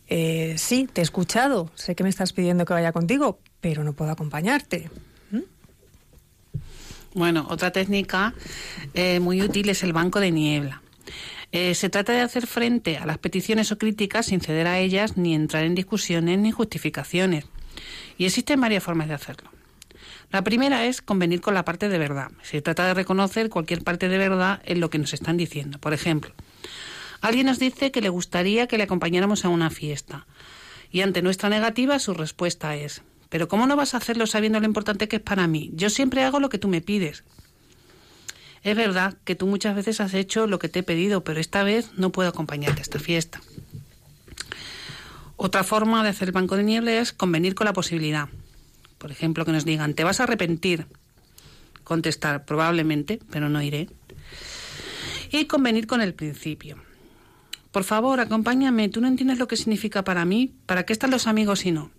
Eh, 0.08 0.56
sí, 0.58 0.88
te 0.92 1.02
he 1.02 1.04
escuchado, 1.04 1.70
sé 1.76 1.96
que 1.96 2.04
me 2.04 2.10
estás 2.10 2.34
pidiendo 2.34 2.66
que 2.66 2.74
vaya 2.74 2.92
contigo, 2.92 3.40
pero 3.62 3.84
no 3.84 3.94
puedo 3.94 4.12
acompañarte. 4.12 4.90
Bueno, 7.14 7.48
otra 7.50 7.72
técnica 7.72 8.34
eh, 8.94 9.22
muy 9.22 9.42
útil 9.42 9.70
es 9.70 9.84
el 9.84 9.94
banco 9.94 10.20
de 10.20 10.32
niebla. 10.32 10.82
Eh, 11.58 11.74
se 11.74 11.90
trata 11.90 12.12
de 12.12 12.20
hacer 12.20 12.48
frente 12.48 12.98
a 12.98 13.06
las 13.06 13.18
peticiones 13.18 13.72
o 13.72 13.78
críticas 13.78 14.26
sin 14.26 14.42
ceder 14.42 14.68
a 14.68 14.78
ellas 14.80 15.16
ni 15.16 15.34
entrar 15.34 15.64
en 15.64 15.74
discusiones 15.74 16.38
ni 16.38 16.52
justificaciones. 16.52 17.46
Y 18.18 18.26
existen 18.26 18.60
varias 18.60 18.84
formas 18.84 19.08
de 19.08 19.14
hacerlo. 19.14 19.50
La 20.34 20.44
primera 20.44 20.86
es 20.86 21.02
convenir 21.02 21.40
con 21.40 21.54
la 21.54 21.64
parte 21.64 21.88
de 21.88 21.98
verdad. 21.98 22.30
Se 22.44 22.62
trata 22.62 22.86
de 22.88 22.94
reconocer 22.94 23.50
cualquier 23.50 23.86
parte 23.86 24.10
de 24.10 24.18
verdad 24.18 24.62
en 24.66 24.82
lo 24.82 24.90
que 24.90 24.98
nos 24.98 25.14
están 25.14 25.38
diciendo. 25.38 25.80
Por 25.80 25.94
ejemplo, 25.94 26.34
alguien 27.22 27.46
nos 27.46 27.58
dice 27.58 27.90
que 27.90 28.02
le 28.02 28.10
gustaría 28.10 28.68
que 28.68 28.78
le 28.78 28.84
acompañáramos 28.84 29.46
a 29.46 29.50
una 29.50 29.70
fiesta. 29.70 30.28
Y 30.92 31.04
ante 31.04 31.22
nuestra 31.22 31.48
negativa 31.48 32.00
su 32.00 32.14
respuesta 32.14 32.76
es, 32.76 33.02
pero 33.30 33.48
¿cómo 33.48 33.66
no 33.66 33.78
vas 33.78 33.94
a 33.94 33.98
hacerlo 34.00 34.28
sabiendo 34.28 34.60
lo 34.60 34.66
importante 34.66 35.08
que 35.08 35.16
es 35.16 35.22
para 35.22 35.48
mí? 35.48 35.72
Yo 35.74 35.90
siempre 35.90 36.26
hago 36.26 36.42
lo 36.42 36.50
que 36.50 36.58
tú 36.58 36.68
me 36.68 36.82
pides. 36.82 37.24
Es 38.66 38.76
verdad 38.76 39.16
que 39.26 39.36
tú 39.36 39.46
muchas 39.46 39.76
veces 39.76 40.02
has 40.02 40.16
hecho 40.16 40.48
lo 40.48 40.58
que 40.58 40.70
te 40.70 40.80
he 40.80 40.84
pedido, 40.84 41.24
pero 41.24 41.40
esta 41.40 41.62
vez 41.62 41.92
no 41.98 42.12
puedo 42.12 42.30
acompañarte 42.30 42.80
a 42.80 42.82
esta 42.82 42.98
fiesta. 42.98 43.40
Otra 45.36 45.64
forma 45.64 46.02
de 46.02 46.10
hacer 46.10 46.30
el 46.30 46.32
banco 46.32 46.58
de 46.58 46.64
niebla 46.64 46.94
es 46.94 47.14
convenir 47.14 47.54
con 47.54 47.66
la 47.66 47.74
posibilidad. 47.74 48.28
Por 48.98 49.12
ejemplo, 49.12 49.46
que 49.46 49.52
nos 49.52 49.66
digan, 49.66 49.94
te 49.94 50.04
vas 50.04 50.20
a 50.20 50.24
arrepentir. 50.24 50.88
Contestar, 51.84 52.46
probablemente, 52.46 53.20
pero 53.30 53.50
no 53.50 53.62
iré. 53.62 53.88
Y 55.32 55.46
convenir 55.46 55.86
con 55.86 56.02
el 56.02 56.16
principio. 56.16 56.78
Por 57.72 57.84
favor, 57.84 58.20
acompáñame, 58.20 58.90
tú 58.90 59.00
no 59.00 59.08
entiendes 59.08 59.38
lo 59.38 59.48
que 59.48 59.58
significa 59.58 60.04
para 60.04 60.26
mí, 60.26 60.56
¿para 60.66 60.88
qué 60.88 60.94
están 60.94 61.12
los 61.12 61.28
amigos 61.28 61.68
y 61.68 61.72
no? 61.72 61.92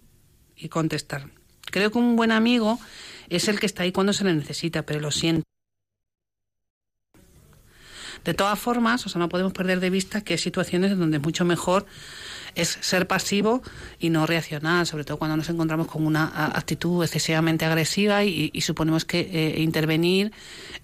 Y 0.57 0.69
contestar, 0.69 1.31
creo 1.67 1.93
que 1.93 1.99
un 1.99 2.17
buen 2.17 2.33
amigo 2.33 2.81
es 3.29 3.47
el 3.47 3.61
que 3.61 3.67
está 3.67 3.85
ahí 3.85 3.93
cuando 3.93 4.13
se 4.13 4.25
le 4.25 4.35
necesita, 4.35 4.83
pero 4.83 4.99
lo 4.99 5.13
siento. 5.13 5.47
De 8.27 8.35
todas 8.35 8.59
formas, 8.59 9.07
o 9.07 9.09
sea, 9.09 9.21
no 9.21 9.29
podemos 9.29 9.53
perder 9.53 9.79
de 9.79 9.89
vista 9.89 10.21
que 10.21 10.35
hay 10.35 10.39
situaciones 10.39 10.91
en 10.91 10.99
donde 10.99 11.21
mucho 11.21 11.45
mejor 11.45 11.87
es 12.57 12.77
ser 12.81 13.07
pasivo 13.07 13.63
y 14.01 14.11
no 14.11 14.27
reaccionar, 14.27 14.85
sobre 14.87 15.05
todo 15.05 15.17
cuando 15.19 15.37
nos 15.37 15.49
encontramos 15.49 15.87
con 15.87 16.05
una 16.05 16.47
actitud 16.47 17.05
excesivamente 17.05 17.65
agresiva 17.67 18.25
y, 18.25 18.51
suponemos 18.63 19.05
que 19.05 19.21
eh, 19.21 19.61
intervenir 19.61 20.33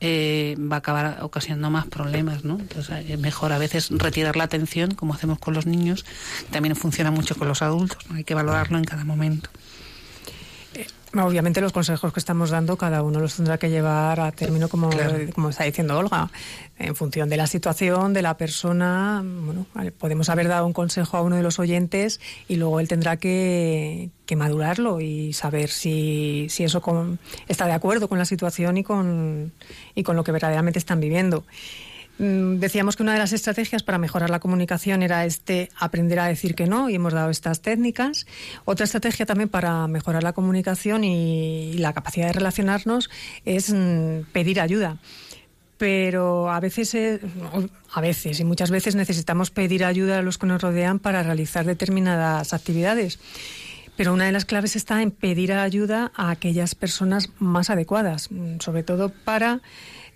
eh, 0.00 0.54
va 0.60 0.76
a 0.76 0.78
acabar 0.78 1.18
ocasionando 1.22 1.68
más 1.70 1.86
problemas, 1.86 2.44
¿no? 2.44 2.60
Entonces 2.60 3.10
es 3.10 3.18
mejor 3.18 3.52
a 3.52 3.58
veces 3.58 3.88
retirar 3.90 4.36
la 4.36 4.44
atención, 4.44 4.94
como 4.94 5.14
hacemos 5.14 5.40
con 5.40 5.52
los 5.52 5.66
niños, 5.66 6.04
también 6.52 6.76
funciona 6.76 7.10
mucho 7.10 7.34
con 7.34 7.48
los 7.48 7.60
adultos, 7.60 7.98
hay 8.14 8.22
que 8.22 8.34
valorarlo 8.34 8.78
en 8.78 8.84
cada 8.84 9.04
momento. 9.04 9.50
Obviamente 11.14 11.60
los 11.60 11.72
consejos 11.72 12.10
que 12.12 12.20
estamos 12.20 12.48
dando 12.50 12.78
cada 12.78 13.02
uno 13.02 13.20
los 13.20 13.36
tendrá 13.36 13.58
que 13.58 13.68
llevar 13.68 14.18
a 14.18 14.32
término 14.32 14.68
como, 14.68 14.88
como 15.34 15.50
está 15.50 15.64
diciendo 15.64 15.98
Olga, 15.98 16.30
en 16.78 16.96
función 16.96 17.28
de 17.28 17.36
la 17.36 17.46
situación, 17.46 18.14
de 18.14 18.22
la 18.22 18.38
persona. 18.38 19.22
Bueno, 19.22 19.66
podemos 19.98 20.30
haber 20.30 20.48
dado 20.48 20.66
un 20.66 20.72
consejo 20.72 21.18
a 21.18 21.22
uno 21.22 21.36
de 21.36 21.42
los 21.42 21.58
oyentes 21.58 22.18
y 22.48 22.56
luego 22.56 22.80
él 22.80 22.88
tendrá 22.88 23.18
que, 23.18 24.08
que 24.24 24.36
madurarlo 24.36 25.00
y 25.00 25.34
saber 25.34 25.68
si, 25.68 26.46
si 26.48 26.64
eso 26.64 26.82
está 27.46 27.66
de 27.66 27.72
acuerdo 27.72 28.08
con 28.08 28.18
la 28.18 28.24
situación 28.24 28.78
y 28.78 28.82
con, 28.82 29.52
y 29.94 30.04
con 30.04 30.16
lo 30.16 30.24
que 30.24 30.32
verdaderamente 30.32 30.78
están 30.78 31.00
viviendo. 31.00 31.44
Mm, 32.18 32.58
decíamos 32.58 32.96
que 32.96 33.02
una 33.02 33.14
de 33.14 33.18
las 33.18 33.32
estrategias 33.32 33.82
para 33.82 33.98
mejorar 33.98 34.30
la 34.30 34.40
comunicación 34.40 35.02
era 35.02 35.24
este 35.24 35.70
aprender 35.78 36.18
a 36.18 36.26
decir 36.26 36.54
que 36.54 36.66
no 36.66 36.90
y 36.90 36.94
hemos 36.94 37.12
dado 37.12 37.30
estas 37.30 37.62
técnicas. 37.62 38.26
Otra 38.64 38.84
estrategia 38.84 39.26
también 39.26 39.48
para 39.48 39.86
mejorar 39.88 40.22
la 40.22 40.32
comunicación 40.32 41.04
y 41.04 41.74
la 41.78 41.92
capacidad 41.92 42.26
de 42.26 42.34
relacionarnos 42.34 43.10
es 43.44 43.72
mm, 43.72 44.30
pedir 44.32 44.60
ayuda 44.60 44.98
pero 45.78 46.48
a 46.48 46.60
veces, 46.60 46.94
eh, 46.94 47.18
a 47.92 48.00
veces 48.00 48.38
y 48.38 48.44
muchas 48.44 48.70
veces 48.70 48.94
necesitamos 48.94 49.50
pedir 49.50 49.84
ayuda 49.84 50.20
a 50.20 50.22
los 50.22 50.38
que 50.38 50.46
nos 50.46 50.62
rodean 50.62 51.00
para 51.00 51.24
realizar 51.24 51.64
determinadas 51.64 52.52
actividades. 52.52 53.18
Pero 53.96 54.14
una 54.14 54.26
de 54.26 54.32
las 54.32 54.44
claves 54.44 54.76
está 54.76 55.02
en 55.02 55.10
pedir 55.10 55.52
ayuda 55.52 56.12
a 56.14 56.30
aquellas 56.30 56.76
personas 56.76 57.30
más 57.40 57.68
adecuadas, 57.68 58.30
mm, 58.30 58.60
sobre 58.60 58.84
todo 58.84 59.08
para 59.08 59.60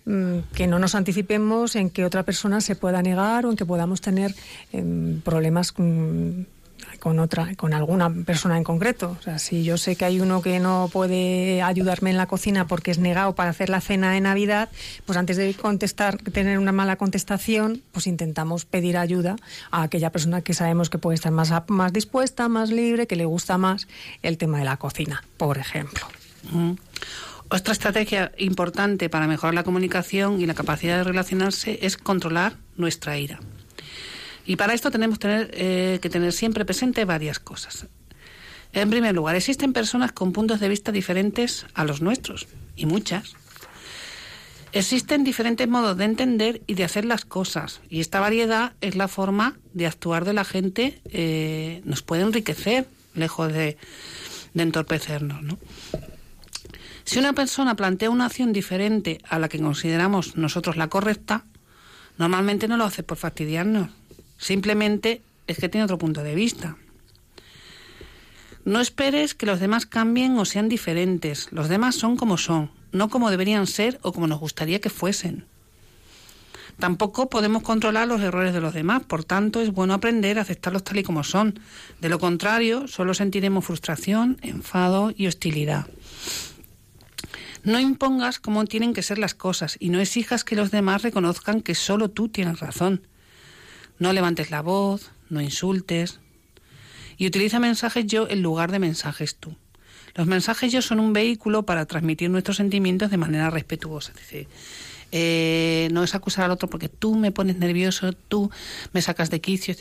que 0.06 0.68
no 0.68 0.78
nos 0.78 0.94
anticipemos 0.94 1.74
en 1.74 1.90
que 1.90 2.04
otra 2.04 2.22
persona 2.22 2.60
se 2.60 2.76
pueda 2.76 3.02
negar 3.02 3.44
o 3.44 3.50
en 3.50 3.56
que 3.56 3.66
podamos 3.66 4.00
tener 4.00 4.34
em, 4.72 5.20
problemas 5.20 5.72
con, 5.72 6.46
otra, 7.18 7.56
con 7.56 7.74
alguna 7.74 8.08
persona 8.24 8.56
en 8.56 8.62
concreto. 8.62 9.16
O 9.18 9.22
sea, 9.22 9.40
si 9.40 9.64
yo 9.64 9.76
sé 9.76 9.96
que 9.96 10.04
hay 10.04 10.20
uno 10.20 10.42
que 10.42 10.60
no 10.60 10.88
puede 10.92 11.60
ayudarme 11.60 12.10
en 12.10 12.16
la 12.16 12.26
cocina 12.26 12.68
porque 12.68 12.92
es 12.92 12.98
negado 12.98 13.34
para 13.34 13.50
hacer 13.50 13.68
la 13.68 13.80
cena 13.80 14.12
de 14.12 14.20
Navidad, 14.20 14.68
pues 15.06 15.18
antes 15.18 15.36
de 15.38 15.52
contestar, 15.54 16.18
tener 16.18 16.60
una 16.60 16.70
mala 16.70 16.94
contestación, 16.94 17.82
pues 17.90 18.06
intentamos 18.06 18.64
pedir 18.64 18.98
ayuda 18.98 19.34
a 19.72 19.82
aquella 19.82 20.12
persona 20.12 20.40
que 20.40 20.54
sabemos 20.54 20.88
que 20.88 20.98
puede 20.98 21.16
estar 21.16 21.32
más, 21.32 21.52
más 21.66 21.92
dispuesta, 21.92 22.48
más 22.48 22.70
libre, 22.70 23.08
que 23.08 23.16
le 23.16 23.24
gusta 23.24 23.58
más 23.58 23.88
el 24.22 24.38
tema 24.38 24.58
de 24.60 24.66
la 24.66 24.76
cocina, 24.76 25.24
por 25.36 25.58
ejemplo. 25.58 26.06
Otra 27.48 27.72
estrategia 27.72 28.32
importante 28.38 29.08
para 29.08 29.28
mejorar 29.28 29.54
la 29.54 29.62
comunicación 29.62 30.40
y 30.40 30.46
la 30.46 30.54
capacidad 30.54 30.98
de 30.98 31.04
relacionarse 31.04 31.78
es 31.82 31.96
controlar 31.96 32.56
nuestra 32.76 33.18
ira. 33.18 33.38
Y 34.44 34.56
para 34.56 34.74
esto 34.74 34.90
tenemos 34.90 35.18
eh, 35.22 35.98
que 36.02 36.10
tener 36.10 36.32
siempre 36.32 36.64
presente 36.64 37.04
varias 37.04 37.38
cosas. 37.38 37.86
En 38.72 38.90
primer 38.90 39.14
lugar, 39.14 39.36
existen 39.36 39.72
personas 39.72 40.12
con 40.12 40.32
puntos 40.32 40.58
de 40.58 40.68
vista 40.68 40.90
diferentes 40.90 41.66
a 41.74 41.84
los 41.84 42.02
nuestros, 42.02 42.48
y 42.74 42.86
muchas. 42.86 43.34
Existen 44.72 45.24
diferentes 45.24 45.68
modos 45.68 45.96
de 45.96 46.04
entender 46.04 46.62
y 46.66 46.74
de 46.74 46.84
hacer 46.84 47.04
las 47.04 47.24
cosas, 47.24 47.80
y 47.88 48.00
esta 48.00 48.18
variedad 48.18 48.72
es 48.80 48.96
la 48.96 49.08
forma 49.08 49.56
de 49.72 49.86
actuar 49.86 50.24
de 50.24 50.32
la 50.32 50.44
gente, 50.44 51.00
eh, 51.10 51.80
nos 51.84 52.02
puede 52.02 52.22
enriquecer, 52.22 52.86
lejos 53.14 53.52
de, 53.52 53.78
de 54.52 54.62
entorpecernos. 54.62 55.42
¿no? 55.42 55.58
Si 57.06 57.20
una 57.20 57.34
persona 57.34 57.76
plantea 57.76 58.10
una 58.10 58.26
acción 58.26 58.52
diferente 58.52 59.20
a 59.28 59.38
la 59.38 59.48
que 59.48 59.60
consideramos 59.60 60.36
nosotros 60.36 60.76
la 60.76 60.88
correcta, 60.88 61.44
normalmente 62.18 62.66
no 62.66 62.76
lo 62.76 62.84
hace 62.84 63.04
por 63.04 63.16
fastidiarnos, 63.16 63.90
simplemente 64.38 65.22
es 65.46 65.58
que 65.58 65.68
tiene 65.68 65.84
otro 65.84 65.98
punto 65.98 66.24
de 66.24 66.34
vista. 66.34 66.76
No 68.64 68.80
esperes 68.80 69.34
que 69.34 69.46
los 69.46 69.60
demás 69.60 69.86
cambien 69.86 70.36
o 70.36 70.44
sean 70.44 70.68
diferentes. 70.68 71.46
Los 71.52 71.68
demás 71.68 71.94
son 71.94 72.16
como 72.16 72.36
son, 72.36 72.72
no 72.90 73.08
como 73.08 73.30
deberían 73.30 73.68
ser 73.68 74.00
o 74.02 74.12
como 74.12 74.26
nos 74.26 74.40
gustaría 74.40 74.80
que 74.80 74.90
fuesen. 74.90 75.44
Tampoco 76.80 77.30
podemos 77.30 77.62
controlar 77.62 78.08
los 78.08 78.20
errores 78.20 78.52
de 78.52 78.60
los 78.60 78.74
demás, 78.74 79.04
por 79.04 79.22
tanto 79.22 79.60
es 79.60 79.70
bueno 79.70 79.94
aprender 79.94 80.40
a 80.40 80.42
aceptarlos 80.42 80.82
tal 80.82 80.98
y 80.98 81.04
como 81.04 81.22
son. 81.22 81.60
De 82.00 82.08
lo 82.08 82.18
contrario, 82.18 82.88
solo 82.88 83.14
sentiremos 83.14 83.64
frustración, 83.64 84.38
enfado 84.42 85.12
y 85.16 85.28
hostilidad. 85.28 85.86
No 87.66 87.80
impongas 87.80 88.38
cómo 88.38 88.64
tienen 88.64 88.94
que 88.94 89.02
ser 89.02 89.18
las 89.18 89.34
cosas 89.34 89.76
y 89.80 89.88
no 89.88 89.98
exijas 89.98 90.44
que 90.44 90.54
los 90.54 90.70
demás 90.70 91.02
reconozcan 91.02 91.62
que 91.62 91.74
solo 91.74 92.08
tú 92.08 92.28
tienes 92.28 92.60
razón. 92.60 93.08
No 93.98 94.12
levantes 94.12 94.52
la 94.52 94.62
voz, 94.62 95.10
no 95.30 95.40
insultes 95.40 96.20
y 97.16 97.26
utiliza 97.26 97.58
mensajes 97.58 98.06
yo 98.06 98.28
en 98.28 98.40
lugar 98.40 98.70
de 98.70 98.78
mensajes 98.78 99.34
tú. 99.34 99.56
Los 100.14 100.28
mensajes 100.28 100.70
yo 100.70 100.80
son 100.80 101.00
un 101.00 101.12
vehículo 101.12 101.64
para 101.64 101.86
transmitir 101.86 102.30
nuestros 102.30 102.58
sentimientos 102.58 103.10
de 103.10 103.16
manera 103.16 103.50
respetuosa. 103.50 104.12
Eh, 105.10 105.88
no 105.90 106.04
es 106.04 106.14
acusar 106.14 106.44
al 106.44 106.52
otro 106.52 106.70
porque 106.70 106.88
tú 106.88 107.16
me 107.16 107.32
pones 107.32 107.56
nervioso, 107.56 108.12
tú 108.12 108.48
me 108.92 109.02
sacas 109.02 109.28
de 109.28 109.40
quicio. 109.40 109.72
Es 109.72 109.80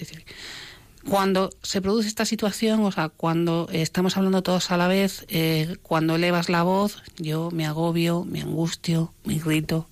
cuando 1.10 1.52
se 1.62 1.82
produce 1.82 2.08
esta 2.08 2.26
situación, 2.26 2.84
o 2.84 2.92
sea, 2.92 3.10
cuando 3.10 3.68
estamos 3.72 4.18
hablando 4.18 4.42
todos 4.42 4.72
a 4.72 4.78
la 4.78 4.88
vez, 4.88 5.26
eh, 5.30 5.78
cuando 5.84 6.16
elevas 6.16 6.50
la 6.50 6.64
voz, 6.64 7.04
yo 7.18 7.52
me 7.52 7.66
agobio, 7.66 8.26
me 8.26 8.42
angustio, 8.42 9.14
me 9.24 9.38
grito. 9.38 9.88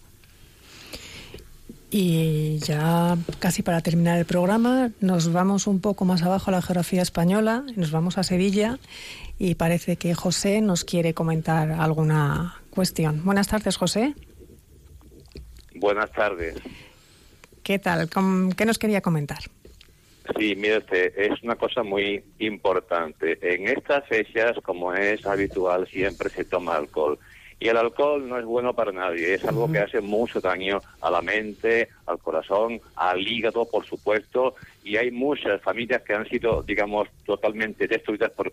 Y 1.92 2.58
ya 2.60 3.16
casi 3.38 3.62
para 3.62 3.82
terminar 3.82 4.18
el 4.18 4.26
programa, 4.26 4.90
nos 5.00 5.32
vamos 5.32 5.68
un 5.68 5.80
poco 5.80 6.06
más 6.06 6.24
abajo 6.24 6.50
a 6.50 6.54
la 6.54 6.62
geografía 6.64 7.04
española, 7.04 7.64
nos 7.76 7.92
vamos 7.92 8.18
a 8.18 8.24
Sevilla 8.24 8.80
y 9.38 9.54
parece 9.54 9.98
que 9.98 10.16
José 10.16 10.62
nos 10.62 10.84
quiere 10.84 11.14
comentar 11.14 11.72
alguna 11.72 12.56
cuestión. 12.72 13.24
Buenas 13.24 13.48
tardes, 13.48 13.78
José. 13.78 14.16
Buenas 15.76 16.12
tardes. 16.12 16.56
¿Qué 17.62 17.78
tal? 17.78 18.10
¿Qué 18.58 18.66
nos 18.66 18.80
quería 18.80 19.02
comentar? 19.02 19.44
Sí, 20.38 20.56
mire 20.56 20.78
usted, 20.78 21.18
es 21.18 21.44
una 21.44 21.56
cosa 21.56 21.84
muy 21.84 22.24
importante. 22.40 23.38
En 23.42 23.68
estas 23.68 24.08
fechas, 24.08 24.56
como 24.64 24.94
es 24.94 25.26
habitual, 25.26 25.86
siempre 25.88 26.30
se 26.30 26.46
toma 26.46 26.76
alcohol. 26.76 27.20
Y 27.60 27.68
el 27.68 27.78
alcohol 27.78 28.28
no 28.28 28.38
es 28.38 28.46
bueno 28.46 28.74
para 28.74 28.92
nadie, 28.92 29.36
es 29.36 29.46
algo 29.46 29.72
que 29.72 29.80
hace 29.80 30.02
mucho 30.02 30.42
daño 30.42 30.82
a 31.02 31.10
la 31.10 31.22
mente, 31.22 31.90
al 32.06 32.20
corazón, 32.20 32.82
al 32.96 33.26
hígado, 33.26 33.66
por 33.66 33.86
supuesto, 33.86 34.56
y 34.84 34.98
hay 34.98 35.12
muchas 35.12 35.62
familias 35.62 36.02
que 36.02 36.14
han 36.14 36.28
sido, 36.28 36.62
digamos, 36.64 37.08
totalmente 37.26 37.88
destruidas 37.88 38.32
por, 38.32 38.52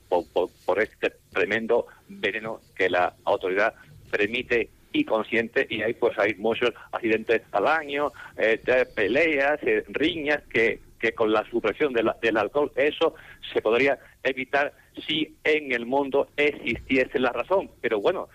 por, 0.65 0.81
este 0.81 1.13
tremendo 1.33 1.87
veneno 2.09 2.61
que 2.77 2.89
la 2.89 3.15
autoridad 3.25 3.75
permite 4.11 4.69
y 4.93 5.05
consciente 5.05 5.67
y 5.69 5.83
ahí 5.83 5.95
pues 5.95 6.17
hay 6.19 6.35
muchos 6.35 6.71
accidentes 6.93 7.43
al 7.53 7.67
año, 7.67 8.13
eh, 8.37 8.61
peleas, 8.95 9.61
eh, 9.63 9.85
riñas 9.89 10.43
que, 10.53 10.79
que 11.01 11.13
con 11.13 11.33
la 11.33 11.45
supresión 11.51 11.93
del 11.93 12.37
alcohol 12.37 12.71
eso 12.77 13.15
se 13.53 13.61
podría 13.63 13.99
evitar 14.23 14.73
si 15.07 15.37
en 15.43 15.73
el 15.73 15.87
mundo 15.87 16.29
existiese 16.37 17.19
la 17.19 17.33
razón. 17.33 17.71
Pero 17.81 18.01
bueno, 18.01 18.29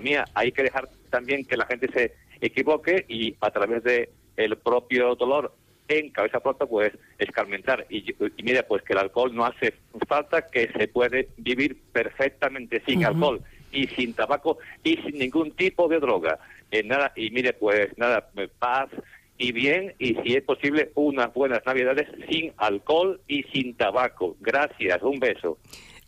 mía, 0.00 0.24
hay 0.34 0.52
que 0.52 0.62
dejar 0.62 0.88
también 1.10 1.44
que 1.44 1.56
la 1.56 1.66
gente 1.66 1.88
se 1.92 2.14
equivoque 2.40 3.04
y 3.08 3.34
a 3.40 3.50
través 3.50 3.82
de 3.82 4.10
el 4.36 4.56
propio 4.56 5.14
dolor 5.16 5.52
en 5.88 6.10
cabeza 6.10 6.40
pronta 6.40 6.66
pues 6.66 6.92
escarmentar. 7.18 7.86
Y, 7.88 8.10
y 8.36 8.42
mire 8.42 8.62
pues 8.62 8.82
que 8.82 8.92
el 8.92 9.00
alcohol 9.00 9.34
no 9.34 9.44
hace 9.44 9.74
falta 10.06 10.46
que 10.46 10.70
se 10.72 10.88
puede 10.88 11.28
vivir 11.36 11.78
perfectamente 11.92 12.82
sin 12.86 13.04
alcohol 13.04 13.42
y 13.72 13.86
sin 13.88 14.14
tabaco 14.14 14.58
y 14.84 14.96
sin 14.98 15.18
ningún 15.18 15.52
tipo 15.52 15.88
de 15.88 15.98
droga. 15.98 16.38
En 16.70 16.86
eh, 16.86 16.88
nada 16.88 17.12
y 17.16 17.30
mire 17.30 17.54
pues 17.54 17.96
nada 17.96 18.30
paz 18.58 18.90
y 19.38 19.52
bien 19.52 19.94
y 19.98 20.16
si 20.16 20.34
es 20.34 20.42
posible 20.42 20.90
unas 20.94 21.32
buenas 21.32 21.60
navidades 21.64 22.08
sin 22.28 22.52
alcohol 22.56 23.20
y 23.28 23.44
sin 23.44 23.74
tabaco 23.74 24.36
gracias 24.40 25.02
un 25.02 25.18
beso 25.18 25.58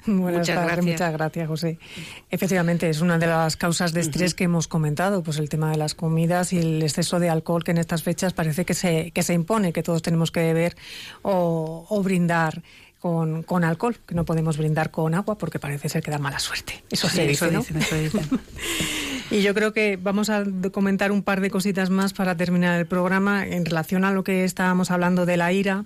muchas 0.07 0.49
gracias. 0.49 0.85
muchas 0.85 1.12
gracias, 1.12 1.49
José. 1.49 1.78
Efectivamente, 2.31 2.89
es 2.89 3.01
una 3.01 3.18
de 3.18 3.26
las 3.26 3.57
causas 3.57 3.93
de 3.93 4.01
estrés 4.01 4.35
que 4.35 4.45
hemos 4.45 4.68
comentado, 4.68 5.22
pues 5.22 5.39
el 5.39 5.49
tema 5.49 5.70
de 5.70 5.76
las 5.76 5.95
comidas 5.95 6.53
y 6.53 6.59
el 6.59 6.83
exceso 6.83 7.20
de 7.20 7.28
alcohol 7.28 7.64
que 7.64 7.72
en 7.72 7.78
estas 7.78 8.03
fechas 8.03 8.33
parece 8.33 8.64
que 8.64 8.74
se, 8.74 9.11
que 9.11 9.22
se 9.22 9.35
impone, 9.35 9.72
que 9.72 9.83
todos 9.83 10.03
tenemos 10.03 10.31
que 10.31 10.41
beber 10.41 10.74
o, 11.22 12.03
brindar 12.03 12.62
con, 13.01 13.42
con, 13.42 13.64
alcohol, 13.64 13.96
que 14.07 14.14
no 14.14 14.24
podemos 14.24 14.59
brindar 14.59 14.90
con 14.90 15.14
agua 15.14 15.38
porque 15.38 15.59
parece 15.59 15.88
ser 15.88 16.03
que 16.03 16.11
da 16.11 16.18
mala 16.18 16.38
suerte. 16.38 16.84
Eso 16.90 17.09
se 17.09 17.26
dice, 17.26 17.51
¿no? 17.51 17.64
y 19.30 19.42
yo 19.42 19.55
creo 19.55 19.72
que 19.72 19.96
vamos 19.96 20.30
a 20.30 20.44
comentar 20.70 21.11
un 21.11 21.22
par 21.22 21.40
de 21.40 21.51
cositas 21.51 21.90
más 21.90 22.12
para 22.12 22.36
terminar 22.36 22.78
el 22.78 22.86
programa 22.86 23.46
en 23.46 23.64
relación 23.64 24.05
a 24.05 24.12
lo 24.12 24.22
que 24.22 24.44
estábamos 24.44 24.90
hablando 24.90 25.26
de 25.26 25.36
la 25.36 25.53
ira 25.53 25.84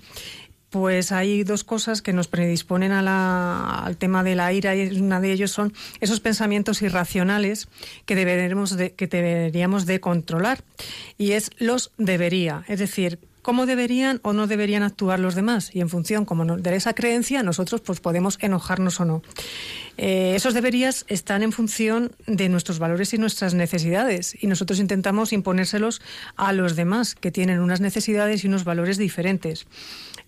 pues 0.74 1.12
hay 1.12 1.44
dos 1.44 1.62
cosas 1.62 2.02
que 2.02 2.12
nos 2.12 2.26
predisponen 2.26 2.90
al 2.90 3.96
tema 3.96 4.24
de 4.24 4.34
la 4.34 4.52
ira 4.52 4.74
y 4.74 5.00
una 5.00 5.20
de 5.20 5.30
ellos 5.30 5.52
son 5.52 5.72
esos 6.00 6.18
pensamientos 6.18 6.82
irracionales 6.82 7.68
que, 8.06 8.16
deberemos 8.16 8.76
que 8.96 9.06
deberíamos 9.06 9.86
de 9.86 10.00
controlar 10.00 10.64
y 11.16 11.30
es 11.30 11.52
los 11.58 11.92
debería, 11.96 12.64
es 12.66 12.80
decir, 12.80 13.20
cómo 13.44 13.66
deberían 13.66 14.20
o 14.22 14.32
no 14.32 14.46
deberían 14.46 14.82
actuar 14.82 15.20
los 15.20 15.34
demás 15.34 15.70
y 15.74 15.82
en 15.82 15.90
función 15.90 16.24
como 16.24 16.56
de 16.56 16.74
esa 16.74 16.94
creencia 16.94 17.42
nosotros 17.42 17.82
pues 17.82 18.00
podemos 18.00 18.38
enojarnos 18.40 19.00
o 19.00 19.04
no. 19.04 19.22
Eh, 19.98 20.32
esos 20.34 20.54
deberías 20.54 21.04
están 21.08 21.42
en 21.42 21.52
función 21.52 22.16
de 22.26 22.48
nuestros 22.48 22.78
valores 22.78 23.12
y 23.12 23.18
nuestras 23.18 23.52
necesidades 23.52 24.34
y 24.42 24.46
nosotros 24.46 24.80
intentamos 24.80 25.34
imponérselos 25.34 26.00
a 26.36 26.54
los 26.54 26.74
demás 26.74 27.14
que 27.14 27.30
tienen 27.30 27.60
unas 27.60 27.82
necesidades 27.82 28.44
y 28.44 28.48
unos 28.48 28.64
valores 28.64 28.96
diferentes. 28.96 29.66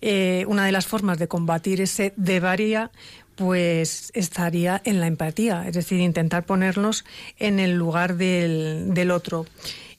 Eh, 0.03 0.45
una 0.47 0.67
de 0.67 0.73
las 0.73 0.87
formas 0.87 1.19
de 1.19 1.27
combatir 1.27 1.81
ese 1.81 2.13
debería 2.17 2.91
pues 3.35 4.11
estaría 4.15 4.81
en 4.85 5.01
la 5.01 5.07
empatía, 5.07 5.67
es 5.67 5.75
decir, 5.75 6.01
intentar 6.01 6.45
ponernos 6.45 7.05
en 7.39 7.61
el 7.61 7.77
lugar 7.77 8.17
del, 8.17 8.93
del 8.93 9.11
otro. 9.11 9.47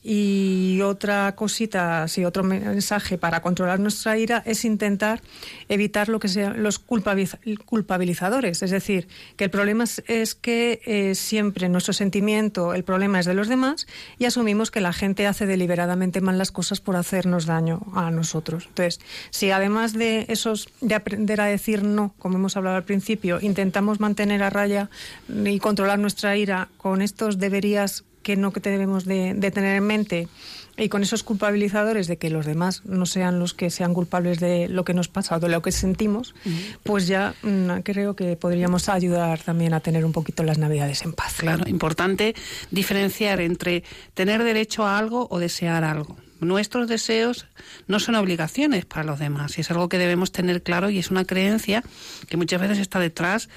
Y 0.04 0.80
otra 0.82 1.36
cosita, 1.36 2.08
sí, 2.08 2.24
otro 2.24 2.44
mensaje 2.44 3.18
para 3.18 3.42
controlar 3.42 3.80
nuestra 3.80 4.18
ira 4.18 4.42
es 4.46 4.64
intentar 4.64 5.22
evitar 5.70 6.08
lo 6.08 6.20
que 6.20 6.28
sean 6.28 6.64
los 6.64 6.80
culpabilizadores. 6.80 8.64
Es 8.64 8.72
decir, 8.72 9.08
que 9.36 9.46
el 9.46 9.50
problema 9.50 9.84
es, 9.84 10.36
que 10.36 10.82
eh, 10.86 11.16
siempre 11.16 11.68
nuestro 11.68 11.94
sentimiento, 11.94 12.74
el 12.74 12.84
problema 12.84 13.20
es 13.20 13.26
de 13.26 13.34
los 13.34 13.48
demás 13.48 13.88
y 14.18 14.26
asumimos 14.26 14.72
que 14.72 14.82
la 14.82 14.94
gente 14.94 15.28
hace 15.28 15.46
deliberadamente 15.46 16.22
mal 16.22 16.38
las 16.38 16.52
cosas 16.52 16.80
por 16.80 16.96
hacernos 16.96 17.46
daño 17.46 17.82
a 17.94 18.12
nosotros. 18.12 18.66
Entonces, 18.68 19.00
si 19.32 19.52
además 19.52 19.94
de 19.94 20.26
esos, 20.30 20.70
de 20.80 20.96
aprender 20.96 21.42
a 21.42 21.46
decir 21.46 21.84
no, 21.84 22.14
como 22.20 22.38
hemos 22.38 22.56
hablado 22.56 22.78
al 22.78 22.86
principio, 22.86 23.40
intentamos 23.42 24.00
mantener 24.00 24.44
a 24.44 24.50
raya 24.50 24.90
y 25.28 25.60
controlar 25.60 26.00
nuestra 26.00 26.38
ira 26.38 26.70
con 26.78 27.02
estos 27.02 27.40
deberías 27.40 28.06
que 28.28 28.36
no 28.36 28.52
que 28.52 28.60
debemos 28.60 29.06
de, 29.06 29.34
tener 29.54 29.78
en 29.78 29.86
mente 29.86 30.28
y 30.76 30.90
con 30.90 31.02
esos 31.02 31.24
culpabilizadores 31.24 32.08
de 32.08 32.18
que 32.18 32.30
los 32.30 32.46
demás 32.46 32.84
no 32.84 33.06
sean 33.06 33.40
los 33.40 33.54
que 33.54 33.70
sean 33.70 33.94
culpables 33.94 34.42
de 34.42 34.68
lo 34.68 34.84
que 34.84 34.94
nos 34.94 35.08
pasa 35.08 35.38
o 35.38 35.40
de 35.40 35.48
lo 35.48 35.62
que 35.62 35.72
sentimos, 35.72 36.36
pues 36.84 37.08
ya 37.08 37.36
mm, 37.42 37.80
creo 37.86 38.18
que 38.18 38.36
podríamos 38.36 38.90
ayudar 38.90 39.40
también 39.40 39.74
a 39.74 39.80
tener 39.80 40.04
un 40.04 40.12
poquito 40.12 40.44
las 40.44 40.58
navidades 40.58 41.04
en 41.04 41.14
paz. 41.14 41.36
Claro, 41.38 41.70
importante 41.70 42.36
diferenciar 42.70 43.40
entre 43.40 43.86
tener 44.14 44.44
derecho 44.44 44.86
a 44.86 44.98
algo 44.98 45.30
o 45.32 45.40
desear 45.40 45.86
algo. 45.86 46.18
Nuestros 46.42 46.90
deseos 46.90 47.48
no 47.88 48.02
son 48.02 48.16
obligaciones 48.16 48.84
para 48.84 49.06
los 49.06 49.20
demás 49.20 49.58
y 49.58 49.62
es 49.62 49.72
algo 49.72 49.88
que 49.88 49.98
debemos 49.98 50.34
tener 50.34 50.64
claro 50.64 50.90
y 50.90 51.00
es 51.00 51.12
una 51.12 51.24
creencia 51.24 51.82
que 52.28 52.36
muchas 52.36 52.60
veces 52.60 52.80
está 52.80 53.00
detrás 53.00 53.48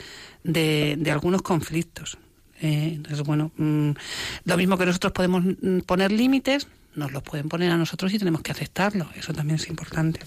de, 0.45 0.95
de 0.97 1.11
algunos 1.11 1.43
conflictos. 1.43 2.19
Eh, 2.61 2.93
entonces, 2.97 3.23
bueno, 3.27 3.51
mm, 3.57 3.91
lo 4.45 4.57
mismo 4.57 4.77
que 4.77 4.87
nosotros 4.87 5.13
podemos 5.13 5.43
mm, 5.45 5.81
poner 5.81 6.13
límites, 6.13 6.69
nos 6.95 7.13
los 7.13 7.23
pueden 7.23 7.49
poner 7.49 7.71
a 7.71 7.77
nosotros 7.77 8.13
y 8.13 8.19
tenemos 8.19 8.43
que 8.43 8.53
aceptarlo. 8.53 9.09
Eso 9.17 9.33
también 9.33 9.57
es 9.57 9.69
importante. 9.69 10.21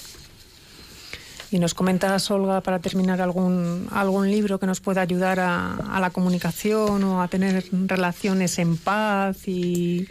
Y 1.51 1.59
nos 1.59 1.75
comentas, 1.75 2.31
Olga, 2.31 2.61
para 2.61 2.79
terminar, 2.79 3.21
algún, 3.21 3.87
algún 3.91 4.31
libro 4.31 4.59
que 4.59 4.65
nos 4.65 4.79
pueda 4.79 5.01
ayudar 5.01 5.39
a, 5.39 5.99
la 5.99 6.09
comunicación 6.09 7.03
o 7.03 7.21
a 7.21 7.27
tener 7.27 7.65
relaciones 7.71 8.57
en 8.57 8.75
paz 8.75 9.47
y, 9.47 10.07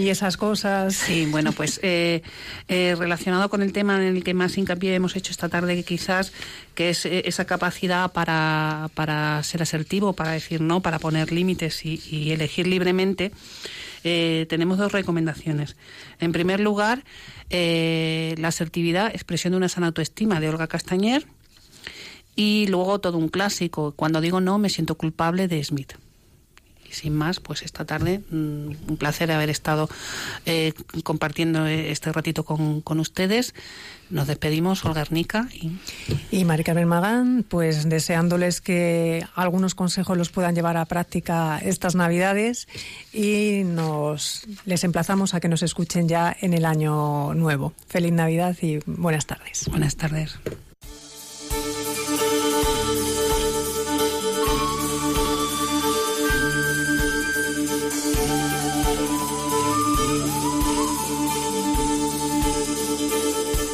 y 0.00 0.10
esas 0.10 0.36
cosas. 0.36 0.94
Sí, 0.94 1.26
bueno, 1.26 1.52
pues 1.52 1.78
eh, 1.82 2.22
eh, 2.68 2.94
relacionado 2.98 3.48
con 3.48 3.62
el 3.62 3.72
tema 3.72 3.96
en 3.96 4.16
el 4.16 4.24
que 4.24 4.34
más 4.34 4.56
hincapié 4.56 4.94
hemos 4.94 5.16
hecho 5.16 5.30
esta 5.30 5.48
tarde, 5.48 5.82
quizás, 5.84 6.32
que 6.74 6.90
es 6.90 7.06
eh, 7.06 7.22
esa 7.26 7.44
capacidad 7.44 8.12
para, 8.12 8.90
para 8.94 9.42
ser 9.42 9.62
asertivo, 9.62 10.12
para 10.14 10.32
decir 10.32 10.60
no, 10.60 10.80
para 10.80 10.98
poner 10.98 11.32
límites 11.32 11.84
y, 11.84 12.32
elegir 12.32 12.66
libremente, 12.66 13.32
tenemos 14.02 14.78
dos 14.78 14.92
recomendaciones. 14.92 15.76
En 16.20 16.32
primer 16.32 16.60
lugar, 16.60 17.04
la 17.50 18.48
asertividad, 18.48 19.14
expresión 19.14 19.52
de 19.52 19.58
una 19.58 19.68
sana 19.68 19.88
autoestima 19.88 20.40
de 20.40 20.48
Olga 20.48 20.68
Castañer, 20.68 21.26
y 22.34 22.66
luego 22.68 23.00
todo 23.00 23.18
un 23.18 23.28
clásico, 23.28 23.92
cuando 23.92 24.20
digo 24.20 24.40
no, 24.40 24.58
me 24.58 24.70
siento 24.70 24.94
culpable 24.94 25.48
de 25.48 25.62
Smith. 25.62 25.92
Y 26.90 26.94
sin 26.94 27.14
más, 27.14 27.40
pues 27.40 27.62
esta 27.62 27.84
tarde 27.84 28.20
mm, 28.30 28.70
un 28.88 28.96
placer 28.98 29.30
haber 29.30 29.50
estado 29.50 29.88
eh, 30.46 30.72
compartiendo 31.04 31.66
este 31.66 32.12
ratito 32.12 32.44
con, 32.44 32.80
con, 32.80 33.00
ustedes. 33.00 33.54
Nos 34.10 34.26
despedimos, 34.26 34.84
Olga 34.84 35.02
Ernica 35.02 35.48
y... 35.52 35.70
Y 36.32 36.44
Mari 36.44 36.64
Carmen 36.64 36.88
Magán, 36.88 37.44
pues 37.48 37.88
deseándoles 37.88 38.60
que 38.60 39.24
algunos 39.34 39.74
consejos 39.74 40.18
los 40.18 40.30
puedan 40.30 40.54
llevar 40.54 40.76
a 40.76 40.84
práctica 40.84 41.58
estas 41.58 41.94
Navidades 41.94 42.66
y 43.12 43.62
nos 43.64 44.46
les 44.64 44.82
emplazamos 44.84 45.34
a 45.34 45.40
que 45.40 45.48
nos 45.48 45.62
escuchen 45.62 46.08
ya 46.08 46.36
en 46.40 46.54
el 46.54 46.64
año 46.64 47.34
nuevo. 47.34 47.72
Feliz 47.86 48.12
Navidad 48.12 48.56
y 48.60 48.80
buenas 48.86 49.26
tardes. 49.26 49.68
Buenas 49.68 49.96
tardes. 49.96 50.38